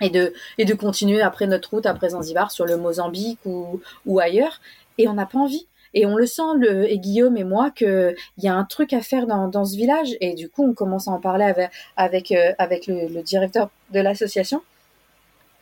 et 0.00 0.10
de, 0.10 0.32
et 0.58 0.64
de 0.64 0.74
continuer 0.74 1.22
après 1.22 1.46
notre 1.46 1.70
route 1.70 1.86
après 1.86 2.10
Zanzibar 2.10 2.50
sur 2.50 2.66
le 2.66 2.76
Mozambique 2.76 3.40
ou, 3.44 3.80
ou 4.06 4.20
ailleurs 4.20 4.60
et 4.98 5.08
on 5.08 5.14
n'a 5.14 5.26
pas 5.26 5.38
envie. 5.38 5.66
Et 5.96 6.06
on 6.06 6.16
le 6.16 6.26
sent, 6.26 6.42
le, 6.58 6.90
et 6.90 6.98
Guillaume 6.98 7.36
et 7.36 7.44
moi, 7.44 7.70
qu'il 7.70 8.16
y 8.38 8.48
a 8.48 8.54
un 8.54 8.64
truc 8.64 8.92
à 8.92 9.00
faire 9.00 9.28
dans, 9.28 9.46
dans 9.46 9.64
ce 9.64 9.76
village. 9.76 10.16
Et 10.20 10.34
du 10.34 10.48
coup, 10.48 10.68
on 10.68 10.74
commence 10.74 11.06
à 11.06 11.12
en 11.12 11.20
parler 11.20 11.44
avec, 11.44 11.70
avec, 11.96 12.32
euh, 12.32 12.52
avec 12.58 12.88
le, 12.88 13.06
le 13.06 13.22
directeur 13.22 13.70
de 13.92 14.00
l'association 14.00 14.60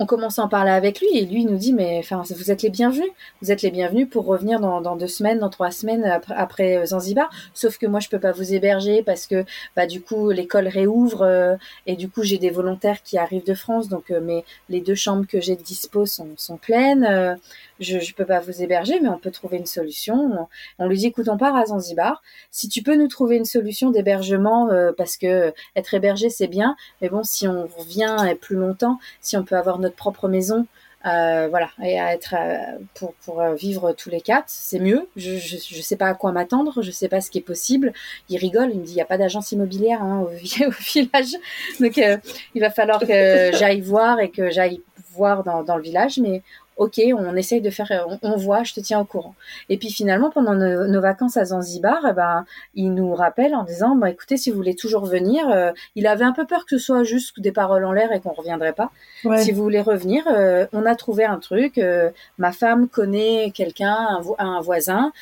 on 0.02 0.06
commence 0.06 0.40
à 0.40 0.42
en 0.42 0.48
parler 0.48 0.72
avec 0.72 1.00
lui 1.00 1.16
et 1.16 1.24
lui 1.24 1.44
nous 1.44 1.56
dit 1.56 1.72
mais 1.72 1.98
enfin 2.00 2.24
vous 2.28 2.50
êtes 2.50 2.62
les 2.62 2.70
bienvenus. 2.70 3.10
Vous 3.40 3.52
êtes 3.52 3.62
les 3.62 3.70
bienvenus 3.70 4.08
pour 4.10 4.26
revenir 4.26 4.58
dans, 4.58 4.96
deux 4.96 5.06
semaines 5.06 5.38
dans 5.38 5.48
trois 5.48 5.70
semaines 5.70 6.20
après, 6.28 6.78
euh, 6.78 6.86
Zanzibar. 6.86 7.30
Sauf 7.54 7.78
que 7.78 7.86
moi 7.86 8.00
je 8.00 8.08
peux 8.08 8.18
pas 8.18 8.32
vous 8.32 8.52
héberger 8.52 9.04
parce 9.04 9.26
que 9.26 9.44
bah 9.76 9.86
du 9.86 10.00
coup 10.00 10.30
l'école 10.30 10.66
réouvre 10.66 11.22
euh, 11.22 11.54
et 11.86 11.94
du 11.94 12.08
coup 12.08 12.24
j'ai 12.24 12.38
des 12.38 12.50
volontaires 12.50 13.02
qui 13.04 13.16
arrivent 13.16 13.46
de 13.46 13.54
France. 13.54 13.88
Donc 13.88 14.10
euh, 14.10 14.40
les 14.68 14.80
deux 14.80 14.96
chambres 14.96 15.26
que 15.26 15.40
j'ai 15.40 15.54
de 15.54 15.62
dispo 15.62 16.04
sont 16.04 16.56
pleines 16.60 17.38
je 17.82 17.96
ne 17.96 18.14
peux 18.16 18.24
pas 18.24 18.40
vous 18.40 18.62
héberger, 18.62 19.00
mais 19.00 19.08
on 19.08 19.18
peut 19.18 19.30
trouver 19.30 19.58
une 19.58 19.66
solution. 19.66 20.48
On, 20.78 20.86
lui 20.86 20.98
dit, 20.98 21.06
écoute, 21.06 21.28
on 21.28 21.36
part 21.36 21.56
à 21.56 21.66
Zanzibar. 21.66 22.22
Si 22.50 22.68
tu 22.68 22.82
peux 22.82 22.96
nous 22.96 23.08
trouver 23.08 23.36
une 23.36 23.44
solution 23.44 23.90
d'hébergement, 23.90 24.70
euh, 24.70 24.92
parce 24.96 25.16
que 25.16 25.52
être 25.76 25.94
hébergé, 25.94 26.30
c'est 26.30 26.46
bien, 26.46 26.76
mais 27.00 27.08
bon, 27.08 27.22
si 27.22 27.46
on 27.48 27.68
vient 27.86 28.34
plus 28.36 28.56
longtemps, 28.56 28.98
si 29.20 29.36
on 29.36 29.44
peut 29.44 29.56
avoir 29.56 29.78
notre 29.78 29.96
propre 29.96 30.28
maison, 30.28 30.66
euh, 31.04 31.48
voilà, 31.50 31.70
et 31.82 31.98
à 31.98 32.14
être 32.14 32.36
euh, 32.38 32.78
pour, 32.94 33.42
vivre 33.54 33.92
tous 33.92 34.08
les 34.08 34.20
quatre, 34.20 34.44
c'est 34.46 34.78
mieux. 34.78 35.08
Je, 35.16 35.36
je, 35.36 35.82
sais 35.82 35.96
pas 35.96 36.06
à 36.06 36.14
quoi 36.14 36.30
m'attendre, 36.30 36.80
je 36.80 36.92
sais 36.92 37.08
pas 37.08 37.20
ce 37.20 37.28
qui 37.30 37.38
est 37.38 37.42
possible. 37.42 37.92
Il 38.28 38.38
rigole, 38.38 38.70
il 38.72 38.78
me 38.78 38.84
dit 38.84 38.92
il 38.92 38.98
y 38.98 39.00
a 39.00 39.04
pas 39.04 39.18
d'agence 39.18 39.50
immobilière 39.50 40.00
hein, 40.00 40.20
au, 40.20 40.26
au, 40.66 40.70
village, 40.92 41.32
donc 41.80 41.96
il 41.96 42.60
va 42.60 42.70
falloir 42.70 43.00
que 43.00 43.50
j'aille 43.52 43.80
voir 43.80 44.20
et 44.20 44.30
que 44.30 44.50
j'aille 44.50 44.80
voir 45.12 45.42
dans, 45.42 45.62
dans, 45.62 45.76
le 45.76 45.82
village, 45.82 46.18
mais 46.18 46.42
ok, 46.76 47.00
on 47.16 47.36
essaye 47.36 47.60
de 47.60 47.70
faire, 47.70 48.06
on, 48.22 48.36
voit, 48.36 48.64
je 48.64 48.74
te 48.74 48.80
tiens 48.80 49.00
au 49.00 49.04
courant. 49.04 49.34
Et 49.68 49.76
puis 49.76 49.90
finalement, 49.90 50.30
pendant 50.30 50.54
nos, 50.54 51.00
vacances 51.00 51.36
à 51.36 51.44
Zanzibar, 51.46 52.04
eh 52.08 52.12
ben, 52.12 52.44
il 52.74 52.94
nous 52.94 53.14
rappelle 53.14 53.54
en 53.54 53.64
disant, 53.64 53.94
bah, 53.96 54.10
écoutez, 54.10 54.36
si 54.36 54.50
vous 54.50 54.56
voulez 54.56 54.74
toujours 54.74 55.04
venir, 55.06 55.48
euh, 55.50 55.72
il 55.96 56.06
avait 56.06 56.24
un 56.24 56.32
peu 56.32 56.46
peur 56.46 56.64
que 56.66 56.78
ce 56.78 56.84
soit 56.84 57.04
juste 57.04 57.40
des 57.40 57.52
paroles 57.52 57.84
en 57.84 57.92
l'air 57.92 58.12
et 58.12 58.20
qu'on 58.20 58.32
reviendrait 58.32 58.72
pas. 58.72 58.90
Si 59.38 59.52
vous 59.52 59.62
voulez 59.62 59.80
revenir, 59.80 60.24
euh, 60.28 60.66
on 60.72 60.86
a 60.86 60.94
trouvé 60.94 61.24
un 61.24 61.38
truc. 61.38 61.78
Euh, 61.78 62.10
ma 62.38 62.52
femme 62.52 62.88
connaît 62.88 63.52
quelqu'un, 63.54 63.96
un, 64.38 64.44
un, 64.44 64.60
voisin, 64.60 65.12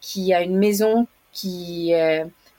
qui 0.00 0.32
a 0.34 0.42
une 0.42 0.56
maison 0.58 1.06
qui 1.32 1.94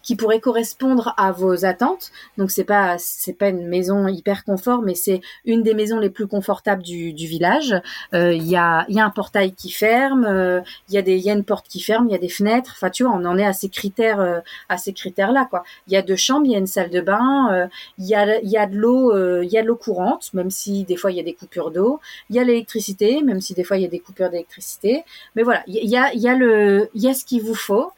qui 0.04 0.16
pourrait 0.16 0.40
correspondre 0.40 1.14
à 1.18 1.32
vos 1.32 1.66
attentes. 1.66 2.12
Donc 2.38 2.52
c'est 2.52 2.66
pas 2.66 2.98
c'est 3.00 3.34
pas 3.34 3.50
une 3.50 3.68
maison 3.68 4.08
hyper 4.08 4.44
confort, 4.44 4.82
mais 4.82 4.96
c'est 4.96 5.22
une 5.46 5.64
des 5.64 5.74
maisons 5.74 6.00
les 6.00 6.10
plus 6.10 6.28
confortables 6.28 6.84
du, 6.84 7.14
du 7.14 7.26
village. 7.26 7.74
Euh, 8.14 8.34
il 8.34 8.46
y 8.48 8.58
a 8.58 8.86
il 8.90 8.96
y 8.96 9.00
a 9.00 9.06
un 9.06 9.10
portail 9.10 9.54
qui 9.54 9.72
ferme, 9.72 10.26
euh, 10.26 10.62
il 10.90 10.96
y 10.96 10.98
a 10.98 11.02
des 11.02 11.18
y 11.18 11.30
a 11.30 11.34
une 11.34 11.46
porte 11.46 11.68
qui 11.68 11.80
ferme, 11.80 12.08
il 12.10 12.12
y 12.12 12.16
a 12.16 12.20
des 12.20 12.30
fenêtres. 12.30 12.74
Enfin 12.76 12.90
tu 12.90 13.04
vois, 13.04 13.14
on 13.14 13.26
en 13.26 13.38
est 13.38 13.46
à 13.46 13.54
ces 13.54 13.70
critères 13.70 14.20
euh, 14.20 14.40
à 14.70 14.78
ces 14.78 14.94
critères 14.94 15.32
là 15.32 15.48
quoi. 15.50 15.64
Il 15.88 15.94
y 15.94 15.98
a 15.98 16.02
deux 16.02 16.18
chambres, 16.18 16.46
il 16.46 16.52
y 16.52 16.56
a 16.56 16.60
une 16.60 16.68
salle 16.68 16.90
de 16.90 17.02
bain, 17.02 17.70
il 17.98 18.06
y 18.06 18.16
a 18.16 18.40
il 18.42 18.50
y 18.50 18.58
a 18.58 18.68
de 18.68 18.76
l'eau 18.76 19.42
il 19.42 19.50
y 19.50 19.58
a 19.58 19.64
de 19.64 19.68
l'eau 19.68 19.76
courante, 19.78 20.34
même 20.34 20.50
si 20.52 20.84
des 20.84 20.98
fois 20.98 21.12
il 21.12 21.18
y 21.18 21.20
a 21.20 21.24
des 21.24 21.34
coupures 21.34 21.72
d'eau. 21.72 22.00
Il 22.30 22.36
y 22.36 22.40
a 22.40 22.44
l'électricité, 22.44 23.22
même 23.24 23.42
si 23.42 23.54
des 23.54 23.64
fois 23.64 23.78
il 23.78 23.84
y 23.84 23.86
a 23.86 23.90
des 23.90 24.00
coupures 24.00 24.30
d'électricité. 24.30 25.04
Mais 25.36 25.44
voilà, 25.44 25.64
il 25.68 25.90
y 25.90 25.98
a 25.98 26.14
il 26.14 26.22
y 26.22 26.28
a 26.28 26.36
le 26.36 26.90
il 26.94 27.02
y 27.02 27.08
a 27.08 27.14
ce 27.14 27.24
qu'il 27.26 27.42
vous 27.42 27.56
faut. 27.56 27.92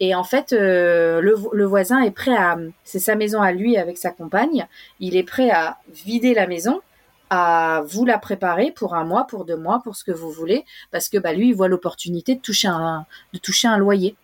Et 0.00 0.14
en 0.14 0.24
fait, 0.24 0.54
euh, 0.54 1.20
le, 1.20 1.64
voisin 1.64 2.00
est 2.00 2.10
prêt 2.10 2.34
à, 2.34 2.58
c'est 2.84 2.98
sa 2.98 3.14
maison 3.16 3.42
à 3.42 3.52
lui 3.52 3.76
avec 3.76 3.98
sa 3.98 4.10
compagne, 4.10 4.66
il 4.98 5.14
est 5.14 5.22
prêt 5.22 5.50
à 5.50 5.76
vider 5.88 6.32
la 6.32 6.46
maison, 6.46 6.80
à 7.28 7.82
vous 7.86 8.06
la 8.06 8.18
préparer 8.18 8.72
pour 8.72 8.94
un 8.94 9.04
mois, 9.04 9.26
pour 9.26 9.44
deux 9.44 9.58
mois, 9.58 9.80
pour 9.84 9.96
ce 9.96 10.04
que 10.04 10.10
vous 10.10 10.30
voulez, 10.30 10.64
parce 10.90 11.10
que 11.10 11.18
bah, 11.18 11.34
lui, 11.34 11.48
il 11.48 11.54
voit 11.54 11.68
l'opportunité 11.68 12.34
de 12.34 12.40
toucher 12.40 12.68
un, 12.68 13.04
de 13.34 13.38
toucher 13.38 13.68
un 13.68 13.76
loyer. 13.76 14.16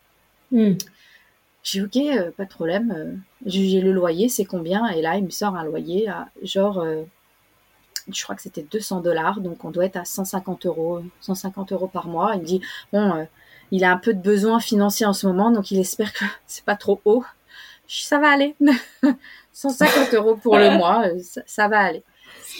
Hmm. 0.50 0.72
J'ai 1.62 1.82
ok, 1.82 1.96
euh, 1.96 2.30
pas 2.30 2.44
de 2.44 2.50
problème. 2.50 2.94
Euh, 2.96 3.14
j'ai 3.44 3.82
le 3.82 3.92
loyer, 3.92 4.30
c'est 4.30 4.46
combien? 4.46 4.86
Et 4.88 5.02
là, 5.02 5.16
il 5.16 5.24
me 5.24 5.30
sort 5.30 5.56
un 5.56 5.64
loyer 5.64 6.08
à 6.08 6.28
genre, 6.42 6.84
je 8.08 8.22
crois 8.22 8.34
que 8.34 8.42
c'était 8.42 8.62
200 8.62 9.02
dollars, 9.02 9.40
donc 9.40 9.62
on 9.64 9.70
doit 9.70 9.84
être 9.84 9.96
à 9.96 10.06
150 10.06 10.64
euros, 10.64 11.02
150 11.20 11.72
euros 11.72 11.88
par 11.88 12.06
mois. 12.06 12.32
Il 12.34 12.40
me 12.40 12.46
dit, 12.46 12.60
bon, 12.94 13.26
il 13.70 13.84
a 13.84 13.92
un 13.92 13.96
peu 13.96 14.14
de 14.14 14.20
besoin 14.20 14.60
financier 14.60 15.06
en 15.06 15.12
ce 15.12 15.26
moment, 15.26 15.50
donc 15.50 15.70
il 15.70 15.78
espère 15.78 16.12
que 16.12 16.24
c'est 16.46 16.64
pas 16.64 16.76
trop 16.76 17.00
haut. 17.04 17.24
Ça 17.88 18.18
va 18.18 18.30
aller. 18.30 18.54
150 19.52 20.14
euros 20.14 20.36
pour 20.36 20.56
le 20.58 20.70
mois, 20.76 21.06
euh, 21.06 21.18
ça, 21.46 21.68
va 21.68 21.80
aller. 21.80 22.02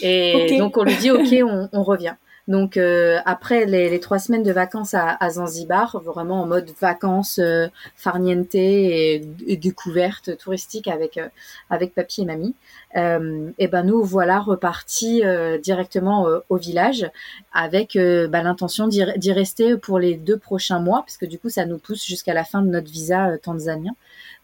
Et 0.02 0.56
donc 0.58 0.76
on 0.76 0.84
lui 0.84 0.96
dit 0.96 1.10
ok, 1.10 1.68
on, 1.72 1.82
revient. 1.82 2.14
Donc 2.48 2.76
euh, 2.76 3.18
après 3.26 3.66
les, 3.66 3.98
trois 4.00 4.18
semaines 4.18 4.42
de 4.42 4.52
vacances 4.52 4.94
à, 4.94 5.30
Zanzibar, 5.30 6.00
vraiment 6.02 6.42
en 6.42 6.46
mode 6.46 6.70
vacances 6.80 7.38
euh, 7.38 7.66
farniente 7.96 8.54
et, 8.54 9.20
découverte 9.58 10.38
touristique 10.38 10.88
avec 10.88 11.20
avec 11.68 11.94
papy 11.94 12.22
et 12.22 12.24
mamie, 12.24 12.54
euh, 12.54 12.85
et 12.96 13.68
ben 13.68 13.82
nous 13.82 14.02
voilà 14.02 14.40
repartis 14.40 15.22
euh, 15.24 15.58
directement 15.58 16.28
euh, 16.28 16.38
au 16.48 16.56
village 16.56 17.10
avec 17.52 17.96
bah, 17.96 18.42
l'intention 18.42 18.88
d'y 18.88 19.32
rester 19.32 19.76
pour 19.76 19.98
les 19.98 20.14
deux 20.14 20.38
prochains 20.38 20.78
mois, 20.78 21.00
parce 21.00 21.16
que 21.16 21.26
du 21.26 21.38
coup 21.38 21.48
ça 21.48 21.66
nous 21.66 21.78
pousse 21.78 22.04
jusqu'à 22.04 22.34
la 22.34 22.44
fin 22.44 22.62
de 22.62 22.68
notre 22.68 22.90
visa 22.90 23.38
tanzanien. 23.38 23.94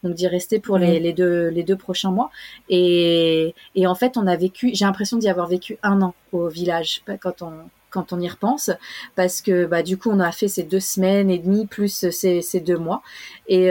Donc 0.03 0.15
d'y 0.15 0.27
rester 0.27 0.59
pour 0.59 0.79
les, 0.79 0.99
les, 0.99 1.13
deux 1.13 1.49
les 1.49 1.63
deux 1.63 1.77
prochains 1.77 2.11
mois. 2.11 2.31
Et, 2.69 3.55
et 3.75 3.87
en 3.87 3.95
fait 3.95 4.17
on 4.17 4.27
a 4.27 4.37
vécu, 4.37 4.71
j'ai 4.75 4.85
l'impression 4.85 5.17
d'y 5.19 5.29
avoir 5.29 5.47
vécu 5.47 5.79
un 5.83 6.03
an 6.03 6.15
au 6.33 6.49
village 6.49 7.03
quand 7.21 7.43
on 7.43 7.53
quand 7.93 8.13
on 8.15 8.21
y 8.21 8.29
repense, 8.29 8.71
parce 9.17 9.43
que 9.43 9.67
bah, 9.67 9.83
du 9.83 9.99
coup, 9.99 10.09
on 10.11 10.19
a 10.19 10.33
fait 10.33 10.49
ces 10.49 10.63
deux 10.63 10.81
semaines 10.81 11.29
et 11.29 11.39
demie 11.39 11.67
plus 11.67 12.09
ces, 12.11 12.41
ces 12.41 12.61
deux 12.61 12.79
mois. 12.79 13.03
Et, 13.49 13.71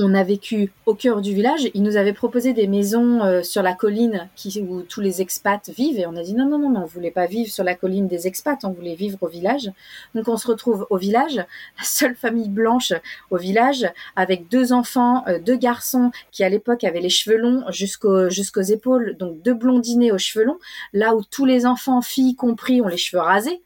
on 0.00 0.14
a 0.14 0.22
vécu 0.22 0.72
au 0.86 0.94
cœur 0.94 1.20
du 1.20 1.34
village. 1.34 1.68
Il 1.74 1.82
nous 1.82 1.96
avait 1.96 2.12
proposé 2.12 2.52
des 2.52 2.68
maisons 2.68 3.20
euh, 3.22 3.42
sur 3.42 3.62
la 3.62 3.74
colline 3.74 4.28
qui, 4.36 4.60
où 4.60 4.82
tous 4.82 5.00
les 5.00 5.20
expats 5.20 5.68
vivent. 5.68 5.98
Et 5.98 6.06
on 6.06 6.16
a 6.16 6.22
dit 6.22 6.34
non, 6.34 6.46
non, 6.46 6.58
non, 6.58 6.82
on 6.82 6.86
voulait 6.86 7.10
pas 7.10 7.26
vivre 7.26 7.50
sur 7.50 7.64
la 7.64 7.74
colline 7.74 8.06
des 8.06 8.28
expats, 8.28 8.62
on 8.62 8.70
voulait 8.70 8.94
vivre 8.94 9.18
au 9.20 9.26
village. 9.26 9.70
Donc 10.14 10.28
on 10.28 10.36
se 10.36 10.46
retrouve 10.46 10.86
au 10.90 10.96
village, 10.96 11.36
la 11.36 11.84
seule 11.84 12.14
famille 12.14 12.48
blanche 12.48 12.92
au 13.30 13.36
village, 13.36 13.86
avec 14.14 14.48
deux 14.48 14.72
enfants, 14.72 15.24
euh, 15.26 15.40
deux 15.40 15.56
garçons 15.56 16.12
qui 16.30 16.44
à 16.44 16.48
l'époque 16.48 16.84
avaient 16.84 17.00
les 17.00 17.10
cheveux 17.10 17.36
longs 17.36 17.64
jusqu'aux 17.70 18.62
épaules, 18.62 19.16
donc 19.18 19.42
deux 19.42 19.54
blondinés 19.54 20.12
aux 20.12 20.18
cheveux 20.18 20.44
longs, 20.44 20.58
là 20.92 21.16
où 21.16 21.22
tous 21.28 21.44
les 21.44 21.66
enfants, 21.66 22.02
filles 22.02 22.36
compris, 22.36 22.80
ont 22.80 22.88
les 22.88 22.96
cheveux 22.96 23.22
rasés. 23.22 23.62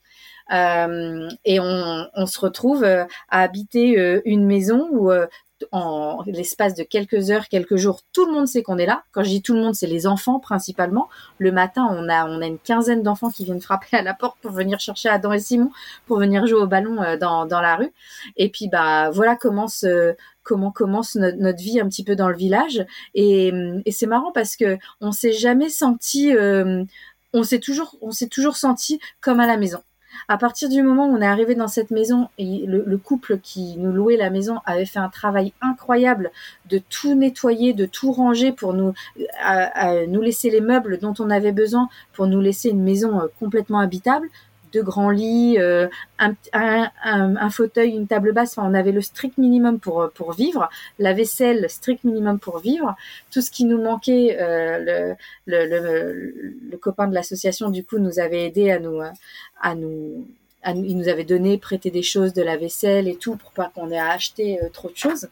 Euh, 0.52 1.28
et 1.44 1.60
on, 1.60 2.26
se 2.26 2.40
retrouve 2.40 2.84
à 2.84 3.06
habiter 3.28 4.20
une 4.24 4.44
maison 4.44 4.88
où 4.90 5.10
en 5.70 6.22
l'espace 6.26 6.74
de 6.74 6.82
quelques 6.82 7.30
heures, 7.30 7.48
quelques 7.48 7.76
jours, 7.76 8.00
tout 8.12 8.26
le 8.26 8.32
monde 8.32 8.48
sait 8.48 8.62
qu'on 8.62 8.78
est 8.78 8.86
là. 8.86 9.04
Quand 9.12 9.22
je 9.22 9.28
dis 9.28 9.42
tout 9.42 9.54
le 9.54 9.60
monde, 9.60 9.74
c'est 9.74 9.86
les 9.86 10.06
enfants 10.06 10.40
principalement. 10.40 11.08
Le 11.38 11.52
matin, 11.52 11.86
on 11.90 12.08
a, 12.08 12.26
une 12.46 12.58
quinzaine 12.58 13.02
d'enfants 13.02 13.30
qui 13.30 13.44
viennent 13.44 13.60
frapper 13.60 13.96
à 13.96 14.02
la 14.02 14.14
porte 14.14 14.38
pour 14.40 14.52
venir 14.52 14.80
chercher 14.80 15.08
Adam 15.08 15.32
et 15.32 15.40
Simon, 15.40 15.70
pour 16.06 16.18
venir 16.18 16.46
jouer 16.46 16.60
au 16.60 16.66
ballon 16.66 17.02
euh, 17.02 17.16
dans, 17.16 17.60
la 17.60 17.76
rue. 17.76 17.92
Et 18.36 18.48
puis, 18.48 18.68
bah, 18.68 19.10
voilà 19.10 19.36
commence, 19.36 19.84
comment 20.42 20.70
commence 20.70 21.14
notre, 21.14 21.62
vie 21.62 21.80
un 21.80 21.88
petit 21.88 22.04
peu 22.04 22.16
dans 22.16 22.28
le 22.28 22.36
village. 22.36 22.84
Et, 23.14 23.52
c'est 23.90 24.06
marrant 24.06 24.32
parce 24.32 24.56
que 24.56 24.78
on 25.00 25.12
s'est 25.12 25.32
jamais 25.32 25.68
senti, 25.68 26.34
euh, 26.34 26.84
on 27.32 27.42
s'est 27.42 27.60
toujours 27.60 28.56
senti 28.56 29.00
comme 29.20 29.40
à 29.40 29.46
la 29.46 29.56
maison. 29.56 29.82
À 30.28 30.38
partir 30.38 30.68
du 30.68 30.82
moment 30.82 31.08
où 31.08 31.16
on 31.16 31.20
est 31.20 31.26
arrivé 31.26 31.54
dans 31.54 31.68
cette 31.68 31.90
maison 31.90 32.28
le, 32.38 32.96
couple 32.96 33.38
qui 33.38 33.76
nous 33.78 33.92
louait 33.92 34.16
la 34.16 34.30
maison 34.30 34.58
avait 34.66 34.86
fait 34.86 34.98
un 34.98 35.08
travail 35.08 35.52
incroyable 35.60 36.30
de 36.68 36.78
tout 36.78 37.14
nettoyer, 37.14 37.72
de 37.72 37.86
tout 37.86 38.12
ranger 38.12 38.52
pour 38.52 38.74
nous, 38.74 38.94
nous 40.08 40.20
laisser 40.20 40.50
les 40.50 40.60
meubles 40.60 40.98
dont 40.98 41.14
on 41.18 41.30
avait 41.30 41.52
besoin 41.52 41.88
pour 42.12 42.26
nous 42.26 42.40
laisser 42.40 42.70
une 42.70 42.82
maison 42.82 43.20
euh, 43.20 43.26
complètement 43.38 43.78
habitable, 43.78 44.28
deux 44.72 44.82
grands 44.82 45.10
lits, 45.10 45.58
euh, 45.58 45.88
un, 46.18 46.34
un, 46.52 47.50
fauteuil, 47.50 47.90
une 47.90 48.06
table 48.06 48.32
basse. 48.32 48.56
Enfin, 48.56 48.68
on 48.70 48.74
avait 48.74 48.92
le 48.92 49.00
strict 49.00 49.38
minimum 49.38 49.78
pour 49.78 50.10
pour 50.14 50.32
vivre. 50.32 50.68
La 50.98 51.12
vaisselle, 51.12 51.68
strict 51.68 52.04
minimum 52.04 52.38
pour 52.38 52.58
vivre. 52.58 52.94
Tout 53.30 53.40
ce 53.40 53.50
qui 53.50 53.64
nous 53.64 53.80
manquait, 53.80 54.38
euh, 54.40 55.14
le, 55.46 55.66
le, 55.66 56.54
le, 56.70 56.76
copain 56.78 57.06
de 57.06 57.14
l'association 57.14 57.70
du 57.70 57.84
coup 57.84 57.98
nous 57.98 58.18
avait 58.18 58.46
aidé 58.46 58.70
à 58.70 58.78
nous 58.78 59.00
à 59.60 59.74
nous 59.74 60.26
il 60.74 60.96
nous 60.96 61.08
avait 61.08 61.24
donné, 61.24 61.58
prêté 61.58 61.90
des 61.90 62.02
choses, 62.02 62.32
de 62.32 62.42
la 62.42 62.56
vaisselle 62.56 63.08
et 63.08 63.16
tout 63.16 63.36
pour 63.36 63.52
pas 63.52 63.70
qu'on 63.74 63.90
ait 63.90 63.98
à 63.98 64.10
acheter 64.10 64.62
euh, 64.62 64.68
trop 64.72 64.88
de 64.88 64.96
choses. 64.96 65.28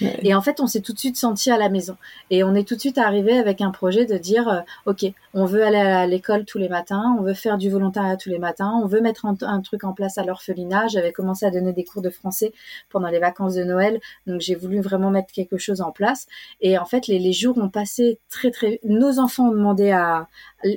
Et 0.00 0.34
en 0.34 0.40
fait, 0.40 0.60
on 0.60 0.66
s'est 0.66 0.80
tout 0.80 0.92
de 0.92 0.98
suite 0.98 1.16
senti 1.16 1.50
à 1.50 1.58
la 1.58 1.68
maison. 1.68 1.96
Et 2.30 2.44
on 2.44 2.54
est 2.54 2.66
tout 2.66 2.74
de 2.74 2.80
suite 2.80 2.98
arrivé 2.98 3.38
avec 3.38 3.60
un 3.60 3.70
projet 3.70 4.06
de 4.06 4.16
dire, 4.16 4.48
euh, 4.48 4.60
OK, 4.86 5.04
on 5.34 5.44
veut 5.44 5.64
aller 5.64 5.78
à 5.78 6.06
l'école 6.06 6.44
tous 6.44 6.58
les 6.58 6.68
matins, 6.68 7.16
on 7.18 7.22
veut 7.22 7.34
faire 7.34 7.58
du 7.58 7.70
volontariat 7.70 8.16
tous 8.16 8.28
les 8.28 8.38
matins, 8.38 8.72
on 8.82 8.86
veut 8.86 9.00
mettre 9.00 9.26
un, 9.26 9.60
truc 9.60 9.84
en 9.84 9.92
place 9.92 10.18
à 10.18 10.24
l'orphelinat. 10.24 10.88
J'avais 10.88 11.12
commencé 11.12 11.46
à 11.46 11.50
donner 11.50 11.72
des 11.72 11.84
cours 11.84 12.02
de 12.02 12.10
français 12.10 12.52
pendant 12.90 13.08
les 13.08 13.18
vacances 13.18 13.54
de 13.54 13.64
Noël, 13.64 14.00
donc 14.26 14.40
j'ai 14.40 14.54
voulu 14.54 14.80
vraiment 14.80 15.10
mettre 15.10 15.32
quelque 15.32 15.58
chose 15.58 15.80
en 15.80 15.90
place. 15.90 16.26
Et 16.60 16.78
en 16.78 16.84
fait, 16.84 17.06
les, 17.06 17.32
jours 17.32 17.58
ont 17.58 17.68
passé 17.68 18.18
très 18.30 18.50
très. 18.50 18.80
Nos 18.84 19.18
enfants 19.18 19.48
ont 19.48 19.52
demandé 19.52 19.90
à 19.90 20.28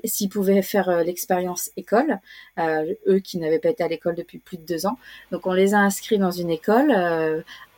s'ils 0.03 0.29
pouvaient 0.29 0.61
faire 0.61 0.89
euh, 0.89 1.03
l'expérience 1.03 1.71
école, 1.77 2.19
euh, 2.59 2.93
eux 3.07 3.19
qui 3.19 3.37
n'avaient 3.37 3.59
pas 3.59 3.69
été 3.69 3.83
à 3.83 3.87
l'école 3.87 4.15
depuis 4.15 4.37
plus 4.37 4.57
de 4.57 4.65
deux 4.65 4.85
ans. 4.85 4.97
Donc 5.31 5.47
on 5.47 5.53
les 5.53 5.73
a 5.73 5.79
inscrits 5.79 6.17
dans 6.17 6.31
une 6.31 6.49
école. 6.49 6.91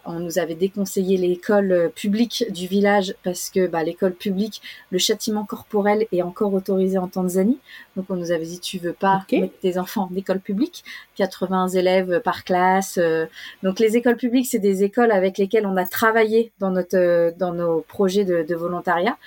On 0.05 0.19
nous 0.19 0.39
avait 0.39 0.55
déconseillé 0.55 1.17
l'école 1.17 1.71
euh, 1.71 1.89
publique 1.89 2.45
du 2.49 2.67
village 2.67 3.15
parce 3.23 3.49
que 3.49 3.67
bah, 3.67 3.83
l'école 3.83 4.13
publique, 4.13 4.61
le 4.91 4.97
châtiment 4.97 5.45
corporel 5.45 6.07
est 6.11 6.21
encore 6.21 6.53
autorisé 6.53 6.97
en 6.97 7.07
Tanzanie. 7.07 7.59
Donc 7.95 8.05
on 8.09 8.15
nous 8.15 8.31
avait 8.31 8.45
dit 8.45 8.59
tu 8.59 8.77
veux 8.79 8.93
pas 8.93 9.25
mettre 9.31 9.57
tes 9.59 9.77
enfants 9.77 10.09
en 10.11 10.15
école 10.15 10.39
publique, 10.39 10.83
80 11.15 11.69
élèves 11.69 12.21
par 12.21 12.43
classe. 12.43 12.97
Euh. 12.97 13.25
donc 13.61 13.79
les 13.79 13.95
écoles 13.97 14.17
publiques, 14.17 14.47
c'est 14.47 14.59
des 14.59 14.83
écoles 14.83 15.11
avec 15.11 15.37
lesquelles 15.37 15.65
on 15.65 15.77
a 15.77 15.85
travaillé 15.85 16.51
dans 16.59 16.71
notre 16.71 16.97
euh, 16.97 17.31
dans 17.37 17.53
nos 17.53 17.81
projets 17.81 18.25
de, 18.25 18.53
volontariat 18.55 19.17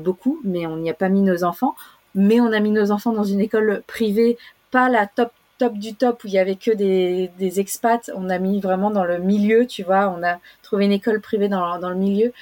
beaucoup, 0.00 0.40
mais 0.44 0.66
on 0.66 0.76
n'y 0.76 0.90
a 0.90 0.94
pas 0.94 1.08
mis 1.08 1.22
nos 1.22 1.42
enfants. 1.42 1.74
Mais 2.14 2.40
on 2.40 2.52
a 2.52 2.60
mis 2.60 2.70
nos 2.70 2.90
enfants 2.92 3.12
dans 3.12 3.24
une 3.24 3.40
école 3.40 3.82
privée, 3.86 4.38
pas 4.70 4.88
la 4.88 5.06
top 5.06 5.32
top 5.60 5.74
du 5.74 5.94
top 5.94 6.24
où 6.24 6.26
il 6.26 6.32
y 6.32 6.38
avait 6.38 6.56
que 6.56 6.70
des, 6.70 7.30
des, 7.38 7.60
expats. 7.60 8.10
On 8.16 8.30
a 8.30 8.38
mis 8.38 8.60
vraiment 8.60 8.90
dans 8.90 9.04
le 9.04 9.18
milieu, 9.18 9.66
tu 9.66 9.82
vois. 9.82 10.08
On 10.16 10.22
a 10.24 10.38
trouvé 10.62 10.86
une 10.86 10.92
école 10.92 11.20
privée 11.20 11.48
dans, 11.48 11.78
dans 11.78 11.90
le 11.90 11.96
milieu. 11.96 12.32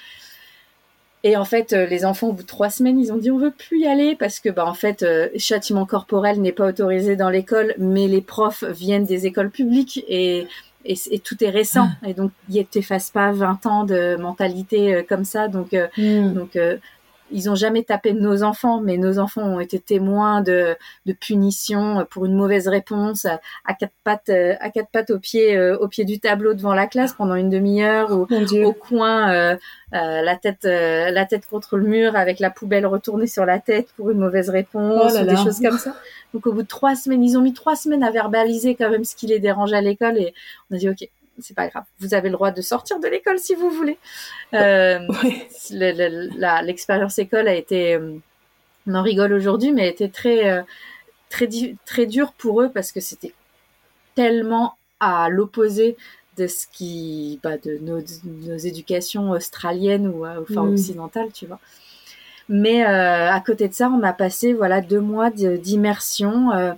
Et 1.24 1.36
en 1.36 1.44
fait, 1.44 1.72
euh, 1.72 1.84
les 1.86 2.04
enfants, 2.04 2.28
au 2.28 2.32
bout 2.32 2.44
de 2.44 2.48
trois 2.48 2.70
semaines, 2.70 2.98
ils 2.98 3.12
ont 3.12 3.16
dit 3.16 3.32
on 3.32 3.38
veut 3.38 3.50
plus 3.50 3.80
y 3.80 3.86
aller 3.88 4.14
parce 4.14 4.38
que, 4.38 4.50
bah, 4.50 4.64
en 4.64 4.74
fait, 4.74 5.02
euh, 5.02 5.28
châtiment 5.36 5.84
corporel 5.84 6.40
n'est 6.40 6.52
pas 6.52 6.68
autorisé 6.68 7.16
dans 7.16 7.28
l'école, 7.28 7.74
mais 7.76 8.06
les 8.06 8.20
profs 8.20 8.62
viennent 8.62 9.04
des 9.04 9.26
écoles 9.26 9.50
publiques 9.50 10.04
et, 10.06 10.46
et, 10.84 11.18
tout 11.18 11.42
est 11.42 11.50
récent. 11.50 11.88
Ah. 12.02 12.08
Et 12.08 12.14
donc, 12.14 12.30
il 12.48 12.64
t'efface 12.66 13.10
pas 13.10 13.32
20 13.32 13.66
ans 13.66 13.84
de 13.84 14.14
mentalité 14.14 14.94
euh, 14.94 15.02
comme 15.02 15.24
ça. 15.24 15.48
Donc, 15.48 15.72
hmm. 15.72 16.34
donc 16.34 16.56
ils 17.30 17.50
ont 17.50 17.54
jamais 17.54 17.82
tapé 17.82 18.12
nos 18.12 18.42
enfants, 18.42 18.80
mais 18.80 18.96
nos 18.96 19.18
enfants 19.18 19.42
ont 19.42 19.60
été 19.60 19.78
témoins 19.78 20.40
de, 20.40 20.76
de 21.06 21.12
punitions 21.12 22.06
pour 22.10 22.26
une 22.26 22.34
mauvaise 22.34 22.68
réponse 22.68 23.26
à, 23.26 23.74
quatre 23.74 23.92
pattes, 24.04 24.28
euh, 24.28 24.54
à 24.60 24.70
quatre 24.70 24.88
pattes 24.90 25.10
au 25.10 25.18
pied, 25.18 25.56
euh, 25.56 25.76
au 25.78 25.88
pied 25.88 26.04
du 26.04 26.20
tableau 26.20 26.54
devant 26.54 26.74
la 26.74 26.86
classe 26.86 27.12
pendant 27.12 27.34
une 27.34 27.50
demi-heure 27.50 28.12
ou 28.12 28.26
au 28.64 28.72
coin, 28.72 29.32
euh, 29.32 29.56
la 29.92 30.36
tête, 30.36 30.64
la 30.64 31.24
tête 31.24 31.46
contre 31.48 31.76
le 31.76 31.84
mur 31.84 32.16
avec 32.16 32.40
la 32.40 32.50
poubelle 32.50 32.86
retournée 32.86 33.26
sur 33.26 33.44
la 33.44 33.58
tête 33.58 33.88
pour 33.96 34.10
une 34.10 34.18
mauvaise 34.18 34.50
réponse, 34.50 35.14
oh 35.14 35.24
des 35.24 35.36
choses 35.36 35.60
comme 35.60 35.78
ça. 35.78 35.94
Donc 36.34 36.46
au 36.46 36.52
bout 36.52 36.62
de 36.62 36.68
trois 36.68 36.94
semaines, 36.94 37.24
ils 37.24 37.38
ont 37.38 37.42
mis 37.42 37.54
trois 37.54 37.76
semaines 37.76 38.02
à 38.02 38.10
verbaliser 38.10 38.74
quand 38.74 38.90
même 38.90 39.04
ce 39.04 39.16
qui 39.16 39.26
les 39.26 39.38
dérange 39.38 39.72
à 39.72 39.80
l'école 39.80 40.18
et 40.18 40.34
on 40.70 40.76
a 40.76 40.78
dit 40.78 40.88
ok, 40.88 41.08
c'est 41.40 41.54
pas 41.54 41.68
grave. 41.68 41.84
Vous 42.00 42.14
avez 42.14 42.28
le 42.28 42.34
droit 42.34 42.50
de 42.50 42.60
sortir 42.60 43.00
de 43.00 43.08
l'école 43.08 43.38
si 43.38 43.54
vous 43.54 43.70
voulez. 43.70 43.98
Euh, 44.54 45.00
L'expérience 46.62 47.18
école 47.18 47.48
a 47.48 47.54
été, 47.54 47.94
euh, 47.94 48.16
on 48.86 48.94
en 48.94 49.02
rigole 49.02 49.32
aujourd'hui, 49.32 49.72
mais 49.72 49.82
a 49.82 49.86
été 49.86 50.10
très, 50.10 50.50
euh, 50.50 50.62
très, 51.30 51.48
très 51.84 52.06
dur 52.06 52.32
pour 52.32 52.62
eux 52.62 52.70
parce 52.72 52.92
que 52.92 53.00
c'était 53.00 53.34
tellement 54.14 54.74
à 55.00 55.28
l'opposé 55.28 55.96
de 56.36 56.46
ce 56.46 56.66
qui, 56.72 57.40
bah, 57.42 57.58
de 57.58 57.78
nos, 57.78 58.00
nos, 58.24 58.56
éducations 58.56 59.30
australiennes 59.30 60.08
ou 60.08 60.26
enfin 60.26 60.64
mm. 60.64 60.72
occidentales, 60.72 61.32
tu 61.32 61.46
vois. 61.46 61.60
Mais 62.48 62.84
euh, 62.86 63.30
à 63.30 63.40
côté 63.40 63.68
de 63.68 63.74
ça, 63.74 63.90
on 63.90 64.02
a 64.02 64.12
passé 64.12 64.54
voilà 64.54 64.80
deux 64.80 65.00
mois 65.00 65.30
d'immersion 65.30 66.52
euh, 66.52 66.72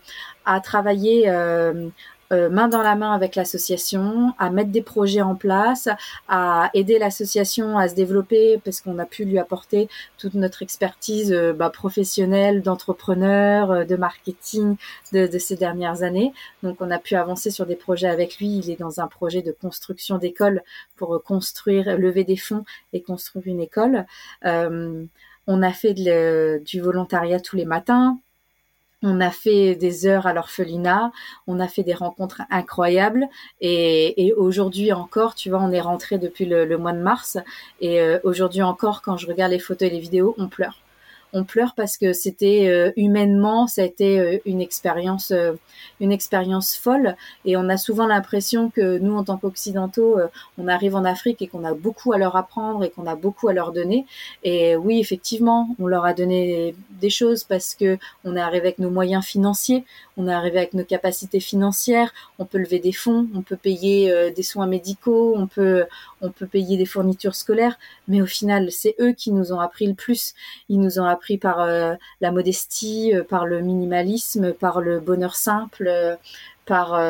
à 0.44 0.60
travailler 0.60 1.28
euh, 1.28 1.88
euh, 2.32 2.48
main 2.48 2.68
dans 2.68 2.82
la 2.82 2.94
main 2.94 3.12
avec 3.12 3.34
l'association, 3.34 4.32
à 4.38 4.50
mettre 4.50 4.70
des 4.70 4.82
projets 4.82 5.20
en 5.20 5.34
place, 5.34 5.88
à 6.28 6.70
aider 6.74 6.98
l'association 6.98 7.76
à 7.76 7.88
se 7.88 7.94
développer 7.94 8.60
parce 8.64 8.80
qu'on 8.80 8.98
a 8.98 9.04
pu 9.04 9.24
lui 9.24 9.38
apporter 9.38 9.88
toute 10.16 10.34
notre 10.34 10.62
expertise 10.62 11.32
euh, 11.32 11.52
bah, 11.52 11.70
professionnelle, 11.70 12.62
d'entrepreneur, 12.62 13.70
euh, 13.72 13.84
de 13.84 13.96
marketing 13.96 14.76
de, 15.12 15.26
de, 15.26 15.38
ces 15.38 15.56
dernières 15.56 16.02
années. 16.02 16.32
Donc 16.62 16.76
on 16.80 16.90
a 16.90 16.98
pu 16.98 17.16
avancer 17.16 17.50
sur 17.50 17.66
des 17.66 17.76
projets 17.76 18.08
avec 18.08 18.38
lui. 18.38 18.58
Il 18.58 18.70
est 18.70 18.78
dans 18.78 19.00
un 19.00 19.08
projet 19.08 19.42
de 19.42 19.52
construction 19.52 20.18
d'école 20.18 20.62
pour 20.96 21.20
construire, 21.24 21.98
lever 21.98 22.24
des 22.24 22.36
fonds 22.36 22.64
et 22.92 23.02
construire 23.02 23.46
une 23.46 23.60
école. 23.60 24.06
on 24.44 25.62
a 25.62 25.72
fait 25.72 25.94
du 25.94 26.80
volontariat 26.80 27.40
tous 27.40 27.56
les 27.56 27.64
matins 27.64 28.18
on 29.02 29.20
a 29.20 29.30
fait 29.30 29.74
des 29.74 30.06
heures 30.06 30.26
à 30.26 30.32
l'orphelinat, 30.32 31.12
on 31.46 31.60
a 31.60 31.68
fait 31.68 31.82
des 31.82 31.94
rencontres 31.94 32.42
incroyables 32.50 33.26
et, 33.60 34.32
aujourd'hui 34.36 34.92
encore, 34.92 35.34
tu 35.34 35.50
vois, 35.50 35.60
on 35.60 35.72
est 35.72 35.80
rentré 35.80 36.18
depuis 36.18 36.46
le, 36.46 36.78
mois 36.78 36.92
de 36.92 36.98
mars 36.98 37.38
et 37.80 38.00
euh, 38.00 38.18
aujourd'hui 38.24 38.62
encore, 38.62 39.02
quand 39.02 39.16
je 39.16 39.26
regarde 39.26 39.52
les 39.52 39.58
photos 39.58 39.88
et 39.88 39.90
les 39.90 40.00
vidéos, 40.00 40.34
on 40.38 40.48
pleure 40.48 40.78
on 41.32 41.44
pleure 41.44 41.74
parce 41.74 41.96
que 41.96 42.12
c'était 42.12 42.68
euh, 42.68 42.92
humainement, 42.96 43.66
ça 43.66 43.82
a 43.82 43.84
été 43.84 44.18
euh, 44.18 44.38
une 44.44 44.60
expérience, 44.60 45.30
euh, 45.30 45.52
une 46.00 46.12
expérience 46.12 46.76
folle. 46.76 47.16
Et 47.44 47.56
on 47.56 47.68
a 47.68 47.76
souvent 47.76 48.06
l'impression 48.06 48.70
que 48.70 48.98
nous, 48.98 49.16
en 49.16 49.24
tant 49.24 49.36
qu'occidentaux, 49.36 50.18
on 50.58 50.68
arrive 50.68 50.94
en 50.94 51.04
Afrique 51.04 51.42
et 51.42 51.46
qu'on 51.46 51.64
a 51.64 51.74
beaucoup 51.74 52.12
à 52.12 52.18
leur 52.18 52.36
apprendre 52.36 52.84
et 52.84 52.90
qu'on 52.90 53.06
a 53.06 53.14
beaucoup 53.14 53.48
à 53.48 53.52
leur 53.52 53.72
donner. 53.72 54.06
Et 54.42 54.76
oui, 54.76 54.98
effectivement, 55.00 55.74
on 55.78 55.86
leur 55.86 56.04
a 56.04 56.14
donné 56.14 56.74
des 57.00 57.10
choses 57.10 57.44
parce 57.44 57.74
que 57.74 57.98
on 58.24 58.36
est 58.36 58.40
arrivé 58.40 58.66
avec 58.66 58.78
nos 58.78 58.90
moyens 58.90 59.24
financiers, 59.24 59.84
on 60.16 60.28
est 60.28 60.32
arrivé 60.32 60.58
avec 60.58 60.74
nos 60.74 60.84
capacités 60.84 61.40
financières, 61.40 62.12
on 62.38 62.44
peut 62.44 62.58
lever 62.58 62.78
des 62.78 62.92
fonds, 62.92 63.28
on 63.34 63.42
peut 63.42 63.56
payer 63.56 64.32
des 64.32 64.42
soins 64.42 64.66
médicaux, 64.66 65.34
on 65.36 65.46
peut, 65.46 65.84
on 66.20 66.30
peut 66.30 66.46
payer 66.46 66.76
des 66.76 66.86
fournitures 66.86 67.34
scolaires. 67.34 67.78
Mais 68.08 68.20
au 68.20 68.26
final, 68.26 68.70
c'est 68.72 68.94
eux 69.00 69.12
qui 69.12 69.32
nous 69.32 69.52
ont 69.52 69.60
appris 69.60 69.86
le 69.86 69.94
plus. 69.94 70.34
Ils 70.68 70.80
nous 70.80 70.98
ont 70.98 71.06
pris 71.20 71.38
par 71.38 71.60
euh, 71.60 71.94
la 72.20 72.32
modestie, 72.32 73.14
euh, 73.14 73.22
par 73.22 73.46
le 73.46 73.60
minimalisme, 73.60 74.52
par 74.52 74.80
le 74.80 74.98
bonheur 74.98 75.36
simple, 75.36 75.86
euh, 75.86 76.16
par 76.66 77.00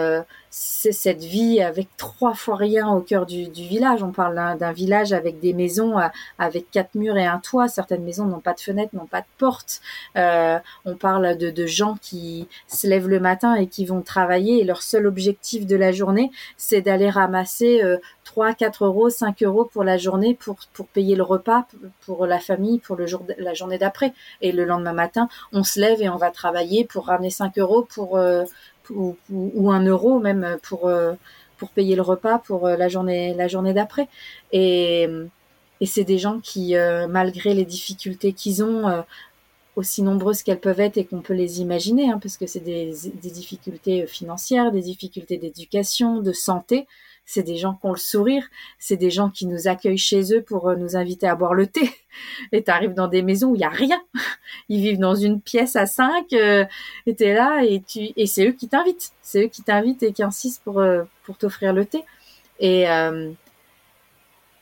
cette 0.49 1.23
vie 1.23 1.61
avec 1.61 1.89
trois 1.99 2.33
fois 2.33 2.57
rien 2.57 2.89
au 2.89 3.01
cœur 3.01 3.27
du, 3.27 3.51
village. 3.53 4.03
On 4.03 4.11
parle 4.11 4.57
d'un 4.57 4.73
village 4.73 5.13
avec 5.13 5.39
des 5.39 5.53
maisons 5.53 5.97
avec 6.39 6.71
quatre 6.71 6.95
murs 6.95 7.19
et 7.19 7.27
un 7.27 7.39
toit. 7.41 7.69
Certaines 7.69 8.03
maisons 8.03 8.25
n'ont 8.25 8.41
pas 8.41 8.55
de 8.55 8.61
fenêtres, 8.61 8.97
n'ont 8.97 9.05
pas 9.05 9.21
de 9.21 9.27
porte. 9.37 9.83
on 10.17 10.95
parle 10.99 11.37
de, 11.37 11.51
de, 11.51 11.67
gens 11.67 11.99
qui 12.01 12.49
se 12.69 12.87
lèvent 12.87 13.09
le 13.09 13.21
matin 13.21 13.55
et 13.55 13.67
qui 13.67 13.85
vont 13.85 14.01
travailler 14.01 14.63
et 14.63 14.65
leur 14.65 14.81
seul 14.81 15.07
objectif 15.07 15.67
de 15.67 15.77
la 15.77 15.93
journée, 15.93 16.31
c'est 16.57 16.81
d'aller 16.81 17.11
ramasser 17.11 17.83
3, 18.31 18.55
4 18.55 18.85
euros, 18.85 19.11
5 19.11 19.43
euros 19.43 19.65
pour 19.65 19.83
la 19.83 19.99
journée 19.99 20.35
pour, 20.35 20.55
pour 20.73 20.87
payer 20.87 21.17
le 21.17 21.25
repas 21.25 21.67
pour 22.07 22.27
la 22.27 22.39
famille 22.39 22.79
pour 22.79 22.95
le 22.95 23.05
jour, 23.05 23.25
la 23.39 23.55
journée 23.55 23.77
d'après. 23.77 24.13
Et 24.41 24.53
le 24.53 24.65
lendemain 24.65 24.93
matin, 24.93 25.29
on 25.53 25.65
se 25.65 25.81
lève 25.81 26.01
et 26.01 26.09
on 26.09 26.17
va 26.17 26.31
travailler 26.31 26.85
pour 26.85 27.07
ramener 27.07 27.31
5 27.31 27.59
euros 27.59 27.83
pour, 27.83 28.17
euh, 28.17 28.45
ou, 28.91 29.17
ou, 29.33 29.73
1 29.73 29.85
euro 29.87 30.21
même 30.21 30.59
pour, 30.63 30.87
euh, 30.87 31.15
pour 31.59 31.71
payer 31.71 31.97
le 31.97 32.03
repas 32.03 32.39
pour 32.39 32.69
euh, 32.69 32.77
la 32.77 32.87
journée, 32.87 33.35
la 33.35 33.49
journée 33.49 33.75
d'après. 33.75 34.07
Et, 34.53 35.09
et 35.81 35.87
c'est 35.87 36.05
des 36.05 36.19
gens 36.19 36.39
qui, 36.39 36.77
malgré 37.09 37.55
les 37.55 37.65
difficultés 37.65 38.33
qu'ils 38.33 38.63
ont, 38.63 39.03
aussi 39.77 40.03
nombreuses 40.03 40.43
qu'elles 40.43 40.61
peuvent 40.61 40.81
être 40.81 40.99
et 40.99 41.05
qu'on 41.05 41.23
peut 41.23 41.33
les 41.33 41.61
imaginer, 41.63 42.11
hein, 42.11 42.19
parce 42.23 42.37
que 42.37 42.47
c'est 42.47 42.61
des, 42.61 42.93
des, 43.23 43.31
difficultés 43.31 44.07
financières, 44.07 44.73
des 44.73 44.83
difficultés 44.83 45.39
d'éducation, 45.39 46.21
de 46.21 46.33
santé, 46.33 46.87
c'est 47.31 47.45
des 47.45 47.57
gens 47.57 47.75
qui 47.75 47.87
ont 47.87 47.93
le 47.93 47.97
sourire, 47.97 48.43
c'est 48.81 48.97
des 48.97 49.11
gens 49.11 49.31
qui 49.31 49.47
nous 49.47 49.69
accueillent 49.69 49.97
chez 49.97 50.35
eux 50.35 50.43
pour 50.43 50.69
euh, 50.69 50.75
nous 50.75 50.97
inviter 50.97 51.29
à 51.29 51.37
boire 51.37 51.55
le 51.55 51.69
thé. 51.69 51.89
Et 52.53 52.65
tu 52.65 52.71
arrives 52.73 52.93
dans 52.93 53.07
des 53.07 53.23
maisons 53.23 53.51
où 53.51 53.55
il 53.55 53.61
y 53.61 53.65
a 53.65 53.69
rien. 53.69 54.03
Ils 54.69 54.83
vivent 54.83 54.99
dans 54.99 55.15
une 55.15 55.41
pièce 55.41 55.77
à 55.77 55.87
cinq, 55.87 56.33
euh, 56.33 56.65
et 57.07 57.15
es 57.23 57.35
là 57.35 57.63
et 57.63 57.83
tu 57.87 58.09
c'est 58.27 58.49
eux 58.49 58.53
qui 58.53 58.67
t'invitent. 58.67 59.13
C'est 59.23 59.45
eux 59.45 59.49
qui 59.49 59.63
t'invitent 59.63 60.03
et 60.03 60.13
qui 60.13 60.25
insistent 60.25 60.63
pour 60.65 60.81
euh, 60.81 61.05
t'offrir 61.39 61.73
le 61.73 61.85
thé. 61.85 62.03
Et 62.59 62.87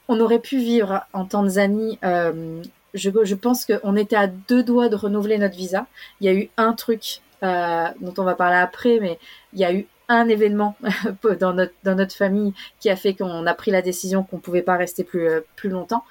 on 0.09 0.21
aurait 0.21 0.39
pu 0.39 0.59
vivre 0.59 1.05
en 1.13 1.25
Tanzanie. 1.25 1.99
je 2.03 3.35
pense 3.35 3.65
qu'on 3.65 3.97
était 3.97 4.17
à 4.17 4.27
deux 4.27 4.63
doigts 4.63 4.89
de 4.89 4.97
renouveler 4.97 5.39
notre 5.39 5.57
visa. 5.57 5.87
Il 6.21 6.27
y 6.27 6.29
a 6.29 6.35
eu 6.35 6.51
un 6.59 6.75
truc 6.75 7.23
dont 7.43 8.15
on 8.19 8.25
va 8.25 8.35
parler 8.35 8.59
après, 8.59 9.01
mais 9.01 9.19
il 9.53 9.59
y 9.59 9.65
a 9.65 9.73
eu 9.73 9.87
un 10.09 10.29
événement 10.29 10.77
dans 11.41 11.53
notre, 11.53 11.75
dans 11.85 11.95
notre 11.95 12.15
famille 12.15 12.53
qui 12.81 12.91
a 12.91 12.97
fait 12.97 13.15
qu'on 13.15 13.47
a 13.47 13.55
pris 13.55 13.71
la 13.71 13.83
décision 13.83 14.23
qu'on 14.23 14.39
pouvait 14.39 14.63
pas 14.63 14.77
rester 14.77 15.05
plus, 15.05 15.29
euh, 15.29 15.41
plus 15.57 15.69
longtemps. 15.69 16.05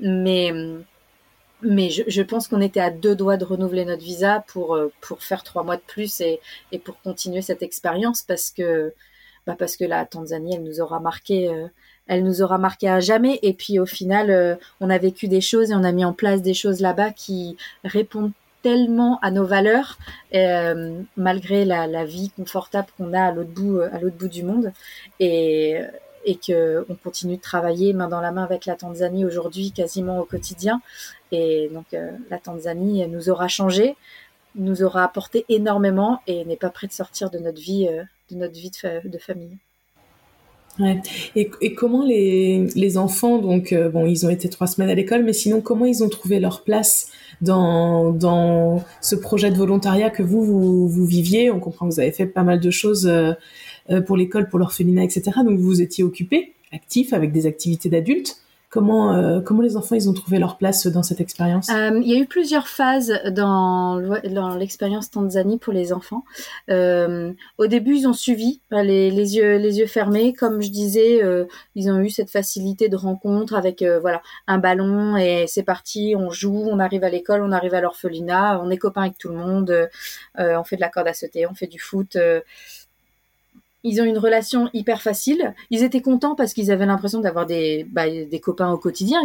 Mais, 0.00 0.52
mais 1.62 1.90
je, 1.90 2.02
je 2.06 2.22
pense 2.22 2.48
qu'on 2.48 2.60
était 2.60 2.80
à 2.80 2.90
deux 2.90 3.14
doigts 3.14 3.36
de 3.36 3.44
renouveler 3.44 3.84
notre 3.84 4.02
visa 4.02 4.44
pour, 4.48 4.74
euh, 4.74 4.92
pour 5.00 5.22
faire 5.22 5.42
trois 5.42 5.62
mois 5.62 5.76
de 5.76 5.82
plus 5.86 6.20
et, 6.20 6.40
et 6.72 6.78
pour 6.78 7.00
continuer 7.02 7.42
cette 7.42 7.62
expérience 7.62 8.22
parce 8.22 8.50
que, 8.50 8.94
bah 9.46 9.56
parce 9.58 9.76
que 9.76 9.84
la 9.84 10.06
Tanzanie, 10.06 10.54
elle 10.56 10.64
nous 10.64 10.80
aura 10.80 11.00
marqué, 11.00 11.48
euh, 11.48 11.66
elle 12.06 12.24
nous 12.24 12.42
aura 12.42 12.58
marqué 12.58 12.88
à 12.88 13.00
jamais. 13.00 13.38
Et 13.42 13.52
puis 13.52 13.78
au 13.78 13.86
final, 13.86 14.58
on 14.80 14.90
a 14.90 14.98
vécu 14.98 15.28
des 15.28 15.40
choses 15.40 15.70
et 15.70 15.74
on 15.74 15.84
a 15.84 15.92
mis 15.92 16.04
en 16.04 16.12
place 16.12 16.42
des 16.42 16.54
choses 16.54 16.80
là-bas 16.80 17.10
qui 17.10 17.56
répondent 17.84 18.32
tellement 18.62 19.18
à 19.22 19.30
nos 19.30 19.44
valeurs, 19.44 19.98
euh, 20.34 21.00
malgré 21.16 21.64
la, 21.64 22.04
vie 22.04 22.30
confortable 22.30 22.88
qu'on 22.96 23.12
a 23.12 23.22
à 23.22 23.32
l'autre 23.32 23.50
bout, 23.50 23.80
à 23.80 23.98
l'autre 23.98 24.16
bout 24.16 24.28
du 24.28 24.42
monde, 24.42 24.72
et, 25.18 25.80
et 26.24 26.36
que 26.36 26.84
on 26.88 26.94
continue 26.94 27.36
de 27.36 27.42
travailler 27.42 27.92
main 27.92 28.08
dans 28.08 28.20
la 28.20 28.32
main 28.32 28.44
avec 28.44 28.66
la 28.66 28.76
Tanzanie 28.76 29.24
aujourd'hui, 29.24 29.72
quasiment 29.72 30.20
au 30.20 30.24
quotidien. 30.24 30.80
Et 31.32 31.70
donc 31.72 31.94
euh, 31.94 32.10
la 32.30 32.38
Tanzanie 32.38 33.06
nous 33.06 33.30
aura 33.30 33.48
changé, 33.48 33.96
nous 34.54 34.82
aura 34.82 35.04
apporté 35.04 35.44
énormément 35.48 36.20
et 36.26 36.44
n'est 36.44 36.56
pas 36.56 36.70
prêt 36.70 36.86
de 36.86 36.92
sortir 36.92 37.30
de 37.30 37.38
notre 37.38 37.60
vie, 37.60 37.88
euh, 37.88 38.02
de 38.30 38.36
notre 38.36 38.54
vie 38.54 38.72
de 39.04 39.18
famille. 39.18 39.58
Et, 41.36 41.74
comment 41.74 42.04
les, 42.04 42.66
les 42.74 42.98
enfants, 42.98 43.38
donc 43.38 43.74
bon, 43.92 44.06
ils 44.06 44.26
ont 44.26 44.30
été 44.30 44.48
trois 44.48 44.66
semaines 44.66 44.90
à 44.90 44.94
l'école, 44.94 45.24
mais 45.24 45.32
sinon 45.32 45.60
comment 45.60 45.86
ils 45.86 46.02
ont 46.02 46.08
trouvé 46.08 46.40
leur 46.40 46.62
place 46.62 47.08
dans, 47.40 48.12
dans 48.12 48.84
ce 49.00 49.16
projet 49.16 49.50
de 49.50 49.56
volontariat 49.56 50.10
que 50.10 50.22
vous, 50.22 50.42
vous, 50.44 50.88
vous, 50.88 51.06
viviez? 51.06 51.50
On 51.50 51.60
comprend 51.60 51.88
que 51.88 51.94
vous 51.94 52.00
avez 52.00 52.12
fait 52.12 52.26
pas 52.26 52.42
mal 52.42 52.60
de 52.60 52.70
choses 52.70 53.06
euh, 53.06 53.32
euh, 53.90 54.00
pour 54.00 54.16
l'école, 54.16 54.48
pour 54.48 54.58
l'orphelinat, 54.58 55.04
etc. 55.04 55.22
Donc 55.44 55.58
vous 55.58 55.66
vous 55.66 55.82
étiez 55.82 56.04
occupé, 56.04 56.54
actif, 56.72 57.12
avec 57.12 57.32
des 57.32 57.46
activités 57.46 57.88
d'adultes. 57.88 58.36
Comment, 58.70 59.14
euh, 59.14 59.40
comment 59.40 59.62
les 59.62 59.76
enfants 59.76 59.96
ils 59.96 60.08
ont 60.08 60.12
trouvé 60.12 60.38
leur 60.38 60.56
place 60.56 60.86
dans 60.86 61.02
cette 61.02 61.20
expérience? 61.20 61.68
Euh, 61.70 62.00
Il 62.04 62.08
y 62.08 62.14
a 62.14 62.18
eu 62.20 62.26
plusieurs 62.26 62.68
phases 62.68 63.12
dans, 63.32 63.98
l'expérience 64.56 65.10
Tanzanie 65.10 65.58
pour 65.58 65.72
les 65.72 65.92
enfants. 65.92 66.24
Euh, 66.70 67.32
au 67.58 67.66
début, 67.66 67.96
ils 67.96 68.06
ont 68.06 68.12
suivi 68.12 68.60
les, 68.70 69.10
les, 69.10 69.36
yeux, 69.36 69.56
les 69.56 69.80
yeux 69.80 69.88
fermés. 69.88 70.32
Comme 70.32 70.62
je 70.62 70.70
disais, 70.70 71.20
ils 71.74 71.90
ont 71.90 71.98
eu 71.98 72.10
cette 72.10 72.30
facilité 72.30 72.88
de 72.88 72.94
rencontre 72.94 73.54
avec 73.54 73.82
voilà 74.00 74.22
un 74.46 74.58
ballon 74.58 75.16
et 75.16 75.46
c'est 75.48 75.64
parti, 75.64 76.14
on 76.16 76.30
joue, 76.30 76.68
on 76.70 76.78
arrive 76.78 77.02
à 77.02 77.10
l'école, 77.10 77.42
on 77.42 77.50
arrive 77.50 77.74
à 77.74 77.80
l'orphelinat, 77.80 78.60
on 78.62 78.70
est 78.70 78.76
copains 78.78 79.02
avec 79.02 79.18
tout 79.18 79.30
le 79.30 79.34
monde, 79.34 79.88
on 80.38 80.62
fait 80.62 80.76
de 80.76 80.80
la 80.80 80.88
corde 80.88 81.08
à 81.08 81.14
sauter, 81.14 81.44
on 81.48 81.54
fait 81.54 81.66
du 81.66 81.80
foot 81.80 82.16
ils 83.84 84.00
ont 84.00 84.04
une 84.04 84.18
relation 84.18 84.68
hyper 84.72 85.02
facile. 85.02 85.54
Ils 85.70 85.82
étaient 85.82 86.00
contents 86.00 86.34
parce 86.34 86.52
qu'ils 86.52 86.70
avaient 86.70 86.86
l'impression 86.86 87.20
d'avoir 87.20 87.46
des, 87.46 87.86
bah, 87.90 88.08
des 88.08 88.40
copains 88.40 88.70
au 88.70 88.78
quotidien. 88.78 89.20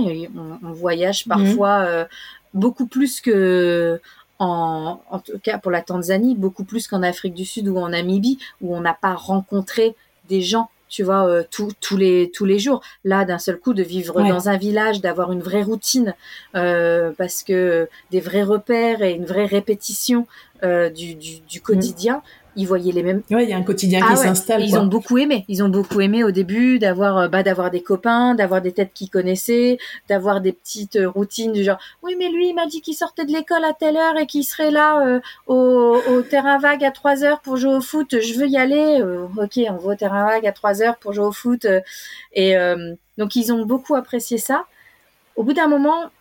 On, 0.63 0.71
voyage 0.71 1.25
mhm. 1.25 1.29
parfois 1.29 1.79
euh, 1.81 2.05
beaucoup 2.53 2.87
plus 2.87 3.21
que 3.21 3.99
en, 4.39 4.99
en 5.09 5.19
tout 5.19 5.39
cas 5.41 5.57
pour 5.57 5.71
la 5.71 5.81
Tanzanie, 5.81 6.35
beaucoup 6.35 6.63
plus 6.63 6.87
qu'en 6.87 7.03
Afrique 7.03 7.33
du 7.33 7.45
Sud 7.45 7.67
ou 7.67 7.77
en 7.77 7.89
Namibie, 7.89 8.39
où 8.61 8.75
on 8.75 8.81
n'a 8.81 8.93
pas 8.93 9.13
rencontré 9.13 9.95
des 10.27 10.41
gens 10.41 10.69
tu 10.87 11.03
vois, 11.03 11.27
euh, 11.27 11.43
tous 11.49 11.97
les 11.97 12.31
tous 12.33 12.45
les 12.45 12.59
jours. 12.59 12.81
Là, 13.03 13.25
d'un 13.25 13.37
seul 13.37 13.59
coup, 13.59 13.73
de 13.73 13.83
vivre 13.83 14.21
dans 14.21 14.49
un 14.49 14.57
village, 14.57 15.01
d'avoir 15.01 15.31
une 15.31 15.41
vraie 15.41 15.63
routine, 15.63 16.13
euh, 16.55 17.11
parce 17.17 17.43
que 17.43 17.89
des 18.11 18.19
vrais 18.19 18.43
repères 18.43 19.01
et 19.01 19.11
une 19.11 19.25
vraie 19.25 19.45
répétition 19.45 20.27
euh, 20.63 20.89
du, 20.89 21.15
du, 21.15 21.39
du, 21.41 21.59
quotidien, 21.59 22.21
ils 22.55 22.65
voyaient 22.65 22.91
les 22.91 23.03
mêmes. 23.03 23.21
Ouais, 23.31 23.43
il 23.43 23.49
y 23.49 23.53
a 23.53 23.57
un 23.57 23.63
quotidien 23.63 23.99
qui 23.99 24.07
ah 24.09 24.15
s'installe. 24.15 24.63
Ils 24.63 24.77
ont 24.77 24.85
beaucoup 24.85 25.17
aimé. 25.17 25.45
Ils 25.47 25.63
ont 25.63 25.69
beaucoup 25.69 26.01
aimé 26.01 26.23
au 26.23 26.31
début 26.31 26.79
d'avoir 26.79 27.17
euh, 27.17 27.27
bah 27.27 27.43
d'avoir 27.43 27.71
des 27.71 27.81
copains, 27.81 28.35
d'avoir 28.35 28.61
des 28.61 28.71
têtes 28.71 28.91
qu'ils 28.93 29.09
connaissaient, 29.09 29.77
d'avoir 30.09 30.41
des 30.41 30.53
petites 30.53 30.95
euh, 30.95 31.09
routines 31.09 31.51
du 31.51 31.63
genre 31.63 31.77
oui 32.03 32.15
mais 32.17 32.29
lui 32.29 32.49
il 32.49 32.53
m'a 32.53 32.65
dit 32.65 32.81
qu'il 32.81 32.93
sortait 32.93 33.25
de 33.25 33.31
l'école 33.31 33.63
à 33.63 33.73
telle 33.73 33.97
heure 33.97 34.17
et 34.17 34.25
qu'il 34.25 34.43
serait 34.43 34.71
là 34.71 35.05
euh, 35.05 35.19
au, 35.47 35.97
au, 36.09 36.21
terrain 36.21 36.57
vague 36.57 36.83
à 36.83 36.91
3 36.91 37.23
heures 37.23 37.41
pour 37.41 37.57
jouer 37.57 37.75
au 37.75 37.81
foot. 37.81 38.19
Je 38.19 38.33
veux 38.39 38.47
y 38.47 38.57
aller. 38.57 39.01
ok, 39.37 39.59
on 39.69 39.77
va 39.77 39.93
au 39.93 39.95
terrain 39.95 40.25
vague 40.25 40.47
à 40.47 40.51
3 40.51 40.81
heures 40.81 40.97
pour 40.97 41.13
jouer 41.13 41.25
au 41.25 41.31
foot. 41.31 41.67
et 42.33 42.55
donc 43.17 43.35
ils 43.35 43.51
ont 43.53 43.65
beaucoup 43.65 43.95
apprécié 43.95 44.37
ça. 44.37 44.65
Au 45.35 45.43
bout 45.43 45.53
d'un 45.53 45.67
moment, 45.67 46.11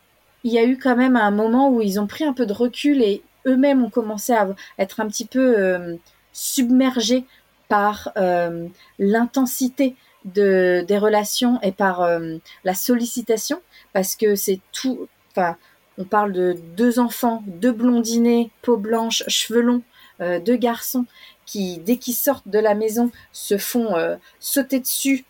il 0.42 0.52
y 0.52 0.58
a 0.58 0.64
eu 0.64 0.78
quand 0.78 0.96
même 0.96 1.16
un 1.16 1.30
moment 1.30 1.70
où 1.70 1.80
ils 1.80 2.00
ont 2.00 2.06
pris 2.06 2.24
un 2.24 2.32
peu 2.32 2.46
de 2.46 2.52
recul 2.52 3.02
et 3.02 3.22
eux-mêmes 3.46 3.84
ont 3.84 3.90
commencé 3.90 4.32
à 4.32 4.48
être 4.78 5.00
un 5.00 5.06
petit 5.06 5.26
peu 5.26 5.98
submergés 6.34 7.24
par 7.68 8.12
euh, 8.18 8.68
l'intensité 8.98 9.96
de, 10.26 10.84
des 10.86 10.98
relations 10.98 11.58
et 11.62 11.72
par 11.72 12.02
euh, 12.02 12.36
la 12.64 12.74
sollicitation, 12.74 13.62
parce 13.94 14.16
que 14.16 14.34
c'est 14.34 14.60
tout. 14.72 15.08
Enfin, 15.30 15.56
on 15.96 16.04
parle 16.04 16.32
de 16.32 16.56
deux 16.76 16.98
enfants, 16.98 17.42
deux 17.46 17.72
blondinés, 17.72 18.50
peau 18.60 18.76
blanche, 18.76 19.22
cheveux 19.28 19.62
longs, 19.62 19.82
euh, 20.20 20.40
deux 20.40 20.56
garçons 20.56 21.06
qui, 21.46 21.78
dès 21.78 21.96
qu'ils 21.96 22.14
sortent 22.14 22.48
de 22.48 22.58
la 22.58 22.74
maison, 22.74 23.10
se 23.32 23.56
font 23.58 23.94
sauter 24.40 24.80
dessus 24.80 25.24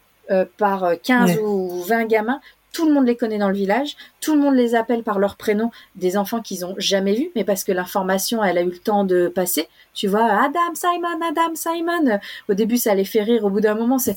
par 0.57 0.92
15 1.02 1.38
ou 1.42 1.82
20 1.82 2.05
gamins 2.05 2.40
tout 2.75 2.87
le 2.87 2.93
monde 2.93 3.07
les 3.07 3.16
connaît 3.16 3.39
dans 3.39 3.49
le 3.49 3.55
village, 3.55 3.97
tout 4.20 4.35
le 4.35 4.41
monde 4.41 4.57
les 4.57 4.75
appelle 4.75 5.03
par 5.03 5.18
leur 5.18 5.37
prénom, 5.37 5.70
des 5.95 6.18
enfants 6.18 6.43
qu'ils 6.43 6.66
ont 6.66 6.75
jamais 6.77 7.14
vus, 7.14 7.31
mais 7.35 7.45
parce 7.45 7.64
que 7.64 7.72
l'information, 7.72 8.45
elle 8.45 8.59
a 8.59 8.62
eu 8.62 8.70
le 8.70 8.79
temps 8.79 9.05
de 9.05 9.29
passer. 9.29 9.68
Tu 9.95 10.09
vois, 10.09 10.27
Adam 10.27 10.75
Simon, 10.75 11.20
Adam 11.27 11.55
Simon. 11.55 12.18
Au 12.51 12.55
début, 12.55 12.77
ça 12.77 12.95
les 12.95 13.05
fait 13.07 13.22
rire. 13.22 13.45
Au 13.45 13.51
bout 13.51 13.61
d'un 13.61 13.77
moment, 13.77 13.99
c'est 13.99 14.16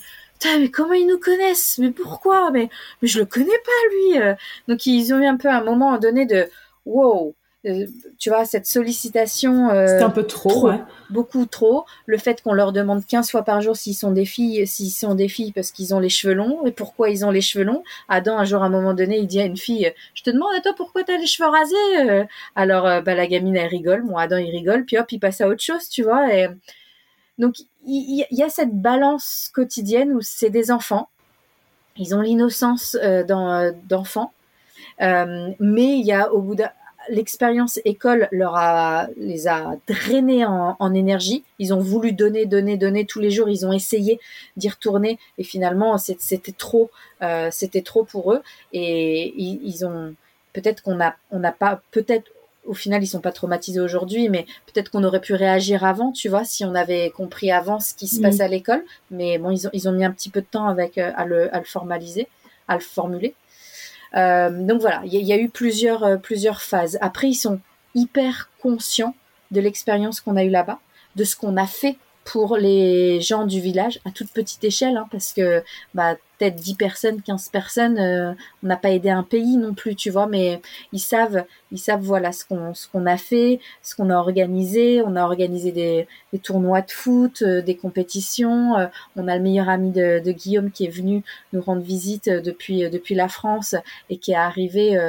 mais 0.60 0.70
comment 0.70 0.94
ils 0.94 1.08
nous 1.08 1.20
connaissent? 1.20 1.78
Mais 1.80 1.92
pourquoi? 1.92 2.52
Mais, 2.52 2.70
mais 3.02 3.08
je 3.08 3.20
le 3.20 3.26
connais 3.26 3.46
pas 3.48 4.22
lui. 4.26 4.36
Donc 4.68 4.86
ils 4.86 5.14
ont 5.14 5.20
eu 5.20 5.26
un 5.26 5.38
peu 5.38 5.50
un 5.50 5.64
moment 5.64 5.98
donné 5.98 6.26
de 6.26 6.48
wow. 6.86 7.36
Euh, 7.68 7.86
tu 8.18 8.30
vois, 8.30 8.46
cette 8.46 8.66
sollicitation. 8.66 9.70
Euh, 9.70 9.88
c'est 9.88 10.04
un 10.04 10.10
peu 10.10 10.26
trop, 10.26 10.72
beaucoup 11.10 11.46
trop. 11.46 11.86
Le 12.06 12.18
fait 12.18 12.42
qu'on 12.42 12.54
leur 12.54 12.72
demande 12.72 13.06
15 13.06 13.30
fois 13.30 13.44
par 13.44 13.62
jour 13.62 13.76
s'ils 13.76 13.96
sont 13.96 14.12
des 14.12 14.26
filles, 14.26 14.66
s'ils 14.66 14.92
sont 14.92 15.16
des 15.16 15.28
filles 15.28 15.52
parce 15.52 15.72
qu'ils 15.72 15.94
ont 15.94 16.00
les 16.00 16.10
cheveux 16.10 16.34
longs 16.34 16.66
et 16.66 16.72
pourquoi 16.72 17.10
ils 17.10 17.26
ont 17.26 17.32
les 17.32 17.42
cheveux 17.42 17.66
longs. 17.66 17.84
Adam, 18.10 18.38
un 18.38 18.46
jour, 18.46 18.64
à 18.64 18.68
un 18.68 18.70
moment 18.70 18.94
donné, 18.94 19.20
il 19.20 19.28
dit 19.28 19.40
à 19.40 19.46
une 19.46 19.58
fille, 19.58 19.94
je 20.14 20.24
te 20.24 20.30
demande 20.30 20.50
à 20.58 20.62
toi 20.62 20.74
pourquoi 20.76 21.04
tu 21.04 21.12
as 21.12 21.18
les 21.18 21.28
cheveux 21.28 21.50
rasés. 21.50 22.10
Euh. 22.10 22.24
Alors, 22.56 23.04
bah, 23.04 23.14
la 23.14 23.28
gamine, 23.28 23.56
elle 23.56 23.68
rigole. 23.68 24.04
Bon, 24.04 24.18
Adam, 24.18 24.38
il 24.38 24.50
rigole, 24.50 24.86
puis 24.86 24.98
hop, 24.98 25.12
il 25.12 25.20
passe 25.20 25.42
à 25.42 25.48
autre 25.48 25.62
chose, 25.62 25.90
tu 25.90 26.04
vois. 26.04 26.34
Et... 26.34 26.48
Donc, 27.38 27.56
il 27.86 28.26
y, 28.32 28.44
a 28.44 28.50
cette 28.50 28.74
balance 28.74 29.50
quotidienne 29.54 30.12
où 30.12 30.22
c'est 30.22 30.50
des 30.50 30.72
enfants. 30.72 31.08
Ils 31.98 32.16
ont 32.16 32.22
l'innocence 32.22 32.98
d'enfants. 33.88 34.34
mais 35.00 36.00
il 36.00 36.06
y 36.06 36.14
a 36.14 36.34
au 36.34 36.42
bout 36.42 36.56
d'un 36.56 36.70
l'expérience 37.10 37.80
école 37.86 38.28
leur 38.32 38.56
a 38.56 39.08
les 39.18 39.48
a 39.48 39.76
drainés 39.88 40.46
en, 40.46 40.94
énergie. 40.94 41.44
Ils 41.60 41.74
ont 41.74 41.80
voulu 41.80 42.12
donner, 42.12 42.46
donner, 42.46 42.78
donner 42.78 43.06
tous 43.06 43.20
les 43.20 43.32
jours. 43.32 43.50
Ils 43.50 43.66
ont 43.66 43.74
essayé 43.74 44.20
d'y 44.56 44.70
retourner 44.70 45.20
et 45.38 45.44
finalement 45.44 45.98
c'était 45.98 46.52
trop, 46.52 46.90
euh, 47.22 47.50
c'était 47.52 47.82
trop 47.82 48.04
pour 48.04 48.34
eux. 48.34 48.42
Et 48.74 49.34
ils, 49.38 49.86
ont 49.86 50.14
peut-être 50.54 50.82
qu'on 50.82 51.00
a, 51.02 51.16
on 51.32 51.40
n'a 51.40 51.52
pas, 51.52 51.82
peut-être 51.92 52.32
au 52.66 52.74
final 52.74 53.02
ils 53.02 53.08
sont 53.08 53.22
pas 53.22 53.32
traumatisés 53.32 53.80
aujourd'hui, 53.80 54.30
mais 54.30 54.46
peut-être 54.66 54.90
qu'on 54.90 55.04
aurait 55.04 55.22
pu 55.22 55.34
réagir 55.34 55.86
avant, 55.86 56.12
tu 56.12 56.30
vois, 56.30 56.44
si 56.44 56.66
on 56.66 56.76
avait 56.76 57.12
compris 57.12 57.52
avant 57.52 57.80
ce 57.80 57.94
qui 57.94 58.08
se 58.08 58.22
passe 58.22 58.40
à 58.42 58.48
l'école. 58.48 58.84
Mais 59.12 59.38
bon, 59.38 59.52
ils 59.52 59.68
ont, 59.68 59.72
ils 59.74 59.88
ont 59.88 59.94
mis 59.94 60.06
un 60.06 60.12
petit 60.12 60.30
peu 60.30 60.42
de 60.42 60.48
temps 60.50 60.68
avec 60.68 60.98
euh, 60.98 61.12
à 61.16 61.26
le, 61.26 61.54
à 61.56 61.60
le 61.60 61.66
formaliser, 61.66 62.28
à 62.68 62.76
le 62.76 62.82
formuler. 62.82 63.34
Euh, 64.16 64.50
donc 64.50 64.82
voilà, 64.82 65.02
il 65.06 65.14
y, 65.14 65.34
a 65.34 65.38
eu 65.38 65.50
plusieurs, 65.50 66.04
euh, 66.04 66.18
plusieurs 66.18 66.62
phases. 66.62 66.98
Après, 67.02 67.30
ils 67.30 67.36
sont 67.36 67.60
hyper 67.96 68.50
conscients 68.62 69.16
de 69.52 69.62
l'expérience 69.62 70.22
qu'on 70.22 70.36
a 70.36 70.44
eue 70.44 70.50
là-bas, 70.50 70.80
de 71.16 71.24
ce 71.24 71.36
qu'on 71.36 71.58
a 71.58 71.68
fait 71.68 71.98
pour 72.24 72.58
les 72.58 73.22
gens 73.22 73.46
du 73.46 73.62
village 73.62 74.00
à 74.06 74.12
toute 74.12 74.32
petite 74.32 74.64
échelle, 74.64 74.98
hein, 74.98 75.08
parce 75.12 75.34
que 75.34 75.64
bah, 75.94 76.16
peut-être 76.38 76.56
10 76.56 76.76
personnes, 76.76 77.22
15 77.22 77.50
personnes, 77.50 77.98
euh, 77.98 78.34
on 78.64 78.68
n'a 78.68 78.78
pas 78.78 78.92
aidé 78.92 79.10
un 79.10 79.24
pays 79.24 79.58
non 79.58 79.74
plus, 79.74 79.96
tu 79.96 80.10
vois, 80.10 80.28
mais 80.28 80.62
ils 80.94 81.00
savent, 81.00 81.46
ils 81.72 81.80
savent 81.80 82.02
voilà 82.02 82.32
ce 82.32 82.46
qu'on 82.46 82.74
ce 82.74 82.88
qu'on 82.88 83.06
a 83.06 83.18
fait, 83.18 83.60
ce 83.82 83.96
qu'on 83.96 84.10
a 84.10 84.16
organisé, 84.16 85.02
on 85.02 85.16
a 85.16 85.24
organisé 85.24 85.72
des, 85.72 86.08
tournois 86.44 86.82
de 86.82 86.92
foot, 86.92 87.42
euh, 87.42 87.62
des 87.62 87.76
compétitions, 87.76 88.78
euh, 88.78 88.88
on 89.16 89.28
a 89.28 89.38
le 89.38 89.44
meilleur 89.44 89.70
ami 89.70 89.92
de, 89.92 90.32
Guillaume 90.32 90.72
qui 90.72 90.86
est 90.86 90.90
venu 90.90 91.24
nous 91.54 91.62
rendre 91.62 91.82
visite 91.82 92.30
depuis 92.30 92.90
depuis 92.90 93.16
la 93.16 93.28
France 93.28 93.76
et 94.10 94.18
qui 94.18 94.32
est 94.32 94.36
arrivé 94.36 95.00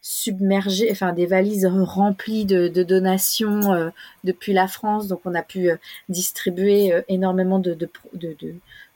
submergé, 0.00 0.88
enfin 0.90 1.12
des 1.12 1.26
valises 1.26 1.66
remplies 1.66 2.46
de, 2.46 2.68
donations 2.82 3.92
depuis 4.24 4.54
la 4.54 4.66
France, 4.66 5.08
donc 5.08 5.20
on 5.24 5.34
a 5.34 5.42
pu 5.42 5.70
distribuer 6.08 6.92
énormément 7.08 7.58
de 7.58 7.74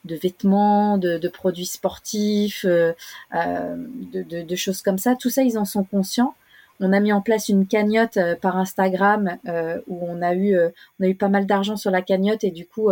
de 0.06 0.16
vêtements, 0.16 0.98
de, 0.98 1.28
produits 1.28 1.66
sportifs, 1.66 2.64
euh, 2.64 2.92
euh, 3.34 3.76
de, 4.12 4.56
choses 4.56 4.82
comme 4.82 4.98
ça. 4.98 5.16
Tout 5.16 5.30
ça, 5.30 5.42
ils 5.42 5.58
en 5.58 5.64
sont 5.64 5.84
conscients. 5.84 6.34
On 6.78 6.92
a 6.92 7.00
mis 7.00 7.10
en 7.10 7.22
place 7.22 7.48
une 7.48 7.66
cagnotte 7.66 8.18
euh, 8.18 8.36
par 8.36 8.58
Instagram 8.58 9.38
où 9.86 10.06
on 10.06 10.20
a 10.20 10.34
eu 10.34 10.54
on 11.00 11.04
a 11.04 11.08
eu 11.08 11.14
pas 11.14 11.28
mal 11.28 11.46
d'argent 11.46 11.76
sur 11.76 11.90
la 11.90 12.02
cagnotte 12.02 12.44
et 12.44 12.50
du 12.50 12.66
coup 12.66 12.90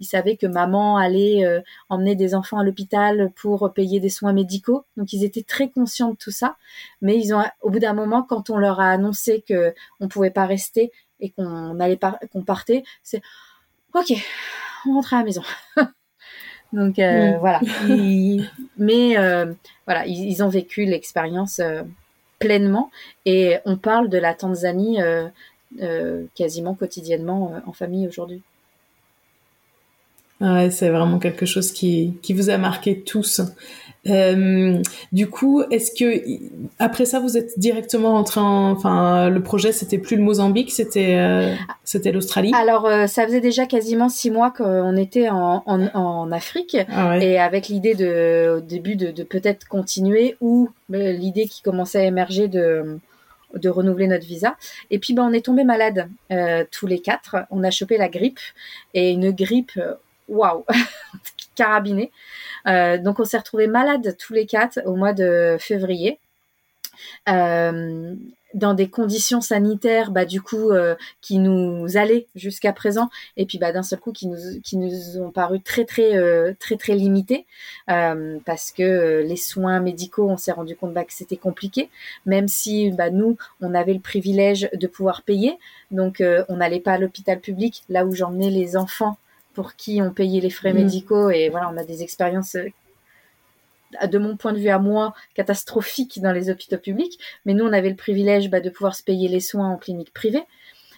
ils 0.00 0.06
savaient 0.06 0.36
que 0.36 0.46
maman 0.46 0.96
allait 0.96 1.44
emmener 1.90 2.14
des 2.14 2.34
enfants 2.34 2.58
à 2.58 2.64
l'hôpital 2.64 3.30
pour 3.36 3.70
payer 3.74 4.00
des 4.00 4.08
soins 4.08 4.32
médicaux. 4.32 4.84
Donc 4.96 5.12
ils 5.12 5.22
étaient 5.22 5.42
très 5.42 5.68
conscients 5.68 6.12
de 6.12 6.16
tout 6.16 6.30
ça, 6.30 6.56
mais 7.02 7.18
ils 7.18 7.34
ont 7.34 7.42
au 7.60 7.68
bout 7.68 7.78
d'un 7.78 7.92
moment 7.92 8.22
quand 8.22 8.48
on 8.48 8.56
leur 8.56 8.80
a 8.80 8.90
annoncé 8.90 9.44
que 9.46 9.74
on 10.00 10.08
pouvait 10.08 10.30
pas 10.30 10.46
rester 10.46 10.90
et 11.20 11.30
qu'on 11.30 11.78
allait 11.80 11.98
qu'on 12.32 12.42
partait, 12.42 12.84
c'est 13.02 13.22
OK, 13.94 14.12
on 14.86 14.94
rentre 14.94 15.14
à 15.14 15.18
la 15.18 15.24
maison. 15.24 15.42
Donc 16.72 16.98
euh, 16.98 17.32
mm. 17.32 17.38
voilà. 17.38 17.60
mais 18.78 19.18
euh, 19.18 19.52
voilà, 19.86 20.06
ils, 20.06 20.42
ont 20.42 20.48
vécu 20.48 20.84
l'expérience 20.84 21.58
euh, 21.60 21.82
pleinement 22.38 22.90
et 23.24 23.56
on 23.64 23.76
parle 23.76 24.08
de 24.08 24.18
la 24.18 24.34
Tanzanie 24.34 24.98
quasiment 26.34 26.74
quotidiennement 26.74 27.60
en 27.66 27.72
famille 27.72 28.06
aujourd'hui. 28.06 28.42
Ouais, 30.40 30.70
c'est 30.70 30.90
vraiment 30.90 31.18
quelque 31.18 31.46
chose 31.46 31.72
qui, 31.72 32.14
qui 32.22 32.34
vous 32.34 32.50
a 32.50 32.58
marqué 32.58 33.00
tous. 33.00 33.40
Euh, 34.08 34.80
du 35.10 35.28
coup, 35.28 35.62
est-ce 35.70 35.90
que 35.90 36.22
après 36.78 37.06
ça, 37.06 37.18
vous 37.18 37.36
êtes 37.36 37.58
directement 37.58 38.14
entré 38.14 38.40
en, 38.40 38.70
enfin, 38.70 39.30
le 39.30 39.42
projet, 39.42 39.72
c'était 39.72 39.98
plus 39.98 40.16
le 40.16 40.22
Mozambique, 40.22 40.70
c'était 40.70 41.16
euh, 41.16 41.54
c'était 41.82 42.12
l'Australie? 42.12 42.52
Alors, 42.54 42.86
euh, 42.86 43.06
ça 43.06 43.24
faisait 43.24 43.40
déjà 43.40 43.66
quasiment 43.66 44.08
six 44.08 44.30
mois 44.30 44.50
qu'on 44.50 44.96
était 44.96 45.28
en, 45.28 45.62
en, 45.66 45.86
en 45.94 46.30
Afrique, 46.30 46.76
ah 46.88 47.18
et 47.18 47.38
avec 47.38 47.68
l'idée 47.68 47.94
de 47.94 48.58
au 48.58 48.60
début 48.60 48.94
de, 48.94 49.10
de 49.10 49.22
peut-être 49.24 49.66
continuer 49.66 50.36
ou 50.40 50.68
l'idée 50.88 51.46
qui 51.46 51.62
commençait 51.62 52.00
à 52.00 52.04
émerger 52.04 52.46
de 52.46 52.98
de 53.54 53.68
renouveler 53.68 54.06
notre 54.06 54.26
visa. 54.26 54.56
Et 54.90 54.98
puis, 54.98 55.14
ben, 55.14 55.26
on 55.28 55.32
est 55.32 55.44
tombé 55.46 55.64
malade 55.64 56.08
tous 56.70 56.86
les 56.86 57.00
quatre. 57.00 57.36
On 57.50 57.64
a 57.64 57.70
chopé 57.70 57.96
la 57.96 58.08
grippe 58.08 58.40
et 58.92 59.10
une 59.10 59.30
grippe 59.30 59.80
waouh, 60.28 60.64
carabiné. 61.54 62.10
Euh, 62.66 62.98
donc 62.98 63.20
on 63.20 63.24
s'est 63.24 63.38
retrouvés 63.38 63.66
malades 63.66 64.16
tous 64.18 64.32
les 64.32 64.46
quatre 64.46 64.80
au 64.86 64.96
mois 64.96 65.12
de 65.12 65.56
février. 65.58 66.18
Euh, 67.28 68.14
dans 68.56 68.74
des 68.74 68.88
conditions 68.88 69.42
sanitaires 69.42 70.10
bah 70.10 70.24
du 70.24 70.40
coup 70.40 70.70
euh, 70.70 70.94
qui 71.20 71.38
nous 71.38 71.96
allaient 71.96 72.26
jusqu'à 72.34 72.72
présent. 72.72 73.10
Et 73.36 73.44
puis 73.44 73.58
bah 73.58 73.70
d'un 73.70 73.82
seul 73.82 74.00
coup 74.00 74.12
qui 74.12 74.26
nous 74.26 74.60
qui 74.64 74.78
nous 74.78 75.20
ont 75.20 75.30
paru 75.30 75.60
très 75.60 75.84
très 75.84 76.16
euh, 76.16 76.54
très 76.58 76.76
très 76.76 76.94
limités. 76.94 77.44
Euh, 77.90 78.38
parce 78.46 78.72
que 78.72 79.22
les 79.26 79.36
soins 79.36 79.80
médicaux 79.80 80.28
on 80.28 80.38
s'est 80.38 80.52
rendu 80.52 80.74
compte 80.74 80.94
bah, 80.94 81.04
que 81.04 81.12
c'était 81.12 81.36
compliqué. 81.36 81.90
Même 82.24 82.48
si 82.48 82.90
bah 82.90 83.10
nous 83.10 83.36
on 83.60 83.74
avait 83.74 83.94
le 83.94 84.00
privilège 84.00 84.70
de 84.72 84.86
pouvoir 84.86 85.22
payer. 85.22 85.58
Donc 85.90 86.22
on 86.48 86.56
n'allait 86.56 86.80
pas 86.80 86.94
à 86.94 86.98
l'hôpital 86.98 87.38
public 87.40 87.84
là 87.88 88.06
où 88.06 88.14
j'emmenais 88.14 88.50
les 88.50 88.76
enfants 88.76 89.18
pour 89.56 89.74
qui 89.74 90.02
on 90.02 90.12
payait 90.12 90.40
les 90.42 90.50
frais 90.50 90.74
mmh. 90.74 90.76
médicaux 90.76 91.30
et 91.30 91.48
voilà, 91.48 91.70
on 91.72 91.78
a 91.78 91.84
des 91.84 92.02
expériences 92.02 92.56
euh, 92.56 94.06
de 94.06 94.18
mon 94.18 94.36
point 94.36 94.52
de 94.52 94.58
vue 94.58 94.68
à 94.68 94.78
moi, 94.78 95.14
catastrophique 95.34 96.20
dans 96.20 96.32
les 96.32 96.50
hôpitaux 96.50 96.76
publics. 96.76 97.18
Mais 97.46 97.54
nous, 97.54 97.64
on 97.64 97.72
avait 97.72 97.88
le 97.88 97.96
privilège 97.96 98.50
bah, 98.50 98.60
de 98.60 98.68
pouvoir 98.68 98.94
se 98.94 99.02
payer 99.02 99.28
les 99.28 99.40
soins 99.40 99.70
en 99.70 99.78
clinique 99.78 100.12
privée 100.12 100.44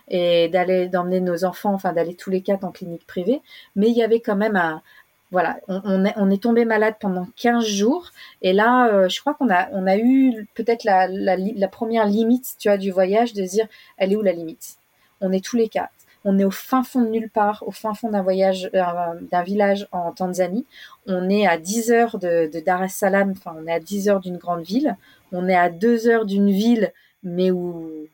et 0.08 0.48
d'aller 0.48 0.88
d'emmener 0.88 1.20
nos 1.20 1.44
enfants, 1.44 1.72
enfin 1.72 1.92
d'aller 1.92 2.16
tous 2.16 2.30
les 2.30 2.42
quatre 2.42 2.64
en 2.64 2.72
clinique 2.72 3.06
privée. 3.06 3.42
Mais 3.76 3.90
il 3.90 3.96
y 3.96 4.02
avait 4.02 4.20
quand 4.20 4.36
même 4.36 4.56
un, 4.56 4.82
voilà, 5.30 5.60
on, 5.68 6.04
est, 6.04 6.14
on 6.16 6.28
est 6.28 6.42
tombé 6.42 6.64
malade 6.64 6.96
pendant 6.98 7.28
15 7.36 7.64
jours. 7.64 8.10
Et 8.42 8.52
là, 8.52 8.88
euh, 8.88 9.08
je 9.08 9.20
crois 9.20 9.34
qu'on 9.34 9.50
a, 9.50 9.68
on 9.70 9.86
a 9.86 9.96
eu 9.98 10.48
peut-être 10.54 10.82
la, 10.82 11.06
la, 11.06 11.36
la, 11.36 11.68
première 11.68 12.06
limite, 12.06 12.56
tu 12.58 12.68
vois, 12.68 12.78
du 12.78 12.90
voyage, 12.90 13.34
de 13.34 13.44
se 13.44 13.50
dire, 13.50 13.68
elle 13.98 14.12
est 14.12 14.16
où 14.16 14.22
la 14.22 14.32
limite? 14.32 14.78
On 15.20 15.30
est 15.30 15.44
tous 15.44 15.56
les 15.56 15.68
quatre. 15.68 15.92
On 16.24 16.38
est 16.38 16.44
au 16.44 16.50
fin 16.50 16.82
fond 16.82 17.02
de 17.02 17.08
nulle 17.08 17.30
part, 17.30 17.62
au 17.66 17.70
fin 17.70 17.94
fond 17.94 18.10
d'un 18.10 18.22
voyage, 18.22 18.70
euh, 18.74 18.82
d'un 19.30 19.42
village 19.42 19.88
en 19.92 20.12
Tanzanie. 20.12 20.66
On 21.06 21.28
est 21.30 21.46
à 21.46 21.58
10 21.58 21.90
heures 21.90 22.18
de, 22.18 22.50
Dar 22.64 22.82
es 22.82 22.88
Salaam, 22.88 23.32
enfin, 23.32 23.54
on 23.58 23.66
est 23.66 23.72
à 23.72 23.80
10 23.80 24.08
heures 24.08 24.20
d'une 24.20 24.36
grande 24.36 24.62
ville. 24.62 24.96
On 25.32 25.48
est 25.48 25.56
à 25.56 25.70
2 25.70 26.08
heures 26.08 26.26
d'une 26.26 26.50
ville, 26.50 26.92
mais 27.22 27.50
où 27.50 28.08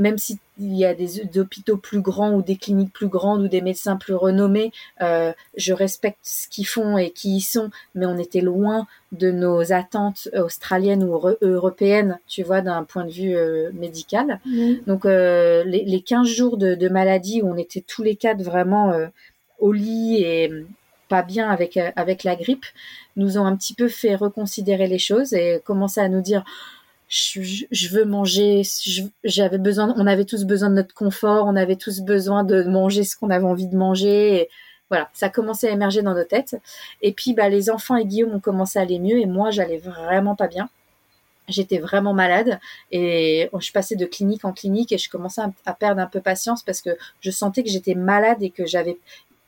même 0.00 0.16
s'il 0.16 0.38
y 0.58 0.84
a 0.84 0.94
des, 0.94 1.38
hôpitaux 1.38 1.76
plus 1.76 2.00
grands 2.00 2.32
ou 2.32 2.42
des 2.42 2.56
cliniques 2.56 2.92
plus 2.92 3.06
grandes 3.06 3.42
ou 3.42 3.48
des 3.48 3.60
médecins 3.60 3.96
plus 3.96 4.14
renommés, 4.14 4.72
euh, 5.02 5.32
je 5.56 5.74
respecte 5.74 6.18
ce 6.22 6.48
qu'ils 6.48 6.66
font 6.66 6.96
et 6.96 7.10
qui 7.10 7.36
y 7.36 7.40
sont, 7.40 7.70
mais 7.94 8.06
on 8.06 8.16
était 8.16 8.40
loin 8.40 8.86
de 9.12 9.30
nos 9.30 9.72
attentes 9.72 10.28
australiennes 10.34 11.04
ou 11.04 11.20
européennes, 11.42 12.18
tu 12.26 12.42
vois, 12.42 12.62
d'un 12.62 12.82
point 12.84 13.04
de 13.04 13.10
vue 13.10 13.36
euh, 13.36 13.70
médical. 13.74 14.40
Donc 14.86 15.04
euh, 15.04 15.64
les, 15.64 15.84
les, 15.84 16.00
15 16.00 16.26
jours 16.26 16.56
de, 16.56 16.74
de, 16.74 16.88
maladie 16.88 17.42
où 17.42 17.50
on 17.50 17.56
était 17.56 17.84
tous 17.86 18.02
les 18.02 18.16
quatre 18.16 18.42
vraiment 18.42 18.94
au 19.58 19.72
lit 19.72 20.22
et 20.22 20.50
pas 21.08 21.22
bien 21.22 21.50
avec 21.50 21.76
avec 21.76 22.24
la 22.24 22.36
grippe, 22.36 22.64
nous 23.16 23.36
ont 23.36 23.44
un 23.44 23.56
petit 23.56 23.74
peu 23.74 23.88
fait 23.88 24.14
reconsidérer 24.14 24.86
les 24.86 24.98
choses 24.98 25.34
et 25.34 25.60
commencer 25.64 26.00
à 26.00 26.08
nous 26.08 26.22
dire 26.22 26.44
je, 27.10 27.88
veux 27.92 28.04
manger, 28.04 28.62
j'avais 29.24 29.58
besoin, 29.58 29.92
on 29.96 30.06
avait 30.06 30.24
tous 30.24 30.44
besoin 30.44 30.70
de 30.70 30.76
notre 30.76 30.94
confort, 30.94 31.46
on 31.46 31.56
avait 31.56 31.76
tous 31.76 32.00
besoin 32.00 32.44
de 32.44 32.62
manger 32.62 33.02
ce 33.02 33.16
qu'on 33.16 33.30
avait 33.30 33.44
envie 33.44 33.66
de 33.66 33.76
manger. 33.76 34.42
Et 34.42 34.48
voilà, 34.90 35.10
ça 35.12 35.26
a 35.26 35.28
commencé 35.28 35.66
à 35.66 35.70
émerger 35.72 36.02
dans 36.02 36.14
nos 36.14 36.24
têtes. 36.24 36.56
Et 37.02 37.12
puis, 37.12 37.34
bah, 37.34 37.48
les 37.48 37.68
enfants 37.68 37.96
et 37.96 38.04
Guillaume 38.04 38.34
ont 38.34 38.40
commencé 38.40 38.78
à 38.78 38.82
aller 38.82 39.00
mieux 39.00 39.18
et 39.18 39.26
moi, 39.26 39.50
j'allais 39.50 39.78
vraiment 39.78 40.36
pas 40.36 40.46
bien. 40.46 40.70
J'étais 41.48 41.78
vraiment 41.78 42.14
malade 42.14 42.60
et 42.92 43.50
je 43.58 43.72
passais 43.72 43.96
de 43.96 44.06
clinique 44.06 44.44
en 44.44 44.52
clinique 44.52 44.92
et 44.92 44.98
je 44.98 45.10
commençais 45.10 45.42
à, 45.66 45.74
perdre 45.74 46.00
un 46.00 46.06
peu 46.06 46.20
patience 46.20 46.62
parce 46.62 46.80
que 46.80 46.90
je 47.20 47.30
sentais 47.32 47.64
que 47.64 47.70
j'étais 47.70 47.96
malade 47.96 48.40
et 48.40 48.50
que 48.50 48.66
j'avais 48.66 48.98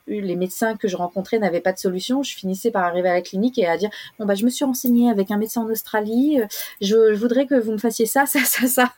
les 0.07 0.35
médecins 0.35 0.75
que 0.75 0.87
je 0.87 0.95
rencontrais 0.95 1.39
n'avaient 1.39 1.61
pas 1.61 1.71
de 1.71 1.77
solution, 1.77 2.23
je 2.23 2.35
finissais 2.35 2.71
par 2.71 2.83
arriver 2.83 3.09
à 3.09 3.13
la 3.13 3.21
clinique 3.21 3.57
et 3.57 3.65
à 3.65 3.77
dire 3.77 3.89
bon 4.19 4.25
bah 4.25 4.35
je 4.35 4.43
me 4.43 4.49
suis 4.49 4.65
renseignée 4.65 5.09
avec 5.09 5.31
un 5.31 5.37
médecin 5.37 5.61
en 5.61 5.69
Australie, 5.69 6.41
euh, 6.41 6.45
je, 6.81 7.13
voudrais 7.13 7.45
que 7.45 7.55
vous 7.55 7.71
me 7.71 7.77
fassiez 7.77 8.05
ça, 8.05 8.25
ça, 8.27 8.39
ça, 8.43 8.67
ça. 8.67 8.93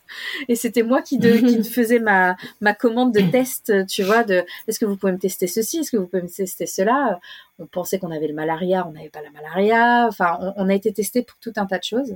Et 0.47 0.55
c'était 0.55 0.83
moi 0.83 1.01
qui, 1.01 1.17
de, 1.17 1.31
qui 1.47 1.63
faisais 1.63 1.99
ma 1.99 2.35
ma 2.61 2.73
commande 2.73 3.13
de 3.13 3.21
test, 3.31 3.85
tu 3.87 4.03
vois, 4.03 4.23
de 4.23 4.43
est-ce 4.67 4.79
que 4.79 4.85
vous 4.85 4.97
pouvez 4.97 5.11
me 5.11 5.19
tester 5.19 5.47
ceci, 5.47 5.79
est-ce 5.79 5.91
que 5.91 5.97
vous 5.97 6.07
pouvez 6.07 6.23
me 6.23 6.29
tester 6.29 6.65
cela? 6.65 7.19
On 7.59 7.65
pensait 7.65 7.99
qu'on 7.99 8.11
avait 8.11 8.27
le 8.27 8.33
malaria, 8.33 8.85
on 8.87 8.91
n'avait 8.91 9.09
pas 9.09 9.21
la 9.21 9.31
malaria. 9.31 10.07
Enfin, 10.07 10.37
on, 10.41 10.53
on 10.57 10.69
a 10.69 10.73
été 10.73 10.91
testé 10.91 11.21
pour 11.21 11.37
tout 11.39 11.53
un 11.55 11.65
tas 11.65 11.77
de 11.77 11.83
choses. 11.83 12.15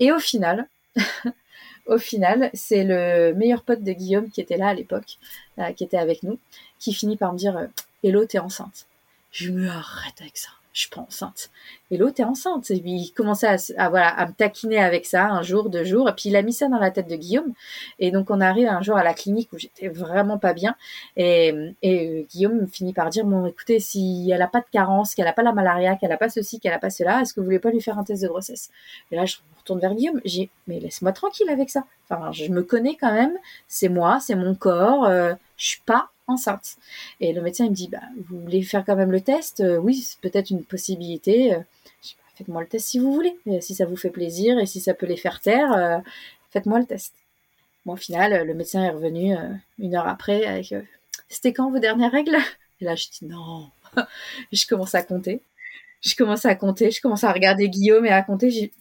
Et 0.00 0.12
au 0.12 0.18
final, 0.18 0.68
au 1.86 1.98
final, 1.98 2.50
c'est 2.54 2.84
le 2.84 3.32
meilleur 3.34 3.62
pote 3.62 3.82
de 3.82 3.92
Guillaume 3.92 4.30
qui 4.30 4.40
était 4.40 4.56
là 4.56 4.68
à 4.68 4.74
l'époque, 4.74 5.18
euh, 5.58 5.72
qui 5.72 5.84
était 5.84 5.96
avec 5.96 6.22
nous, 6.22 6.38
qui 6.78 6.92
finit 6.92 7.16
par 7.16 7.32
me 7.32 7.38
dire 7.38 7.68
euh, 8.06 8.08
Hello, 8.08 8.24
t'es 8.24 8.38
enceinte. 8.38 8.86
Je 9.32 9.50
me 9.50 9.68
arrête 9.68 10.20
avec 10.20 10.36
ça. 10.36 10.50
Je 10.72 10.82
suis 10.82 10.90
pas 10.90 11.00
enceinte. 11.00 11.48
Hello, 11.90 12.10
t'es 12.10 12.22
enceinte. 12.22 12.70
Et 12.70 12.78
puis, 12.78 12.92
il 12.92 13.12
commençait 13.12 13.56
à, 13.78 13.88
voilà, 13.88 14.08
à 14.08 14.26
me 14.26 14.32
taquiner 14.32 14.78
avec 14.78 15.06
ça 15.06 15.24
un 15.24 15.42
jour, 15.42 15.70
deux 15.70 15.84
jours. 15.84 16.06
Et 16.08 16.12
puis, 16.12 16.28
il 16.28 16.36
a 16.36 16.42
mis 16.42 16.52
ça 16.52 16.68
dans 16.68 16.78
la 16.78 16.90
tête 16.90 17.08
de 17.08 17.16
Guillaume. 17.16 17.54
Et 17.98 18.10
donc, 18.10 18.30
on 18.30 18.42
arrive 18.42 18.68
un 18.68 18.82
jour 18.82 18.94
à 18.98 19.02
la 19.02 19.14
clinique 19.14 19.50
où 19.54 19.58
j'étais 19.58 19.88
vraiment 19.88 20.36
pas 20.36 20.52
bien. 20.52 20.76
Et, 21.16 21.74
et 21.80 22.26
Guillaume 22.30 22.66
finit 22.66 22.92
par 22.92 23.08
dire, 23.08 23.24
bon, 23.24 23.46
écoutez, 23.46 23.80
si 23.80 24.30
elle 24.30 24.42
a 24.42 24.48
pas 24.48 24.60
de 24.60 24.66
carence, 24.70 25.14
qu'elle 25.14 25.26
a 25.26 25.32
pas 25.32 25.42
la 25.42 25.52
malaria, 25.52 25.96
qu'elle 25.96 26.12
a 26.12 26.18
pas 26.18 26.28
ceci, 26.28 26.60
qu'elle 26.60 26.74
a 26.74 26.78
pas 26.78 26.90
cela, 26.90 27.22
est-ce 27.22 27.32
que 27.32 27.40
vous 27.40 27.46
voulez 27.46 27.58
pas 27.58 27.70
lui 27.70 27.80
faire 27.80 27.98
un 27.98 28.04
test 28.04 28.22
de 28.22 28.28
grossesse? 28.28 28.70
Et 29.10 29.16
là, 29.16 29.24
je 29.24 29.36
me 29.36 29.58
retourne 29.58 29.80
vers 29.80 29.94
Guillaume. 29.94 30.20
J'ai, 30.26 30.50
mais 30.66 30.78
laisse-moi 30.78 31.12
tranquille 31.12 31.48
avec 31.48 31.70
ça. 31.70 31.84
Enfin, 32.10 32.32
je 32.32 32.52
me 32.52 32.62
connais 32.62 32.96
quand 33.00 33.12
même. 33.12 33.38
C'est 33.66 33.88
moi, 33.88 34.18
c'est 34.20 34.36
mon 34.36 34.54
corps. 34.54 35.06
Euh, 35.06 35.32
je 35.56 35.66
suis 35.66 35.82
pas 35.86 36.10
enceinte. 36.26 36.76
Et 37.20 37.32
le 37.32 37.40
médecin 37.42 37.68
me 37.68 37.74
dit, 37.74 37.88
bah, 37.88 38.00
vous 38.28 38.40
voulez 38.40 38.62
faire 38.62 38.84
quand 38.84 38.96
même 38.96 39.12
le 39.12 39.20
test? 39.20 39.60
Euh, 39.60 39.78
Oui, 39.78 39.94
c'est 39.96 40.20
peut-être 40.20 40.50
une 40.50 40.64
possibilité. 40.64 41.54
Euh, 41.54 41.58
bah, 41.58 42.24
faites-moi 42.36 42.62
le 42.62 42.68
test 42.68 42.86
si 42.88 42.98
vous 42.98 43.12
voulez. 43.12 43.36
si 43.60 43.74
ça 43.74 43.86
vous 43.86 43.96
fait 43.96 44.10
plaisir 44.10 44.58
et 44.58 44.66
si 44.66 44.80
ça 44.80 44.94
peut 44.94 45.06
les 45.06 45.16
faire 45.16 45.40
taire, 45.40 45.72
euh, 45.72 45.98
faites-moi 46.50 46.78
le 46.78 46.86
test. 46.86 47.14
Bon, 47.84 47.94
au 47.94 47.96
final, 47.96 48.46
le 48.46 48.54
médecin 48.54 48.84
est 48.84 48.90
revenu 48.90 49.36
une 49.78 49.94
heure 49.94 50.08
après 50.08 50.44
avec 50.44 50.74
C'était 51.28 51.52
quand 51.52 51.70
vos 51.70 51.78
dernières 51.78 52.10
règles? 52.10 52.36
Et 52.80 52.84
là, 52.84 52.94
je 52.94 53.06
dis 53.08 53.24
non. 53.24 53.70
je 54.52 54.66
commence 54.66 54.94
à 54.94 55.02
compter. 55.02 55.40
Je 56.02 56.14
commence 56.14 56.44
à 56.44 56.54
compter. 56.54 56.90
Je 56.90 57.00
commence 57.00 57.24
à 57.24 57.32
regarder 57.32 57.68
Guillaume 57.68 58.04
et 58.04 58.10
à 58.10 58.22
compter. 58.22 58.50
J'ai 58.50 58.72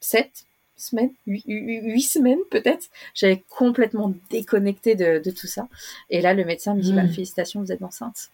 7, 0.00 0.44
semaines, 0.82 1.12
huit, 1.26 2.02
semaines 2.02 2.40
peut-être. 2.50 2.88
J'avais 3.14 3.42
complètement 3.48 4.12
déconnecté 4.30 4.94
de, 4.94 5.30
tout 5.30 5.46
ça. 5.46 5.68
Et 6.10 6.20
là, 6.20 6.34
le 6.34 6.44
médecin 6.44 6.74
me 6.74 6.82
dit, 6.82 6.92
bah, 6.92 7.04
hmm. 7.04 7.12
félicitations, 7.12 7.60
vous 7.60 7.72
êtes 7.72 7.82
enceinte. 7.82 8.30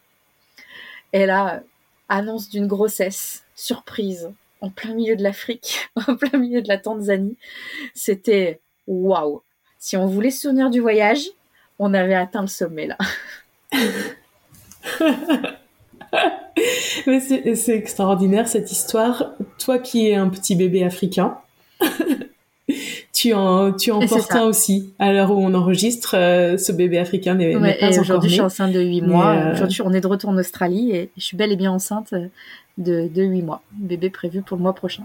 Et 1.13 1.27
là, 1.27 1.63
annonce 2.09 2.49
d'une 2.49 2.67
grossesse, 2.67 3.45
surprise, 3.55 4.31
en 4.61 4.71
plein 4.71 4.95
milieu 4.95 5.17
de 5.17 5.23
l'Afrique, 5.23 5.91
en 6.09 6.17
plein 6.17 6.39
milieu 6.39 6.63
de 6.63 6.69
la 6.69 6.79
Tanzanie. 6.79 7.37
C'était 7.95 8.61
waouh. 8.87 9.43
Si 9.79 9.97
on 9.97 10.07
voulait 10.07 10.31
se 10.31 10.43
souvenir 10.43 10.71
du 10.71 10.81
voyage, 10.81 11.25
on 11.79 11.95
avait 11.95 12.15
atteint 12.15 12.41
le 12.41 12.49
sommet 12.49 12.89
là. 12.89 12.99
c'est 17.21 17.77
extraordinaire 17.77 18.49
cette 18.49 18.73
histoire. 18.73 19.35
Toi 19.59 19.79
qui 19.79 20.09
es 20.09 20.15
un 20.15 20.29
petit 20.29 20.57
bébé 20.57 20.83
africain, 20.83 21.39
tu 23.19 23.35
en, 23.35 23.73
tu 23.73 23.91
en 23.91 24.07
portes 24.07 24.33
un 24.33 24.45
aussi. 24.45 24.93
À 25.01 25.13
l'heure 25.13 25.33
où 25.33 25.45
on 25.45 25.53
enregistre, 25.53 26.15
euh, 26.17 26.57
ce 26.57 26.71
bébé 26.71 26.99
africain 26.99 27.35
n'est 27.35 27.53
pas 27.53 27.59
encore. 27.59 27.99
Aujourd'hui, 27.99 28.29
je 28.29 28.35
suis 28.35 28.43
enceinte 28.43 28.73
de 28.73 28.81
8 28.81 29.01
mois. 29.03 29.35
Euh, 29.35 29.53
aujourd'hui, 29.55 29.83
on 29.85 29.93
est 29.93 30.01
de 30.01 30.07
retour 30.07 30.31
en 30.31 30.39
Australie 30.39 30.93
et 30.93 31.11
je 31.17 31.25
suis 31.25 31.37
bel 31.37 31.51
et 31.51 31.57
bien 31.57 31.73
enceinte 31.73 32.15
de, 32.79 33.09
de 33.09 33.23
8 33.25 33.43
mois. 33.43 33.63
Bébé 33.73 34.11
prévu 34.11 34.43
pour 34.43 34.57
le 34.57 34.63
mois 34.63 34.73
prochain. 34.73 35.03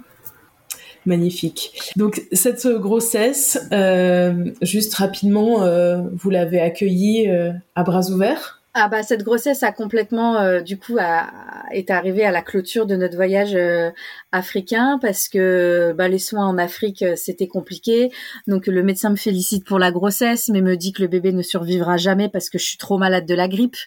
Magnifique. 1.07 1.91
Donc 1.95 2.21
cette 2.31 2.67
grossesse, 2.67 3.59
euh, 3.71 4.51
juste 4.61 4.93
rapidement, 4.93 5.65
vous 6.13 6.29
l'avez 6.29 6.61
accueillie 6.61 7.27
à 7.75 7.83
bras 7.83 8.11
ouverts? 8.11 8.62
Ah 8.75 8.87
bah 8.87 9.03
cette 9.03 9.21
grossesse 9.21 9.61
a 9.61 9.71
complètement 9.71 10.37
euh, 10.37 10.61
du 10.61 10.79
coup 10.79 10.97
a, 10.99 11.29
est 11.71 11.91
arrivée 11.91 12.25
à 12.25 12.31
la 12.31 12.41
clôture 12.41 12.87
de 12.87 12.95
notre 12.95 13.15
voyage 13.15 13.53
euh, 13.53 13.91
africain 14.31 14.97
parce 14.99 15.27
que 15.27 15.93
bah, 15.95 16.07
les 16.07 16.17
soins 16.17 16.47
en 16.47 16.57
Afrique 16.57 17.03
euh, 17.03 17.15
c'était 17.15 17.47
compliqué. 17.47 18.11
Donc 18.47 18.65
le 18.65 18.81
médecin 18.81 19.11
me 19.11 19.15
félicite 19.15 19.63
pour 19.63 19.77
la 19.77 19.91
grossesse 19.91 20.49
mais 20.49 20.61
me 20.61 20.75
dit 20.75 20.91
que 20.91 21.03
le 21.03 21.07
bébé 21.07 21.33
ne 21.33 21.43
survivra 21.43 21.97
jamais 21.97 22.29
parce 22.29 22.49
que 22.49 22.57
je 22.57 22.65
suis 22.65 22.79
trop 22.79 22.97
malade 22.97 23.27
de 23.27 23.35
la 23.35 23.47
grippe. 23.47 23.77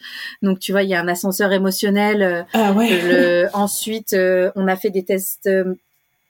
Donc 0.43 0.61
tu 0.61 0.70
vois 0.70 0.84
il 0.84 0.91
y 0.91 0.95
a 0.95 1.01
un 1.01 1.09
ascenseur 1.09 1.53
émotionnel 1.53 2.47
ah 2.53 2.72
ouais. 2.72 3.49
ensuite 3.55 4.14
on 4.14 4.68
a 4.68 4.76
fait 4.76 4.91
des 4.91 5.05
tests 5.05 5.51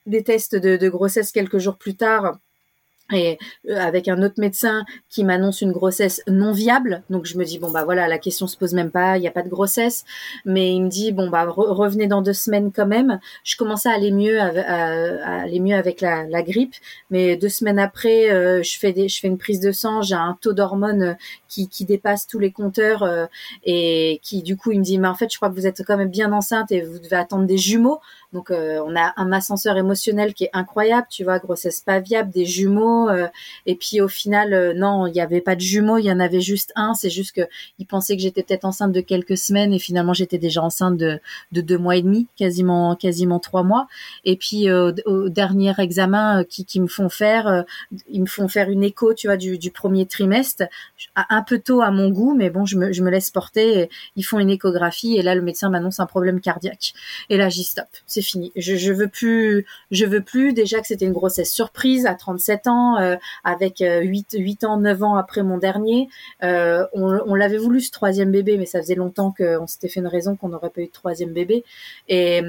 des 0.07 0.23
tests 0.23 0.55
de, 0.55 0.77
de 0.77 0.89
grossesse 0.89 1.31
quelques 1.31 1.59
jours 1.59 1.77
plus 1.77 1.95
tard 1.95 2.39
et 3.13 3.37
euh, 3.69 3.77
avec 3.77 4.07
un 4.07 4.21
autre 4.21 4.35
médecin 4.37 4.85
qui 5.09 5.23
m'annonce 5.23 5.61
une 5.61 5.71
grossesse 5.71 6.21
non 6.27 6.51
viable. 6.51 7.03
Donc 7.09 7.25
je 7.25 7.37
me 7.37 7.45
dis 7.45 7.57
bon 7.57 7.71
bah 7.71 7.83
voilà 7.85 8.07
la 8.07 8.17
question 8.17 8.47
se 8.47 8.57
pose 8.57 8.73
même 8.73 8.91
pas, 8.91 9.17
il 9.17 9.21
n'y 9.21 9.27
a 9.27 9.31
pas 9.31 9.43
de 9.43 9.49
grossesse. 9.49 10.03
Mais 10.45 10.73
il 10.73 10.83
me 10.83 10.89
dit 10.89 11.11
bon 11.11 11.29
bah 11.29 11.45
revenez 11.47 12.07
dans 12.07 12.21
deux 12.21 12.33
semaines 12.33 12.71
quand 12.73 12.85
même. 12.85 13.19
Je 13.43 13.55
commençais 13.55 13.89
à 13.89 13.93
aller 13.93 14.11
mieux, 14.11 14.39
à, 14.39 15.41
aller 15.41 15.59
mieux 15.59 15.75
avec 15.75 16.01
la, 16.01 16.25
la, 16.25 16.43
grippe, 16.43 16.75
mais 17.09 17.37
deux 17.37 17.49
semaines 17.49 17.79
après 17.79 18.29
euh, 18.29 18.61
je 18.63 18.77
fais 18.77 18.93
des, 18.93 19.07
je 19.07 19.19
fais 19.19 19.27
une 19.27 19.37
prise 19.37 19.59
de 19.59 19.71
sang, 19.71 20.01
j'ai 20.01 20.15
un 20.15 20.37
taux 20.39 20.53
d'hormones 20.53 21.17
qui, 21.47 21.67
qui 21.69 21.85
dépasse 21.85 22.27
tous 22.27 22.39
les 22.39 22.51
compteurs 22.51 23.03
euh, 23.03 23.25
et 23.63 24.19
qui 24.21 24.43
du 24.43 24.57
coup 24.57 24.71
il 24.71 24.79
me 24.79 24.83
dit 24.83 24.97
mais 24.97 25.07
en 25.07 25.15
fait 25.15 25.31
je 25.31 25.37
crois 25.37 25.49
que 25.49 25.55
vous 25.55 25.67
êtes 25.67 25.83
quand 25.85 25.97
même 25.97 26.09
bien 26.09 26.31
enceinte 26.33 26.71
et 26.71 26.81
vous 26.81 26.99
devez 26.99 27.15
attendre 27.15 27.45
des 27.45 27.57
jumeaux. 27.57 27.99
Donc 28.33 28.51
euh, 28.51 28.81
on 28.85 28.95
a 28.95 29.13
un 29.15 29.31
ascenseur 29.31 29.77
émotionnel 29.77 30.33
qui 30.33 30.45
est 30.45 30.49
incroyable, 30.51 31.07
tu 31.09 31.23
vois, 31.23 31.39
grossesse 31.39 31.79
pas 31.79 31.99
viable, 31.99 32.29
des 32.29 32.45
jumeaux. 32.45 33.09
Euh, 33.09 33.27
et 33.65 33.75
puis 33.75 34.01
au 34.01 34.09
final, 34.09 34.53
euh, 34.53 34.73
non, 34.73 35.07
il 35.07 35.13
n'y 35.13 35.21
avait 35.21 35.39
pas 35.39 35.55
de 35.55 35.61
jumeaux, 35.61 35.97
il 35.97 36.05
y 36.05 36.11
en 36.11 36.19
avait 36.19 36.41
juste 36.41 36.73
un. 36.75 36.93
C'est 36.93 37.09
juste 37.09 37.33
que 37.33 37.41
il 37.79 37.85
pensait 37.85 38.17
que 38.17 38.21
j'étais 38.21 38.43
peut-être 38.43 38.65
enceinte 38.65 38.91
de 38.91 38.99
quelques 38.99 39.37
semaines 39.37 39.73
et 39.73 39.79
finalement 39.79 40.13
j'étais 40.13 40.37
déjà 40.39 40.61
enceinte 40.61 40.97
de, 40.97 41.19
de 41.53 41.61
deux 41.61 41.77
mois 41.77 41.95
et 41.95 42.01
demi, 42.01 42.27
quasiment 42.35 42.95
quasiment 42.95 43.39
trois 43.39 43.63
mois. 43.63 43.87
Et 44.25 44.35
puis 44.35 44.69
au 44.71 45.29
dernier 45.29 45.73
examen 45.77 46.43
qui, 46.43 46.65
qui 46.65 46.81
me 46.81 46.87
font 46.87 47.09
faire, 47.09 47.63
ils 48.09 48.21
me 48.21 48.25
font 48.25 48.47
faire 48.47 48.69
une 48.69 48.83
écho, 48.83 49.13
tu 49.13 49.27
vois, 49.27 49.37
du, 49.37 49.57
du 49.57 49.71
premier 49.71 50.05
trimestre, 50.05 50.63
un 51.15 51.41
peu 51.43 51.59
tôt 51.59 51.81
à 51.81 51.91
mon 51.91 52.09
goût, 52.09 52.35
mais 52.35 52.49
bon, 52.49 52.65
je 52.65 52.77
me, 52.77 52.91
je 52.91 53.03
me 53.03 53.09
laisse 53.09 53.29
porter. 53.29 53.89
ils 54.15 54.23
font 54.23 54.39
une 54.39 54.49
échographie 54.49 55.15
et 55.17 55.21
là 55.21 55.35
le 55.35 55.41
médecin 55.41 55.69
m'annonce 55.69 55.99
un 55.99 56.05
problème 56.05 56.41
cardiaque. 56.41 56.93
Et 57.29 57.37
là 57.37 57.49
j'y 57.49 57.63
stop 57.63 57.87
c'est 58.17 58.27
fini. 58.27 58.51
Je, 58.55 58.91
veux 58.91 59.07
plus, 59.07 59.65
je 59.91 60.05
veux 60.05 60.21
plus. 60.21 60.53
Déjà 60.53 60.79
que 60.79 60.87
c'était 60.87 61.05
une 61.05 61.13
grossesse 61.13 61.51
surprise 61.51 62.05
à 62.05 62.15
37 62.15 62.67
ans, 62.67 62.97
euh, 62.97 63.15
avec 63.43 63.79
8, 63.79 64.35
8 64.39 64.63
ans, 64.63 64.77
9 64.77 65.03
ans 65.03 65.15
après 65.15 65.43
mon 65.43 65.57
dernier. 65.57 66.09
on, 66.41 66.87
on 66.93 67.35
l'avait 67.35 67.57
voulu 67.57 67.81
ce 67.81 67.91
troisième 67.91 68.31
bébé, 68.31 68.57
mais 68.57 68.65
ça 68.65 68.81
faisait 68.81 68.95
longtemps 68.95 69.33
qu'on 69.37 69.67
s'était 69.67 69.89
fait 69.89 69.99
une 69.99 70.07
raison 70.07 70.35
qu'on 70.35 70.49
n'aurait 70.49 70.69
pas 70.69 70.81
eu 70.81 70.87
de 70.87 70.91
troisième 70.91 71.33
bébé. 71.33 71.63
Et 72.07 72.41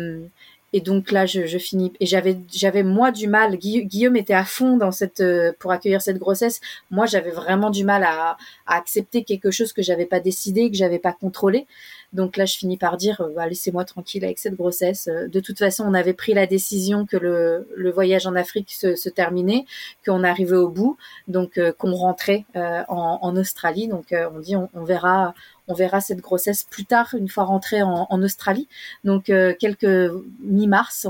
et 0.75 0.81
donc 0.83 1.11
là, 1.13 1.25
je, 1.25 1.47
je 1.47 1.57
finis. 1.57 1.93
Et 1.99 2.07
j'avais, 2.07 2.39
j'avais 2.53 2.83
moi 2.83 3.11
du 3.11 3.27
mal. 3.27 3.57
Guillaume 3.57 4.17
était 4.17 4.35
à 4.35 4.45
fond 4.45 4.77
dans 4.77 4.93
cette 4.93 5.21
euh, 5.21 5.53
pour 5.59 5.73
accueillir 5.73 6.03
cette 6.03 6.19
grossesse. 6.19 6.61
Moi, 6.91 7.07
j'avais 7.07 7.31
vraiment 7.31 7.71
du 7.71 7.85
mal 7.85 8.05
à, 8.05 8.37
à 8.67 8.77
accepter 8.77 9.25
quelque 9.25 9.51
chose 9.51 9.73
que 9.73 9.81
j'avais 9.81 10.05
pas 10.05 10.21
décidé, 10.21 10.71
que 10.71 10.77
j'avais 10.77 10.99
pas 10.99 11.13
contrôlé. 11.13 11.67
Donc 12.13 12.37
là, 12.37 12.45
je 12.45 12.57
finis 12.57 12.77
par 12.77 12.99
dire, 12.99 13.23
euh, 13.23 13.33
bah, 13.35 13.47
laissez-moi 13.47 13.85
tranquille 13.87 14.25
avec 14.25 14.39
cette 14.39 14.57
grossesse. 14.57 15.09
Euh, 15.09 15.27
de 15.27 15.41
toute 15.41 15.59
façon, 15.59 15.85
on 15.87 15.95
avait 15.95 16.13
pris 16.13 16.35
la 16.35 16.47
décision 16.47 17.07
que 17.07 17.17
le, 17.17 17.67
le 17.75 17.91
voyage 17.91 18.27
en 18.27 18.35
Afrique 18.35 18.71
se, 18.71 18.95
se 18.95 19.09
terminait, 19.09 19.65
qu'on 20.05 20.23
arrivait 20.23 20.57
au 20.57 20.69
bout, 20.69 20.99
donc 21.29 21.59
qu'on 21.79 21.95
rentrait 21.95 22.45
en, 22.55 23.19
en, 23.23 23.37
Australie. 23.37 23.89
Donc 23.89 24.13
on 24.13 24.39
dit, 24.41 24.57
on, 24.57 24.69
on 24.75 24.85
verra, 24.85 25.35
on 25.69 25.75
verra 25.75 26.01
cette 26.01 26.21
grossesse 26.21 26.65
plus 26.65 26.87
tard, 26.87 27.15
une 27.15 27.29
fois 27.29 27.45
rentrée 27.45 27.83
en, 27.83 28.23
Australie. 28.23 28.69
Donc 29.05 29.31
euh, 29.31 29.55
quelques 29.59 30.13
mi-mars, 30.41 31.07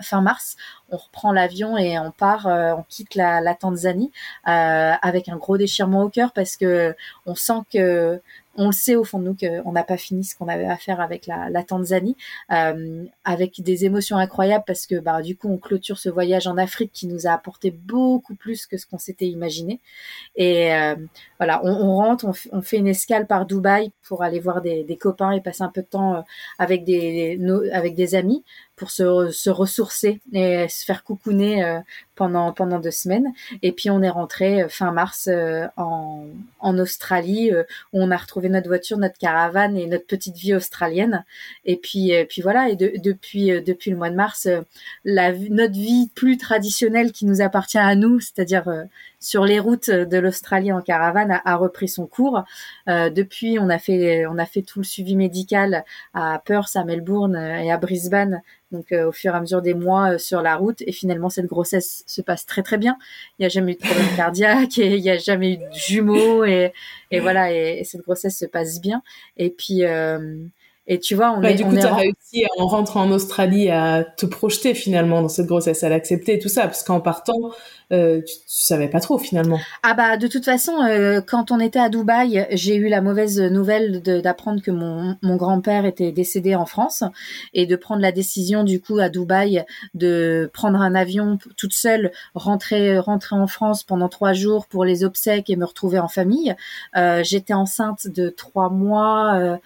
fin 0.00 0.20
mars, 0.20 0.56
on 0.90 0.96
reprend 0.96 1.32
l'avion 1.32 1.76
et 1.76 1.98
on 1.98 2.10
part, 2.10 2.46
euh, 2.46 2.72
on 2.72 2.82
quitte 2.88 3.14
la, 3.14 3.54
Tanzanie 3.54 4.12
euh, 4.48 4.92
avec 5.02 5.28
un 5.28 5.36
gros 5.36 5.58
déchirement 5.58 6.02
au 6.02 6.08
cœur 6.08 6.32
parce 6.32 6.56
que 6.56 6.94
on 7.26 7.34
sent 7.34 7.60
que 7.72 8.20
on 8.56 8.66
le 8.66 8.72
sait 8.72 8.96
au 8.96 9.04
fond 9.04 9.18
de 9.18 9.24
nous 9.24 9.36
qu'on 9.36 9.72
n'a 9.72 9.84
pas 9.84 9.96
fini 9.96 10.24
ce 10.24 10.36
qu'on 10.36 10.48
avait 10.48 10.66
à 10.66 10.76
faire 10.76 11.00
avec 11.00 11.26
la, 11.26 11.62
Tanzanie, 11.62 12.16
euh, 12.52 13.04
avec 13.24 13.60
des 13.62 13.84
émotions 13.84 14.16
incroyables 14.16 14.64
parce 14.66 14.86
que 14.86 14.98
bah, 14.98 15.22
du 15.22 15.36
coup 15.36 15.48
on 15.48 15.58
clôture 15.58 15.98
ce 15.98 16.08
voyage 16.08 16.46
en 16.46 16.56
Afrique 16.56 16.92
qui 16.92 17.06
nous 17.06 17.26
a 17.26 17.30
apporté 17.30 17.70
beaucoup 17.70 18.34
plus 18.34 18.66
que 18.66 18.76
ce 18.76 18.86
qu'on 18.86 18.98
s'était 18.98 19.26
imaginé. 19.26 19.80
Et 20.36 20.74
euh, 20.74 20.96
voilà, 21.38 21.60
on, 21.64 21.70
on 21.70 21.96
rentre, 21.96 22.26
on, 22.52 22.62
fait 22.62 22.78
une 22.78 22.88
escale 22.88 23.26
par 23.26 23.46
Dubaï 23.46 23.92
pour 24.02 24.22
aller 24.22 24.40
voir 24.40 24.62
des, 24.62 24.98
copains 25.00 25.32
et 25.32 25.40
passer 25.40 25.62
un 25.62 25.68
peu 25.68 25.82
de 25.82 25.86
temps 25.86 26.16
euh, 26.16 26.20
avec 26.58 26.84
des 26.84 28.14
amis 28.14 28.44
pour 28.76 28.90
se, 28.90 29.30
se, 29.32 29.50
ressourcer 29.50 30.20
et 30.32 30.68
se 30.68 30.84
faire 30.84 31.02
coucouner 31.02 31.64
euh, 31.64 31.80
pendant 32.14 32.52
pendant 32.52 32.78
deux 32.78 32.90
semaines. 32.90 33.32
Et 33.62 33.72
puis 33.72 33.90
on 33.90 34.02
est 34.02 34.10
rentré 34.10 34.62
euh, 34.62 34.68
fin 34.68 34.92
mars 34.92 35.28
euh, 35.28 35.66
en, 35.76 36.26
en 36.60 36.78
Australie 36.78 37.50
où 37.92 38.02
on 38.02 38.10
a 38.10 38.16
retrouvé 38.16 38.48
notre 38.48 38.68
voiture, 38.68 38.98
notre 38.98 39.18
caravane 39.18 39.76
et 39.76 39.86
notre 39.86 40.06
petite 40.06 40.36
vie 40.36 40.54
australienne. 40.54 41.24
Et 41.64 41.76
puis 41.76 42.12
puis 42.28 42.42
voilà. 42.42 42.68
Et 42.68 42.76
de, 42.76 42.92
depuis 43.02 43.62
depuis 43.62 43.90
le 43.90 43.96
mois 43.96 44.10
de 44.10 44.16
mars, 44.16 44.48
la 45.04 45.32
notre 45.32 45.74
vie 45.74 46.10
plus 46.14 46.36
traditionnelle 46.36 47.12
qui 47.12 47.26
nous 47.26 47.40
appartient 47.40 47.78
à 47.78 47.94
nous, 47.94 48.20
c'est-à-dire 48.20 48.64
sur 49.20 49.44
les 49.44 49.58
routes 49.58 49.90
de 49.90 50.18
l'Australie 50.18 50.72
en 50.72 50.80
caravane 50.80 51.40
a, 51.44 51.56
repris 51.56 51.88
son 51.88 52.06
cours. 52.06 52.44
Euh, 52.88 53.10
depuis, 53.10 53.58
on 53.58 53.68
a 53.68 53.78
fait 53.78 54.26
on 54.26 54.38
a 54.38 54.46
fait 54.46 54.62
tout 54.62 54.80
le 54.80 54.84
suivi 54.84 55.16
médical 55.16 55.84
à 56.14 56.40
Perth, 56.44 56.76
à 56.76 56.84
Melbourne 56.84 57.36
et 57.36 57.70
à 57.70 57.76
Brisbane. 57.76 58.42
Donc 58.72 58.90
euh, 58.92 59.08
au 59.08 59.12
fur 59.12 59.32
et 59.32 59.36
à 59.36 59.40
mesure 59.40 59.62
des 59.62 59.74
mois 59.74 60.14
euh, 60.14 60.18
sur 60.18 60.42
la 60.42 60.56
route 60.56 60.82
et 60.82 60.92
finalement 60.92 61.30
cette 61.30 61.46
grossesse 61.46 62.02
se 62.06 62.20
passe 62.20 62.46
très 62.46 62.62
très 62.62 62.78
bien. 62.78 62.98
Il 63.38 63.42
n'y 63.42 63.46
a 63.46 63.48
jamais 63.48 63.72
eu 63.72 63.74
de 63.76 63.80
problème 63.80 64.06
cardiaque 64.16 64.78
et 64.78 64.96
il 64.96 65.02
n'y 65.02 65.10
a 65.10 65.18
jamais 65.18 65.54
eu 65.54 65.56
de 65.58 65.72
jumeaux 65.72 66.44
et, 66.44 66.72
et 67.10 67.20
voilà 67.20 67.52
et, 67.52 67.84
cette 67.84 68.02
grossesse 68.02 68.36
se 68.36 68.46
passe 68.46 68.80
bien. 68.80 69.02
Et 69.36 69.50
puis 69.50 69.82
et 70.88 71.00
tu 71.00 71.14
vois, 71.14 71.32
on 71.32 71.42
est. 71.42 71.54
Du 71.54 71.64
coup, 71.64 71.74
tu 71.74 71.84
as 71.84 71.94
réussi 71.94 72.46
en 72.58 72.66
rentrant 72.66 73.02
en 73.02 73.10
Australie 73.10 73.70
à 73.70 74.04
te 74.04 74.26
projeter 74.26 74.74
finalement 74.74 75.22
dans 75.22 75.28
cette 75.28 75.46
grossesse, 75.46 75.82
à 75.82 75.88
l'accepter 75.88 76.38
tout 76.38 76.48
ça, 76.48 76.62
parce 76.62 76.84
qu'en 76.84 77.00
partant, 77.00 77.52
euh, 77.92 78.20
tu, 78.20 78.34
tu, 78.34 78.42
savais 78.46 78.88
pas 78.88 79.00
trop 79.00 79.18
finalement. 79.18 79.58
Ah 79.82 79.94
bah 79.94 80.16
de 80.16 80.26
toute 80.26 80.44
façon, 80.44 80.82
euh, 80.82 81.20
quand 81.20 81.52
on 81.52 81.60
était 81.60 81.78
à 81.78 81.88
Dubaï, 81.88 82.46
j'ai 82.50 82.74
eu 82.76 82.88
la 82.88 83.00
mauvaise 83.00 83.40
nouvelle 83.40 84.02
d'apprendre 84.02 84.60
que 84.60 84.72
mon, 84.72 85.16
mon 85.22 85.36
grand-père 85.36 85.84
était 85.84 86.10
décédé 86.10 86.54
en 86.56 86.66
France 86.66 87.04
et 87.54 87.66
de 87.66 87.76
prendre 87.76 88.02
la 88.02 88.10
décision 88.10 88.64
du 88.64 88.80
coup 88.80 88.98
à 88.98 89.08
Dubaï 89.08 89.64
de 89.94 90.50
prendre 90.52 90.80
un 90.80 90.94
avion 90.94 91.38
toute 91.56 91.74
seule, 91.74 92.10
rentrer 92.34 92.98
rentrer 92.98 93.36
en 93.36 93.46
France 93.46 93.84
pendant 93.84 94.08
trois 94.08 94.32
jours 94.32 94.66
pour 94.66 94.84
les 94.84 95.04
obsèques 95.04 95.48
et 95.48 95.56
me 95.56 95.64
retrouver 95.64 95.98
en 95.98 96.08
famille. 96.08 96.54
Euh, 96.96 97.22
J'étais 97.22 97.54
enceinte 97.54 98.08
de 98.08 98.30
trois 98.30 98.70
mois. 98.70 99.58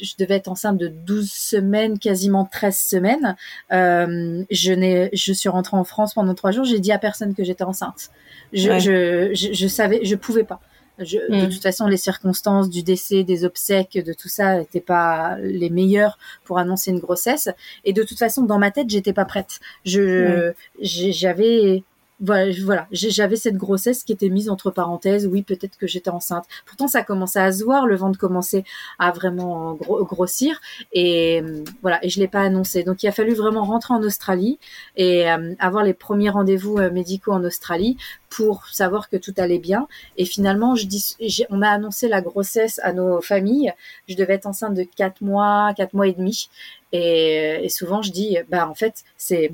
Je 0.00 0.14
devais 0.18 0.36
être 0.36 0.48
enceinte 0.48 0.78
de 0.78 0.88
12 0.88 1.30
semaines, 1.30 1.98
quasiment 1.98 2.44
13 2.44 2.76
semaines. 2.76 3.36
Euh, 3.72 4.42
je, 4.50 4.72
n'ai, 4.72 5.10
je 5.12 5.32
suis 5.32 5.48
rentrée 5.48 5.76
en 5.76 5.84
France 5.84 6.14
pendant 6.14 6.34
trois 6.34 6.50
jours. 6.50 6.64
J'ai 6.64 6.80
dit 6.80 6.92
à 6.92 6.98
personne 6.98 7.34
que 7.34 7.44
j'étais 7.44 7.64
enceinte. 7.64 8.10
Je, 8.52 8.78
je, 8.78 9.30
je, 9.34 9.52
je, 9.52 9.66
savais, 9.66 10.04
je 10.04 10.14
pouvais 10.14 10.44
pas. 10.44 10.60
Je, 10.98 11.18
De 11.18 11.46
mm. 11.46 11.50
toute 11.50 11.62
façon, 11.62 11.86
les 11.86 11.96
circonstances 11.96 12.68
du 12.68 12.82
décès, 12.82 13.24
des 13.24 13.44
obsèques, 13.44 13.98
de 14.04 14.12
tout 14.12 14.28
ça 14.28 14.58
n'étaient 14.58 14.80
pas 14.80 15.36
les 15.38 15.70
meilleures 15.70 16.18
pour 16.44 16.58
annoncer 16.58 16.90
une 16.90 16.98
grossesse. 16.98 17.48
Et 17.84 17.92
de 17.92 18.02
toute 18.02 18.18
façon, 18.18 18.42
dans 18.42 18.58
ma 18.58 18.70
tête, 18.70 18.90
j'étais 18.90 19.12
pas 19.12 19.24
prête. 19.24 19.60
Je, 19.84 20.52
j'avais 20.80 21.82
voilà, 22.22 22.86
j'avais 22.92 23.36
cette 23.36 23.56
grossesse 23.56 24.04
qui 24.04 24.12
était 24.12 24.28
mise 24.28 24.48
entre 24.48 24.70
parenthèses. 24.70 25.26
Oui, 25.26 25.42
peut-être 25.42 25.76
que 25.76 25.86
j'étais 25.86 26.10
enceinte. 26.10 26.44
Pourtant, 26.66 26.86
ça 26.86 27.02
commençait 27.02 27.40
à 27.40 27.52
se 27.52 27.64
voir, 27.64 27.86
le 27.86 27.96
ventre 27.96 28.18
commençait 28.18 28.64
à 28.98 29.10
vraiment 29.10 29.74
grossir, 29.74 30.60
et 30.92 31.42
voilà, 31.82 32.04
et 32.04 32.08
je 32.08 32.20
l'ai 32.20 32.28
pas 32.28 32.42
annoncé. 32.42 32.84
Donc, 32.84 33.02
il 33.02 33.08
a 33.08 33.12
fallu 33.12 33.34
vraiment 33.34 33.64
rentrer 33.64 33.94
en 33.94 34.02
Australie 34.02 34.58
et 34.96 35.30
euh, 35.30 35.54
avoir 35.58 35.82
les 35.82 35.94
premiers 35.94 36.30
rendez-vous 36.30 36.78
euh, 36.78 36.90
médicaux 36.90 37.32
en 37.32 37.42
Australie 37.44 37.96
pour 38.30 38.66
savoir 38.68 39.08
que 39.08 39.16
tout 39.16 39.34
allait 39.36 39.58
bien. 39.58 39.88
Et 40.16 40.24
finalement, 40.24 40.76
je 40.76 40.86
dis, 40.86 41.16
on 41.50 41.60
a 41.60 41.68
annoncé 41.68 42.08
la 42.08 42.20
grossesse 42.20 42.80
à 42.82 42.92
nos 42.92 43.20
familles. 43.20 43.74
Je 44.08 44.14
devais 44.14 44.34
être 44.34 44.46
enceinte 44.46 44.74
de 44.74 44.84
quatre 44.84 45.20
mois, 45.22 45.74
quatre 45.76 45.92
mois 45.92 46.06
et 46.06 46.12
demi. 46.12 46.48
Et, 46.92 47.64
et 47.64 47.68
souvent, 47.68 48.00
je 48.00 48.12
dis, 48.12 48.38
bah 48.48 48.68
en 48.68 48.74
fait, 48.74 49.04
c'est 49.16 49.52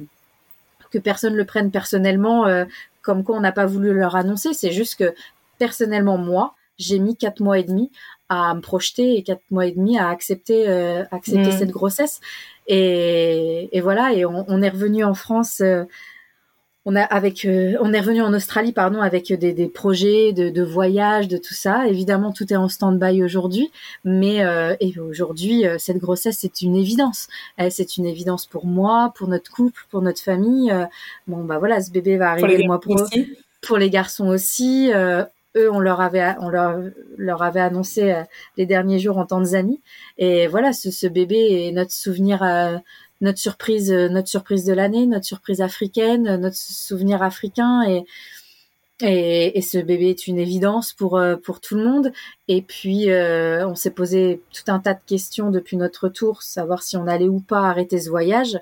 que 0.90 0.98
personne 0.98 1.34
le 1.34 1.44
prenne 1.44 1.70
personnellement, 1.70 2.46
euh, 2.46 2.64
comme 3.02 3.24
quoi 3.24 3.36
on 3.36 3.40
n'a 3.40 3.52
pas 3.52 3.66
voulu 3.66 3.92
leur 3.92 4.16
annoncer. 4.16 4.54
C'est 4.54 4.72
juste 4.72 4.96
que 4.96 5.14
personnellement, 5.58 6.18
moi, 6.18 6.54
j'ai 6.78 6.98
mis 6.98 7.16
quatre 7.16 7.40
mois 7.40 7.58
et 7.58 7.64
demi 7.64 7.90
à 8.28 8.54
me 8.54 8.60
projeter 8.60 9.16
et 9.16 9.22
quatre 9.22 9.42
mois 9.50 9.66
et 9.66 9.72
demi 9.72 9.98
à 9.98 10.08
accepter, 10.08 10.68
euh, 10.68 11.04
accepter 11.10 11.48
mm. 11.48 11.58
cette 11.58 11.70
grossesse. 11.70 12.20
Et, 12.66 13.68
et, 13.76 13.80
voilà, 13.80 14.12
et 14.12 14.24
on, 14.24 14.44
on, 14.48 14.62
est 14.62 14.68
revenu 14.68 15.02
en 15.02 15.14
France 15.14 15.60
euh, 15.60 15.84
on 16.84 16.96
a 16.96 17.02
avec 17.02 17.44
euh, 17.44 17.76
on 17.80 17.92
est 17.92 18.00
revenu 18.00 18.22
en 18.22 18.32
Australie 18.32 18.72
pardon 18.72 19.00
avec 19.00 19.32
des, 19.32 19.52
des 19.52 19.66
projets 19.66 20.32
de, 20.32 20.48
de, 20.48 20.62
voyage 20.62 21.28
de 21.28 21.36
tout 21.36 21.54
ça. 21.54 21.86
Évidemment 21.86 22.32
tout 22.32 22.50
est 22.52 22.56
en 22.56 22.68
stand-by 22.68 23.22
aujourd'hui 23.22 23.70
mais 24.04 24.44
euh, 24.44 24.74
et 24.80 24.98
aujourd'hui 24.98 25.66
euh, 25.66 25.76
cette 25.78 25.98
grossesse 25.98 26.38
c'est 26.40 26.62
une 26.62 26.76
évidence. 26.76 27.28
C'est 27.70 27.96
une 27.96 28.06
évidence 28.06 28.46
pour 28.46 28.66
moi 28.66 29.12
pour 29.16 29.28
notre 29.28 29.50
couple 29.50 29.82
pour 29.90 30.02
notre 30.02 30.22
famille. 30.22 30.72
Bon 31.26 31.44
bah 31.44 31.58
voilà 31.58 31.82
ce 31.82 31.90
bébé 31.90 32.16
va 32.16 32.30
arriver 32.30 32.58
le 32.58 32.66
mois 32.66 32.80
prochain 32.80 33.24
pour 33.60 33.76
les 33.76 33.90
garçons 33.90 34.28
aussi 34.28 34.90
eux 35.56 35.70
on 35.72 35.80
leur 35.80 36.00
avait 36.00 36.36
on 36.40 36.48
leur 36.48 36.78
leur 37.16 37.42
avait 37.42 37.60
annoncé 37.60 38.22
les 38.56 38.66
derniers 38.66 38.98
jours 38.98 39.18
en 39.18 39.26
Tanzanie. 39.26 39.80
Et 40.16 40.46
voilà 40.46 40.72
ce, 40.72 40.90
ce 40.90 41.06
bébé 41.06 41.66
est 41.66 41.72
notre 41.72 41.92
souvenir 41.92 42.42
notre 43.20 43.38
surprise, 43.38 43.92
euh, 43.92 44.08
notre 44.08 44.28
surprise 44.28 44.64
de 44.64 44.72
l'année, 44.72 45.06
notre 45.06 45.24
surprise 45.24 45.60
africaine, 45.60 46.28
euh, 46.28 46.36
notre 46.36 46.56
souvenir 46.56 47.22
africain 47.22 47.82
et 47.88 48.04
et, 49.00 49.56
et, 49.56 49.62
ce 49.62 49.78
bébé 49.78 50.10
est 50.10 50.26
une 50.26 50.38
évidence 50.38 50.92
pour 50.92 51.18
euh, 51.18 51.36
pour 51.36 51.60
tout 51.60 51.76
le 51.76 51.84
monde. 51.84 52.12
Et 52.48 52.62
puis 52.62 53.06
on 53.12 53.76
s'est 53.76 53.92
posé 53.92 54.42
tout 54.52 54.72
un 54.72 54.80
tas 54.80 54.94
de 54.94 55.00
questions 55.06 55.50
depuis 55.52 55.76
notre 55.76 56.04
retour, 56.06 56.42
savoir 56.42 56.82
si 56.82 56.96
on 56.96 57.06
allait 57.06 57.28
ou 57.28 57.38
pas 57.38 57.68
arrêter 57.68 58.00
ce 58.00 58.10
voyage. 58.10 58.58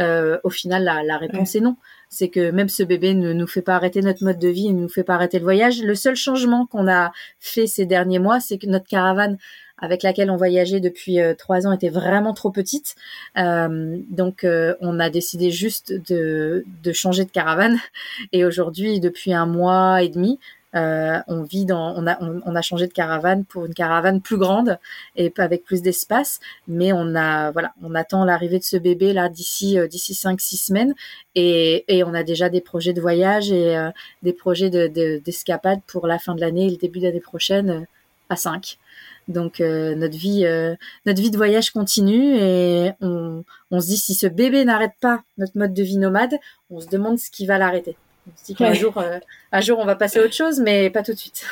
Euh, 0.00 0.38
au 0.42 0.50
final, 0.50 0.82
la, 0.82 1.04
la 1.04 1.18
réponse 1.18 1.54
est 1.54 1.60
non. 1.60 1.76
C'est 2.08 2.30
que 2.30 2.50
même 2.50 2.68
ce 2.68 2.82
bébé 2.82 3.14
ne 3.14 3.32
nous 3.32 3.46
fait 3.46 3.62
pas 3.62 3.76
arrêter 3.76 4.00
notre 4.00 4.24
mode 4.24 4.40
de 4.40 4.48
vie, 4.48 4.72
ne 4.72 4.80
nous 4.80 4.88
fait 4.88 5.04
pas 5.04 5.14
arrêter 5.14 5.38
le 5.38 5.44
voyage. 5.44 5.80
Le 5.80 5.94
seul 5.94 6.16
changement 6.16 6.66
qu'on 6.66 6.88
a 6.88 7.12
fait 7.38 7.68
ces 7.68 7.86
derniers 7.86 8.18
mois, 8.18 8.40
c'est 8.40 8.58
que 8.58 8.66
notre 8.66 8.86
caravane 8.86 9.38
avec 9.78 10.02
laquelle 10.02 10.30
on 10.30 10.36
voyageait 10.36 10.80
depuis 10.80 11.20
euh, 11.20 11.34
trois 11.34 11.66
ans 11.66 11.72
était 11.72 11.88
vraiment 11.88 12.34
trop 12.34 12.50
petite. 12.50 12.94
Euh, 13.36 13.98
donc 14.08 14.44
euh, 14.44 14.74
on 14.80 14.98
a 15.00 15.10
décidé 15.10 15.50
juste 15.50 15.92
de, 16.08 16.64
de, 16.82 16.92
changer 16.92 17.24
de 17.24 17.30
caravane. 17.30 17.78
Et 18.32 18.44
aujourd'hui, 18.44 19.00
depuis 19.00 19.34
un 19.34 19.46
mois 19.46 20.02
et 20.02 20.08
demi, 20.08 20.38
euh, 20.74 21.18
on 21.26 21.42
vit 21.42 21.64
dans, 21.64 21.94
on 21.96 22.06
a, 22.06 22.18
on, 22.20 22.54
a 22.54 22.62
changé 22.62 22.86
de 22.86 22.92
caravane 22.92 23.44
pour 23.44 23.64
une 23.64 23.72
caravane 23.72 24.20
plus 24.20 24.36
grande 24.36 24.78
et 25.14 25.32
avec 25.38 25.64
plus 25.64 25.80
d'espace. 25.80 26.40
Mais 26.68 26.92
on 26.92 27.14
a, 27.14 27.50
voilà, 27.50 27.72
on 27.82 27.94
attend 27.94 28.24
l'arrivée 28.24 28.58
de 28.58 28.64
ce 28.64 28.76
bébé 28.76 29.12
là 29.12 29.28
d'ici, 29.28 29.78
d'ici 29.88 30.14
cinq, 30.14 30.40
six 30.40 30.58
semaines. 30.58 30.94
Et, 31.34 31.84
et, 31.88 32.04
on 32.04 32.12
a 32.14 32.24
déjà 32.24 32.48
des 32.50 32.60
projets 32.60 32.92
de 32.92 33.00
voyage 33.00 33.50
et 33.50 33.74
des 34.22 34.32
projets 34.34 34.68
de, 34.68 35.18
d'escapade 35.18 35.80
pour 35.86 36.06
la 36.06 36.18
fin 36.18 36.34
de 36.34 36.40
l'année 36.40 36.66
et 36.66 36.70
le 36.70 36.76
début 36.76 36.98
de 36.98 37.04
l'année 37.04 37.20
prochaine 37.20 37.86
à 38.28 38.36
5. 38.36 38.78
Donc 39.28 39.60
notre 39.60 40.16
vie, 40.16 40.44
notre 41.04 41.20
vie 41.20 41.30
de 41.30 41.36
voyage 41.36 41.70
continue 41.70 42.36
et 42.36 42.92
on, 43.00 43.44
on 43.70 43.80
se 43.80 43.86
dit 43.86 43.96
si 43.96 44.14
ce 44.14 44.26
bébé 44.26 44.64
n'arrête 44.64 44.94
pas 45.00 45.22
notre 45.36 45.58
mode 45.58 45.74
de 45.74 45.82
vie 45.82 45.98
nomade, 45.98 46.36
on 46.70 46.80
se 46.80 46.86
demande 46.86 47.18
ce 47.18 47.30
qui 47.30 47.44
va 47.46 47.58
l'arrêter. 47.58 47.96
On 48.28 48.38
se 48.38 48.44
dit 48.44 48.54
qu'un 48.54 48.72
jour, 48.72 49.02
un 49.52 49.60
jour 49.60 49.78
on 49.80 49.84
va 49.84 49.96
passer 49.96 50.20
à 50.20 50.22
autre 50.22 50.34
chose, 50.34 50.60
mais 50.60 50.90
pas 50.90 51.02
tout 51.02 51.12
de 51.12 51.18
suite. 51.18 51.44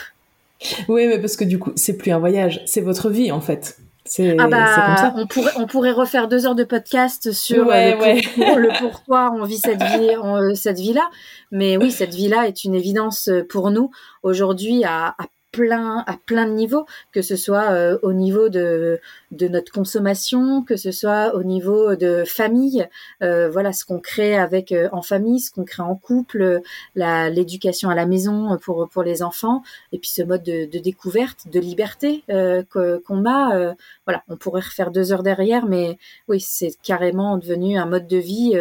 Oui, 0.88 1.06
mais 1.06 1.18
parce 1.18 1.36
que 1.36 1.44
du 1.44 1.58
coup, 1.58 1.72
c'est 1.76 1.96
plus 1.96 2.12
un 2.12 2.18
voyage, 2.18 2.62
c'est 2.66 2.80
votre 2.80 3.10
vie 3.10 3.32
en 3.32 3.40
fait. 3.40 3.78
C'est 4.06 4.36
ah 4.38 4.48
bah, 4.48 4.74
comme 4.74 4.96
ça. 4.96 5.14
On 5.16 5.26
pourrait, 5.26 5.52
on 5.56 5.66
pourrait 5.66 5.90
refaire 5.90 6.28
deux 6.28 6.46
heures 6.46 6.54
de 6.54 6.64
podcast 6.64 7.32
sur 7.32 7.68
euh, 7.70 7.94
le, 7.96 8.78
pourquoi 8.78 9.32
on 9.34 9.44
vit 9.44 9.56
cette 9.56 9.82
vie, 9.82 10.10
euh, 10.22 10.54
cette 10.54 10.78
vie-là. 10.78 11.08
Mais 11.50 11.78
oui, 11.78 11.90
cette 11.90 12.14
vie-là 12.14 12.46
est 12.46 12.64
une 12.64 12.74
évidence 12.74 13.30
pour 13.48 13.70
nous 13.70 13.90
aujourd'hui 14.22 14.84
à, 14.84 15.14
à 15.18 15.26
plein 15.54 16.02
à 16.06 16.16
plein 16.26 16.46
de 16.46 16.52
niveaux, 16.52 16.84
que 17.12 17.22
ce 17.22 17.36
soit 17.36 17.70
euh, 17.70 17.98
au 18.02 18.12
niveau 18.12 18.48
de 18.48 19.00
de 19.30 19.48
notre 19.48 19.72
consommation, 19.72 20.62
que 20.62 20.76
ce 20.76 20.90
soit 20.90 21.34
au 21.34 21.44
niveau 21.44 21.94
de 21.94 22.24
famille, 22.26 22.86
euh, 23.22 23.48
voilà 23.50 23.72
ce 23.72 23.84
qu'on 23.84 24.00
crée 24.00 24.36
avec 24.36 24.72
euh, 24.72 24.88
en 24.92 25.02
famille, 25.02 25.38
ce 25.40 25.52
qu'on 25.52 25.64
crée 25.64 25.82
en 25.82 25.94
couple, 25.94 26.60
l'éducation 26.96 27.88
à 27.88 27.94
la 27.94 28.06
maison 28.06 28.58
pour 28.58 28.88
pour 28.88 29.04
les 29.04 29.22
enfants, 29.22 29.62
et 29.92 29.98
puis 29.98 30.10
ce 30.10 30.22
mode 30.22 30.42
de, 30.42 30.66
de 30.66 30.78
découverte, 30.78 31.48
de 31.48 31.60
liberté 31.60 32.24
qu'on 32.72 33.26
a. 33.26 33.74
voilà, 34.06 34.24
on 34.28 34.36
pourrait 34.36 34.62
refaire 34.62 34.90
deux 34.90 35.12
heures 35.12 35.22
derrière, 35.22 35.66
mais 35.66 35.98
oui, 36.28 36.40
c'est 36.40 36.72
carrément 36.82 37.38
devenu 37.38 37.78
un 37.78 37.86
mode 37.86 38.06
de 38.08 38.18
vie 38.18 38.54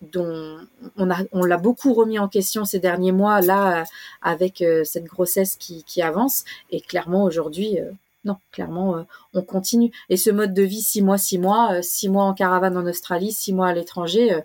dont 0.00 0.58
on 0.96 1.10
a 1.10 1.18
on 1.32 1.44
l'a 1.44 1.58
beaucoup 1.58 1.92
remis 1.92 2.18
en 2.18 2.28
question 2.28 2.64
ces 2.64 2.78
derniers 2.78 3.12
mois 3.12 3.40
là 3.40 3.84
avec 4.22 4.62
euh, 4.62 4.84
cette 4.84 5.04
grossesse 5.04 5.56
qui, 5.56 5.84
qui 5.84 6.02
avance. 6.02 6.44
Et 6.70 6.80
clairement 6.80 7.24
aujourd'hui 7.24 7.78
euh, 7.78 7.90
non 8.24 8.36
clairement 8.52 8.96
euh, 8.96 9.02
on 9.34 9.42
continue. 9.42 9.92
Et 10.08 10.16
ce 10.16 10.30
mode 10.30 10.54
de 10.54 10.62
vie 10.62 10.82
six 10.82 11.02
mois 11.02 11.18
six 11.18 11.38
mois 11.38 11.82
six 11.82 12.08
mois 12.08 12.24
en 12.24 12.34
caravane 12.34 12.76
en 12.76 12.86
Australie 12.86 13.32
six 13.32 13.52
mois 13.52 13.68
à 13.68 13.74
l'étranger 13.74 14.38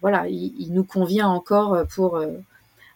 voilà 0.00 0.28
il, 0.28 0.68
nous 0.70 0.84
convient 0.84 1.26
encore 1.26 1.84
pour 1.88 2.22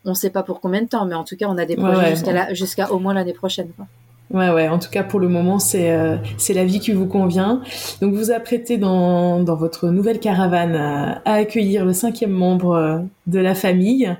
on 0.04 0.10
ne 0.10 0.14
sait 0.14 0.30
pas 0.30 0.44
pour 0.44 0.60
combien 0.60 0.82
de 0.82 0.88
temps 0.88 1.04
mais 1.04 1.16
en 1.16 1.24
tout 1.24 1.36
cas 1.36 1.46
on 1.48 1.58
a 1.58 1.64
des 1.64 1.76
projets 1.76 2.10
jusqu'à 2.10 2.54
jusqu'à 2.54 2.92
au 2.92 3.00
moins 3.00 3.12
l'année 3.12 3.32
prochaine 3.32 3.72
quoi. 3.72 3.86
Ouais, 4.30 4.48
ouais. 4.50 4.68
En 4.68 4.78
tout 4.78 4.90
cas, 4.90 5.02
pour 5.02 5.18
le 5.18 5.28
moment, 5.28 5.58
c'est 5.58 5.90
euh, 5.90 6.16
c'est 6.38 6.54
la 6.54 6.64
vie 6.64 6.78
qui 6.78 6.92
vous 6.92 7.06
convient. 7.06 7.62
Donc, 8.00 8.14
vous 8.14 8.30
apprêtez 8.30 8.78
dans 8.78 9.42
dans 9.42 9.56
votre 9.56 9.88
nouvelle 9.88 10.20
caravane 10.20 10.76
à, 10.76 11.20
accueillir 11.24 11.84
le 11.84 11.92
cinquième 11.92 12.30
membre 12.30 12.70
euh, 12.72 12.98
de 13.26 13.40
la 13.40 13.56
famille. 13.56 14.16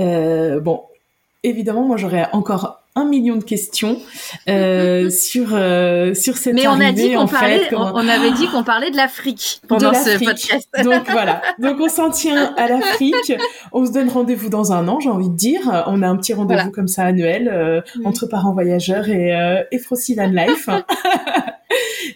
Euh, 0.00 0.58
bon, 0.60 0.82
évidemment, 1.44 1.84
moi, 1.84 1.96
j'aurais 1.96 2.28
encore 2.32 2.81
un 2.94 3.04
million 3.04 3.36
de 3.36 3.44
questions 3.44 3.98
euh, 4.48 5.08
sur 5.10 5.50
euh, 5.52 6.14
sur 6.14 6.36
cette 6.36 6.54
Mais 6.54 6.66
on 6.66 6.80
a 6.80 6.92
dit 6.92 7.12
qu'on 7.14 7.26
parlait, 7.26 7.74
on, 7.74 8.08
avait 8.08 8.32
dit 8.32 8.46
qu'on 8.52 8.64
parlait 8.64 8.90
de 8.90 8.96
l'Afrique 8.96 9.60
pendant 9.68 9.94
ce 9.94 10.22
podcast. 10.22 10.68
Donc 10.84 11.10
voilà, 11.10 11.42
donc 11.58 11.78
on 11.80 11.88
s'en 11.88 12.10
tient 12.10 12.54
à 12.56 12.68
l'Afrique. 12.68 13.32
On 13.72 13.86
se 13.86 13.92
donne 13.92 14.08
rendez-vous 14.08 14.48
dans 14.48 14.72
un 14.72 14.88
an, 14.88 15.00
j'ai 15.00 15.10
envie 15.10 15.28
de 15.28 15.36
dire. 15.36 15.84
On 15.86 16.02
a 16.02 16.08
un 16.08 16.16
petit 16.16 16.34
rendez-vous 16.34 16.70
comme 16.70 16.88
ça 16.88 17.04
annuel 17.04 17.48
euh, 17.48 17.80
entre 18.04 18.26
parents 18.26 18.52
voyageurs 18.52 19.08
et 19.08 19.34
euh, 19.34 19.62
et 19.70 19.78
Frosty 19.78 20.16
Life. 20.16 20.68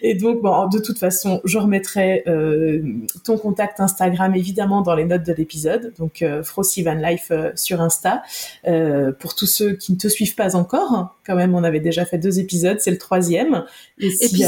Et 0.01 0.13
donc, 0.13 0.41
bon, 0.41 0.67
de 0.67 0.79
toute 0.79 0.97
façon, 0.97 1.41
je 1.43 1.57
remettrai 1.57 2.23
euh, 2.27 2.81
ton 3.23 3.37
contact 3.37 3.79
Instagram 3.79 4.35
évidemment 4.35 4.81
dans 4.81 4.95
les 4.95 5.05
notes 5.05 5.23
de 5.23 5.33
l'épisode. 5.33 5.93
Donc, 5.97 6.21
euh, 6.21 6.43
Frosty 6.43 6.83
Van 6.83 6.93
Life 6.95 7.27
euh, 7.31 7.51
sur 7.55 7.81
Insta. 7.81 8.23
Euh, 8.67 9.11
pour 9.11 9.35
tous 9.35 9.45
ceux 9.45 9.73
qui 9.73 9.91
ne 9.93 9.97
te 9.97 10.07
suivent 10.07 10.35
pas 10.35 10.55
encore, 10.55 11.15
quand 11.25 11.35
même, 11.35 11.55
on 11.55 11.63
avait 11.63 11.79
déjà 11.79 12.05
fait 12.05 12.17
deux 12.17 12.39
épisodes, 12.39 12.79
c'est 12.79 12.91
le 12.91 12.97
troisième. 12.97 13.63
Et, 13.99 14.09
puis, 14.09 14.43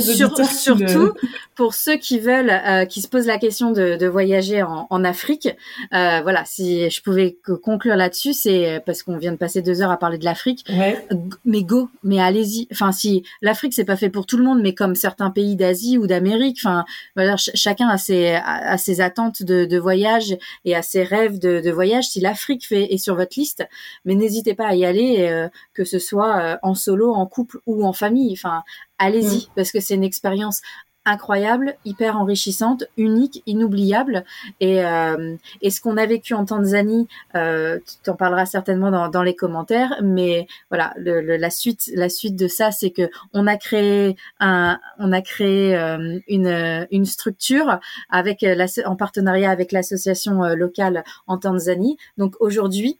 surtout, 0.00 1.12
pour 1.54 1.74
ceux 1.74 1.96
qui 1.96 2.18
veulent, 2.18 2.86
qui 2.88 3.00
se 3.00 3.08
posent 3.08 3.26
la 3.26 3.38
question 3.38 3.72
de, 3.72 3.96
de 3.96 4.06
voyager 4.06 4.62
en, 4.62 4.86
en 4.88 5.04
Afrique, 5.04 5.48
voilà, 5.90 6.44
si 6.44 6.90
je 6.90 7.02
pouvais 7.02 7.36
conclure 7.62 7.96
là-dessus, 7.96 8.34
c'est 8.34 8.82
parce 8.86 9.02
qu'on 9.02 9.16
vient 9.16 9.32
de 9.32 9.36
passer 9.36 9.62
deux 9.62 9.82
heures 9.82 9.90
à 9.90 9.96
parler 9.96 10.18
de 10.18 10.24
l'Afrique. 10.24 10.64
Ouais. 10.70 11.04
Mais 11.44 11.62
go, 11.62 11.88
mais 12.02 12.20
allez-y. 12.20 12.68
Enfin, 12.72 12.92
si 12.92 13.24
l'Afrique 13.40 13.74
c'est 13.74 13.84
pas 13.84 13.96
fait 13.96 14.10
pour 14.10 14.26
tout 14.26 14.36
le 14.36 14.44
monde, 14.44 14.60
mais 14.62 14.74
comme 14.82 14.96
certains 14.96 15.30
pays 15.30 15.54
d'Asie 15.54 15.96
ou 15.96 16.08
d'Amérique. 16.08 16.58
Enfin, 16.58 16.84
voilà, 17.14 17.36
chacun 17.36 17.86
a 17.86 17.98
ses, 17.98 18.32
a, 18.32 18.76
ses 18.78 19.00
attentes 19.00 19.44
de, 19.44 19.64
de, 19.64 19.78
voyage 19.78 20.36
et 20.64 20.74
a 20.74 20.82
ses 20.82 21.04
rêves 21.04 21.38
de, 21.38 21.60
de 21.60 21.70
voyage. 21.70 22.08
Si 22.08 22.18
l'Afrique 22.18 22.66
fait 22.66 22.92
est 22.92 22.98
sur 22.98 23.14
votre 23.14 23.38
liste, 23.38 23.64
mais 24.04 24.16
n'hésitez 24.16 24.54
pas 24.54 24.66
à 24.66 24.74
y 24.74 24.84
aller, 24.84 25.20
euh, 25.20 25.48
que 25.72 25.84
ce 25.84 26.00
soit 26.00 26.36
euh, 26.40 26.56
en 26.62 26.74
solo, 26.74 27.14
en 27.14 27.26
couple 27.26 27.60
ou 27.66 27.86
en 27.86 27.92
famille. 27.92 28.32
Enfin, 28.32 28.64
allez-y 28.98 29.46
mm. 29.46 29.50
parce 29.54 29.70
que 29.70 29.78
c'est 29.78 29.94
une 29.94 30.02
expérience 30.02 30.62
incroyable, 31.04 31.76
hyper 31.84 32.16
enrichissante, 32.16 32.84
unique, 32.96 33.42
inoubliable. 33.46 34.24
Et, 34.60 34.84
euh, 34.84 35.36
ce 35.68 35.80
qu'on 35.80 35.96
a 35.96 36.06
vécu 36.06 36.34
en 36.34 36.44
Tanzanie, 36.44 37.08
euh, 37.34 37.78
tu 38.04 38.10
en 38.10 38.14
parleras 38.14 38.46
certainement 38.46 38.90
dans, 38.90 39.08
dans, 39.08 39.22
les 39.22 39.34
commentaires, 39.34 39.96
mais 40.02 40.46
voilà, 40.70 40.92
le, 40.96 41.20
la 41.20 41.50
suite, 41.50 41.90
la 41.94 42.08
suite 42.08 42.36
de 42.36 42.48
ça, 42.48 42.70
c'est 42.70 42.90
que 42.90 43.10
on 43.32 43.46
a 43.46 43.56
créé 43.56 44.16
un, 44.40 44.78
on 44.98 45.12
a 45.12 45.22
créé 45.22 45.76
euh, 45.76 46.18
une, 46.28 46.86
une 46.90 47.04
structure 47.04 47.78
avec 48.10 48.42
la, 48.42 48.66
en 48.84 48.96
partenariat 48.96 49.50
avec 49.50 49.72
l'association 49.72 50.44
euh, 50.44 50.54
locale 50.54 51.04
en 51.26 51.38
Tanzanie. 51.38 51.96
Donc 52.16 52.34
aujourd'hui, 52.40 52.98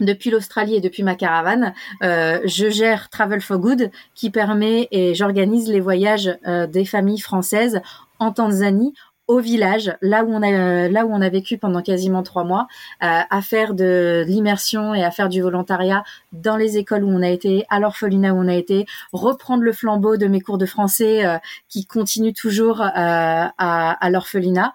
depuis 0.00 0.30
l'Australie 0.30 0.76
et 0.76 0.80
depuis 0.80 1.02
ma 1.02 1.14
caravane, 1.14 1.74
euh, 2.02 2.40
je 2.44 2.70
gère 2.70 3.08
Travel 3.10 3.40
for 3.40 3.58
Good 3.58 3.90
qui 4.14 4.30
permet 4.30 4.88
et 4.90 5.14
j'organise 5.14 5.68
les 5.68 5.80
voyages 5.80 6.30
euh, 6.46 6.66
des 6.66 6.84
familles 6.84 7.20
françaises 7.20 7.80
en 8.18 8.32
Tanzanie 8.32 8.94
au 9.32 9.40
village, 9.40 9.96
là 10.02 10.24
où 10.24 10.32
on 10.32 10.42
a 10.42 10.88
là 10.88 11.06
où 11.06 11.12
on 11.12 11.22
a 11.22 11.28
vécu 11.30 11.56
pendant 11.56 11.80
quasiment 11.80 12.22
trois 12.22 12.44
mois, 12.44 12.68
euh, 13.02 13.20
à 13.30 13.42
faire 13.42 13.72
de 13.72 14.24
l'immersion 14.26 14.94
et 14.94 15.02
à 15.02 15.10
faire 15.10 15.30
du 15.30 15.40
volontariat 15.40 16.04
dans 16.32 16.56
les 16.56 16.76
écoles 16.76 17.04
où 17.04 17.08
on 17.08 17.22
a 17.22 17.30
été, 17.30 17.64
à 17.70 17.80
l'orphelinat 17.80 18.34
où 18.34 18.38
on 18.38 18.48
a 18.48 18.54
été, 18.54 18.84
reprendre 19.12 19.62
le 19.62 19.72
flambeau 19.72 20.18
de 20.18 20.26
mes 20.26 20.40
cours 20.40 20.58
de 20.58 20.66
français 20.66 21.24
euh, 21.24 21.38
qui 21.70 21.86
continuent 21.86 22.34
toujours 22.34 22.82
euh, 22.82 22.86
à, 22.94 24.10
l'orphelinat. 24.10 24.74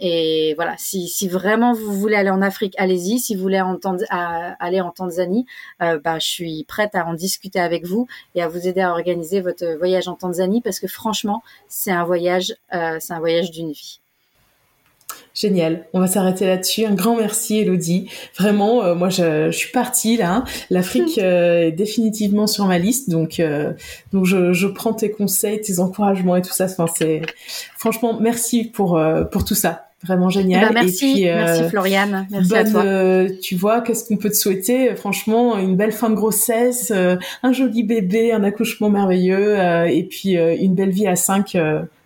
et 0.00 0.54
voilà, 0.56 0.74
si, 0.78 1.06
si 1.06 1.28
vraiment 1.28 1.72
vous 1.72 1.92
voulez 1.92 2.16
aller 2.16 2.30
en 2.30 2.42
Afrique, 2.42 2.74
allez-y. 2.78 3.20
Si 3.20 3.36
vous 3.36 3.42
voulez 3.42 3.58
aller 3.58 4.80
en 4.80 4.90
Tanzanie, 4.90 5.46
bah, 5.78 6.18
je 6.18 6.26
suis 6.26 6.64
prête 6.64 6.94
à 6.94 7.06
en 7.06 7.14
discuter 7.14 7.60
avec 7.60 7.86
vous 7.86 8.08
et 8.34 8.42
à 8.42 8.48
vous 8.48 8.66
aider 8.66 8.80
à 8.80 8.90
organiser 8.90 9.40
votre 9.40 9.76
voyage 9.78 10.08
en 10.08 10.14
Tanzanie 10.14 10.60
parce 10.60 10.80
que 10.80 10.88
franchement, 10.88 11.42
c'est 11.68 11.92
un 11.92 12.04
voyage, 12.04 12.54
c'est 12.72 13.12
un 13.12 13.20
voyage 13.20 13.35
d'une 13.42 13.72
vie. 13.72 14.00
Génial. 15.36 15.86
On 15.92 16.00
va 16.00 16.06
s'arrêter 16.06 16.46
là-dessus. 16.46 16.86
Un 16.86 16.94
grand 16.94 17.16
merci, 17.16 17.58
Elodie. 17.58 18.08
Vraiment, 18.38 18.82
euh, 18.82 18.94
moi, 18.94 19.10
je, 19.10 19.50
suis 19.50 19.70
partie 19.70 20.16
là. 20.16 20.44
L'Afrique 20.70 21.18
euh, 21.22 21.66
est 21.66 21.72
définitivement 21.72 22.46
sur 22.46 22.64
ma 22.64 22.78
liste, 22.78 23.10
donc 23.10 23.38
euh, 23.38 23.74
donc 24.14 24.24
je, 24.24 24.66
prends 24.66 24.94
tes 24.94 25.10
conseils, 25.10 25.60
tes 25.60 25.78
encouragements 25.78 26.36
et 26.36 26.42
tout 26.42 26.52
ça. 26.52 26.64
Enfin, 26.64 26.86
c'est 26.96 27.20
franchement, 27.76 28.18
merci 28.18 28.64
pour 28.64 28.98
pour 29.30 29.44
tout 29.44 29.54
ça. 29.54 29.88
Vraiment 30.02 30.28
génial. 30.28 30.66
Ben, 30.68 30.74
merci, 30.84 31.24
merci 31.24 31.68
Floriane. 31.70 32.26
Merci 32.30 32.54
à 32.56 32.64
toi. 32.64 32.84
tu 33.42 33.56
vois, 33.56 33.80
qu'est-ce 33.80 34.06
qu'on 34.06 34.16
peut 34.16 34.30
te 34.30 34.36
souhaiter? 34.36 34.94
Franchement, 34.94 35.58
une 35.58 35.76
belle 35.76 35.92
fin 35.92 36.10
de 36.10 36.14
grossesse, 36.14 36.90
un 36.90 37.52
joli 37.52 37.82
bébé, 37.82 38.32
un 38.32 38.44
accouchement 38.44 38.90
merveilleux, 38.90 39.56
et 39.88 40.04
puis 40.04 40.34
une 40.34 40.74
belle 40.74 40.90
vie 40.90 41.06
à 41.06 41.16
cinq 41.16 41.56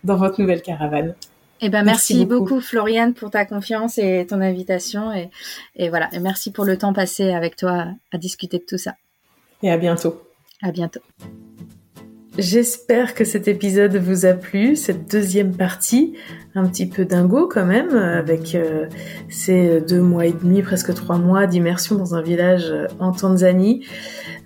dans 0.03 0.15
votre 0.15 0.39
nouvelle 0.41 0.61
caravane. 0.61 1.15
Eh 1.61 1.69
ben 1.69 1.83
merci, 1.83 2.25
beaucoup. 2.25 2.59
Floriane 2.59 3.13
pour 3.13 3.29
ta 3.29 3.45
confiance 3.45 3.99
et 3.99 4.25
ton 4.27 4.41
invitation 4.41 5.13
et, 5.13 5.29
et 5.75 5.89
voilà 5.89 6.09
et 6.11 6.19
merci 6.19 6.51
pour 6.51 6.65
le 6.65 6.75
temps 6.75 6.91
passé 6.91 7.31
avec 7.31 7.55
toi 7.55 7.85
à 8.11 8.17
discuter 8.17 8.57
de 8.57 8.63
tout 8.67 8.79
ça. 8.79 8.95
Et 9.61 9.69
à 9.69 9.77
bientôt. 9.77 10.23
À 10.63 10.71
bientôt. 10.71 11.01
J'espère 12.37 13.13
que 13.13 13.25
cet 13.25 13.47
épisode 13.47 13.95
vous 13.97 14.25
a 14.25 14.33
plu, 14.33 14.75
cette 14.75 15.11
deuxième 15.11 15.55
partie, 15.55 16.15
un 16.55 16.65
petit 16.65 16.85
peu 16.85 17.05
dingo 17.05 17.47
quand 17.47 17.65
même, 17.65 17.95
avec 17.95 18.55
euh, 18.55 18.85
ces 19.29 19.81
deux 19.81 20.01
mois 20.01 20.25
et 20.25 20.33
demi, 20.33 20.61
presque 20.61 20.93
trois 20.93 21.17
mois 21.17 21.47
d'immersion 21.47 21.95
dans 21.95 22.15
un 22.15 22.21
village 22.21 22.73
en 22.99 23.11
Tanzanie. 23.11 23.85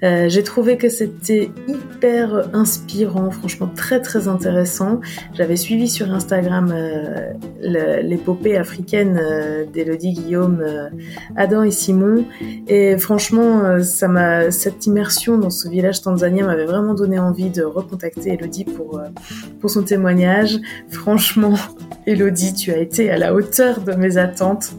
Euh, 0.04 0.30
j'ai 0.30 0.44
trouvé 0.44 0.78
que 0.78 0.90
c'était 0.90 1.50
hyper 1.68 2.50
inspirant, 2.54 3.32
franchement 3.32 3.70
très 3.76 4.02
très 4.02 4.28
intéressant. 4.28 5.00
J'avais 5.34 5.56
suivi 5.56 5.88
sur 5.88 6.14
Instagram 6.14 6.72
euh, 6.72 8.02
l'épopée 8.02 8.58
africaine 8.58 9.20
euh, 9.22 9.66
d'Elodie 9.66 10.14
Guillaume, 10.14 10.62
euh, 10.62 10.90
Adam 11.36 11.64
et 11.64 11.72
Simon, 11.72 12.26
et 12.68 12.98
franchement, 12.98 13.82
ça 13.82 14.06
cette 14.52 14.86
immersion 14.86 15.38
dans 15.38 15.50
ce 15.50 15.68
village 15.68 16.02
tanzanien 16.02 16.46
m'avait 16.46 16.66
vraiment 16.66 16.94
donné 16.94 17.18
envie 17.18 17.50
de 17.50 17.64
recontacter 17.64 18.34
Elodie 18.34 18.66
pour 18.66 19.02
pour 19.60 19.70
son 19.70 19.84
témoignage. 19.84 20.60
Franchement, 20.90 21.56
Elodie, 22.06 22.54
tu 22.54 22.72
as 22.72 22.78
été 22.78 23.10
à 23.10 23.18
la 23.18 23.34
hauteur 23.34 23.82
de 23.82 23.94
mes 23.94 24.18
attentes. 24.18 24.72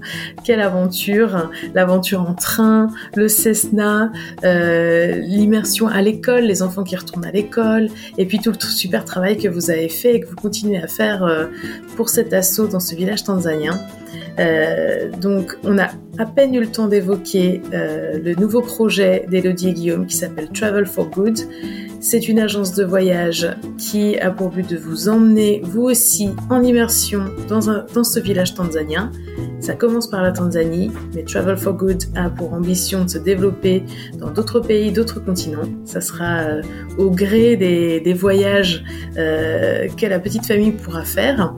Quelle 0.45 0.61
aventure 0.61 1.51
L'aventure 1.74 2.20
en 2.20 2.35
train, 2.35 2.89
le 3.14 3.29
Cessna, 3.29 4.12
euh, 4.45 5.16
l'immersion 5.16 5.89
à 5.89 6.03
l'école, 6.03 6.45
les 6.45 6.62
enfants 6.62 6.85
qui 6.85 6.97
retournent 6.97 7.27
à 7.27 7.33
l'école, 7.33 7.89
et 8.18 8.27
puis 8.27 8.39
tout 8.39 8.53
le 8.53 8.66
super 8.66 9.05
travail 9.05 9.37
que 9.37 9.49
vous 9.49 9.70
avez 9.70 9.89
fait 9.89 10.14
et 10.14 10.20
que 10.20 10.27
vous 10.27 10.37
continuez 10.37 10.79
à 10.79 10.87
faire 10.87 11.24
euh, 11.24 11.47
pour 11.97 12.09
cet 12.09 12.33
assaut 12.33 12.68
dans 12.68 12.81
ce 12.81 12.95
village 12.95 13.24
tanzanien. 13.24 13.79
Euh, 14.39 15.11
donc, 15.21 15.57
on 15.64 15.79
a 15.79 15.89
à 16.19 16.27
peine 16.27 16.55
eu 16.55 16.61
le 16.61 16.67
temps 16.67 16.89
d'évoquer 16.89 17.62
euh, 17.73 18.19
le 18.23 18.35
nouveau 18.35 18.62
projet 18.62 19.27
d'Elodie 19.31 19.69
et 19.69 19.73
Guillaume 19.73 20.07
qui 20.07 20.17
s'appelle 20.17 20.49
Travel 20.51 20.87
for 20.87 21.11
Good. 21.11 21.39
C'est 22.01 22.29
une 22.29 22.39
agence 22.39 22.75
de 22.75 22.85
voyage 22.85 23.49
qui 23.79 24.19
a 24.19 24.31
pour 24.31 24.51
but 24.51 24.69
de 24.69 24.77
vous 24.77 25.09
emmener, 25.09 25.61
vous 25.64 25.83
aussi, 25.83 26.31
en 26.51 26.62
immersion 26.62 27.25
dans, 27.49 27.61
ce 28.05 28.21
village 28.21 28.55
tanzanien. 28.55 29.11
Ça 29.61 29.75
commence 29.75 30.09
par 30.09 30.23
la 30.23 30.31
Tanzanie, 30.33 30.91
mais 31.14 31.25
Travel 31.25 31.57
for 31.57 31.73
Good 31.73 32.05
a 32.14 32.31
pour 32.31 32.53
ambition 32.53 33.05
de 33.05 33.11
se 33.11 33.19
développer 33.19 33.83
dans 34.19 34.31
d'autres 34.31 34.61
pays, 34.61 34.93
d'autres 34.93 35.21
continents. 35.25 35.69
Ça 35.85 36.01
sera 36.01 36.41
euh, 36.41 36.62
au 36.99 37.11
gré 37.11 37.57
des, 37.57 38.01
des 38.01 38.12
voyages 38.12 38.85
que 39.17 40.07
la 40.07 40.19
petite 40.19 40.47
famille 40.47 40.73
pourra 40.73 41.03
faire. 41.03 41.55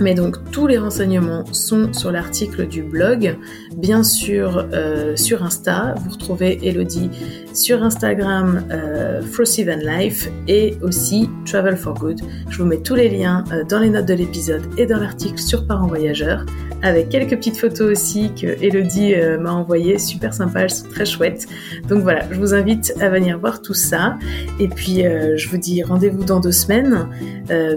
Mais 0.00 0.14
donc 0.14 0.50
tous 0.50 0.66
les 0.66 0.78
renseignements 0.78 1.44
sont 1.52 1.92
sur 1.92 2.10
l'article 2.10 2.66
du 2.66 2.82
blog, 2.82 3.38
bien 3.76 4.02
sûr 4.02 4.66
euh, 4.72 5.16
sur 5.16 5.42
Insta. 5.42 5.94
Vous 6.04 6.10
retrouvez 6.10 6.58
Elodie 6.62 7.10
sur 7.54 7.82
Instagram 7.82 8.66
euh, 8.70 9.22
Life 9.66 10.28
et 10.48 10.76
aussi 10.82 11.30
Travel 11.46 11.76
for 11.76 11.94
Good. 11.94 12.20
Je 12.50 12.58
vous 12.58 12.64
mets 12.64 12.78
tous 12.78 12.96
les 12.96 13.08
liens 13.08 13.44
euh, 13.52 13.64
dans 13.64 13.78
les 13.78 13.90
notes 13.90 14.06
de 14.06 14.14
l'épisode 14.14 14.62
et 14.76 14.86
dans 14.86 14.98
l'article 14.98 15.38
sur 15.38 15.66
Parents 15.66 15.86
Voyageurs 15.86 16.44
avec 16.82 17.08
quelques 17.08 17.36
petites 17.36 17.56
photos 17.56 17.92
aussi 17.92 18.30
que 18.34 18.46
Elodie 18.62 19.14
euh, 19.14 19.38
m'a 19.38 19.52
envoyées, 19.52 19.98
super 19.98 20.34
sympa, 20.34 20.62
elles 20.62 20.70
sont 20.70 20.88
très 20.88 21.06
chouettes. 21.06 21.46
Donc 21.88 22.02
voilà, 22.02 22.26
je 22.30 22.38
vous 22.38 22.52
invite 22.52 22.92
à 23.00 23.08
venir 23.08 23.38
voir 23.38 23.62
tout 23.62 23.72
ça. 23.72 24.18
Et 24.60 24.68
puis 24.68 25.02
je 25.02 25.48
vous 25.48 25.56
dis 25.56 25.82
rendez-vous 25.82 26.24
dans 26.24 26.40
deux 26.40 26.52
semaines. 26.52 27.08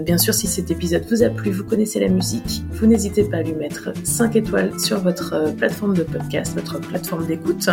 Bien 0.04 0.18
sûr, 0.18 0.34
si 0.34 0.46
cet 0.46 0.70
épisode 0.70 1.04
vous 1.10 1.22
a 1.22 1.30
plu, 1.30 1.50
vous 1.50 1.64
connaissez 1.64 2.00
la 2.00 2.08
musique, 2.08 2.62
vous 2.72 2.86
n'hésitez 2.86 3.24
pas 3.24 3.38
à 3.38 3.42
lui 3.42 3.54
mettre 3.54 3.90
5 4.04 4.36
étoiles 4.36 4.78
sur 4.78 4.98
votre 5.00 5.54
de 5.92 6.02
podcast, 6.02 6.54
votre 6.54 6.80
plateforme 6.80 7.26
d'écoute. 7.26 7.68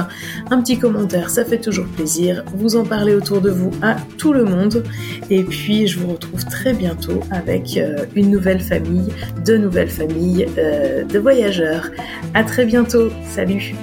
Un 0.52 0.62
petit 0.62 0.78
commentaire, 0.78 1.30
ça 1.30 1.46
fait 1.46 1.60
toujours 1.60 1.88
plaisir. 1.88 2.44
Vous 2.56 2.76
en 2.76 2.84
parlez 2.86 3.16
autour 3.16 3.42
de 3.42 3.50
vous 3.50 3.72
à 3.82 3.96
tout 4.18 4.34
le 4.34 4.44
monde. 4.44 4.84
Et 5.30 5.44
puis 5.44 5.88
je 5.88 6.00
vous 6.00 6.14
retrouve 6.14 6.46
très 6.46 6.74
bientôt 6.74 7.20
avec 7.32 7.80
une 8.16 8.32
nouvelle 8.32 8.62
famille, 8.62 9.12
deux 9.46 9.58
nouvelles 9.58 9.90
familles 9.90 10.48
de 10.56 11.20
voyageurs. 11.20 11.90
À 12.34 12.44
très 12.44 12.66
bientôt. 12.66 13.10
Salut. 13.30 13.76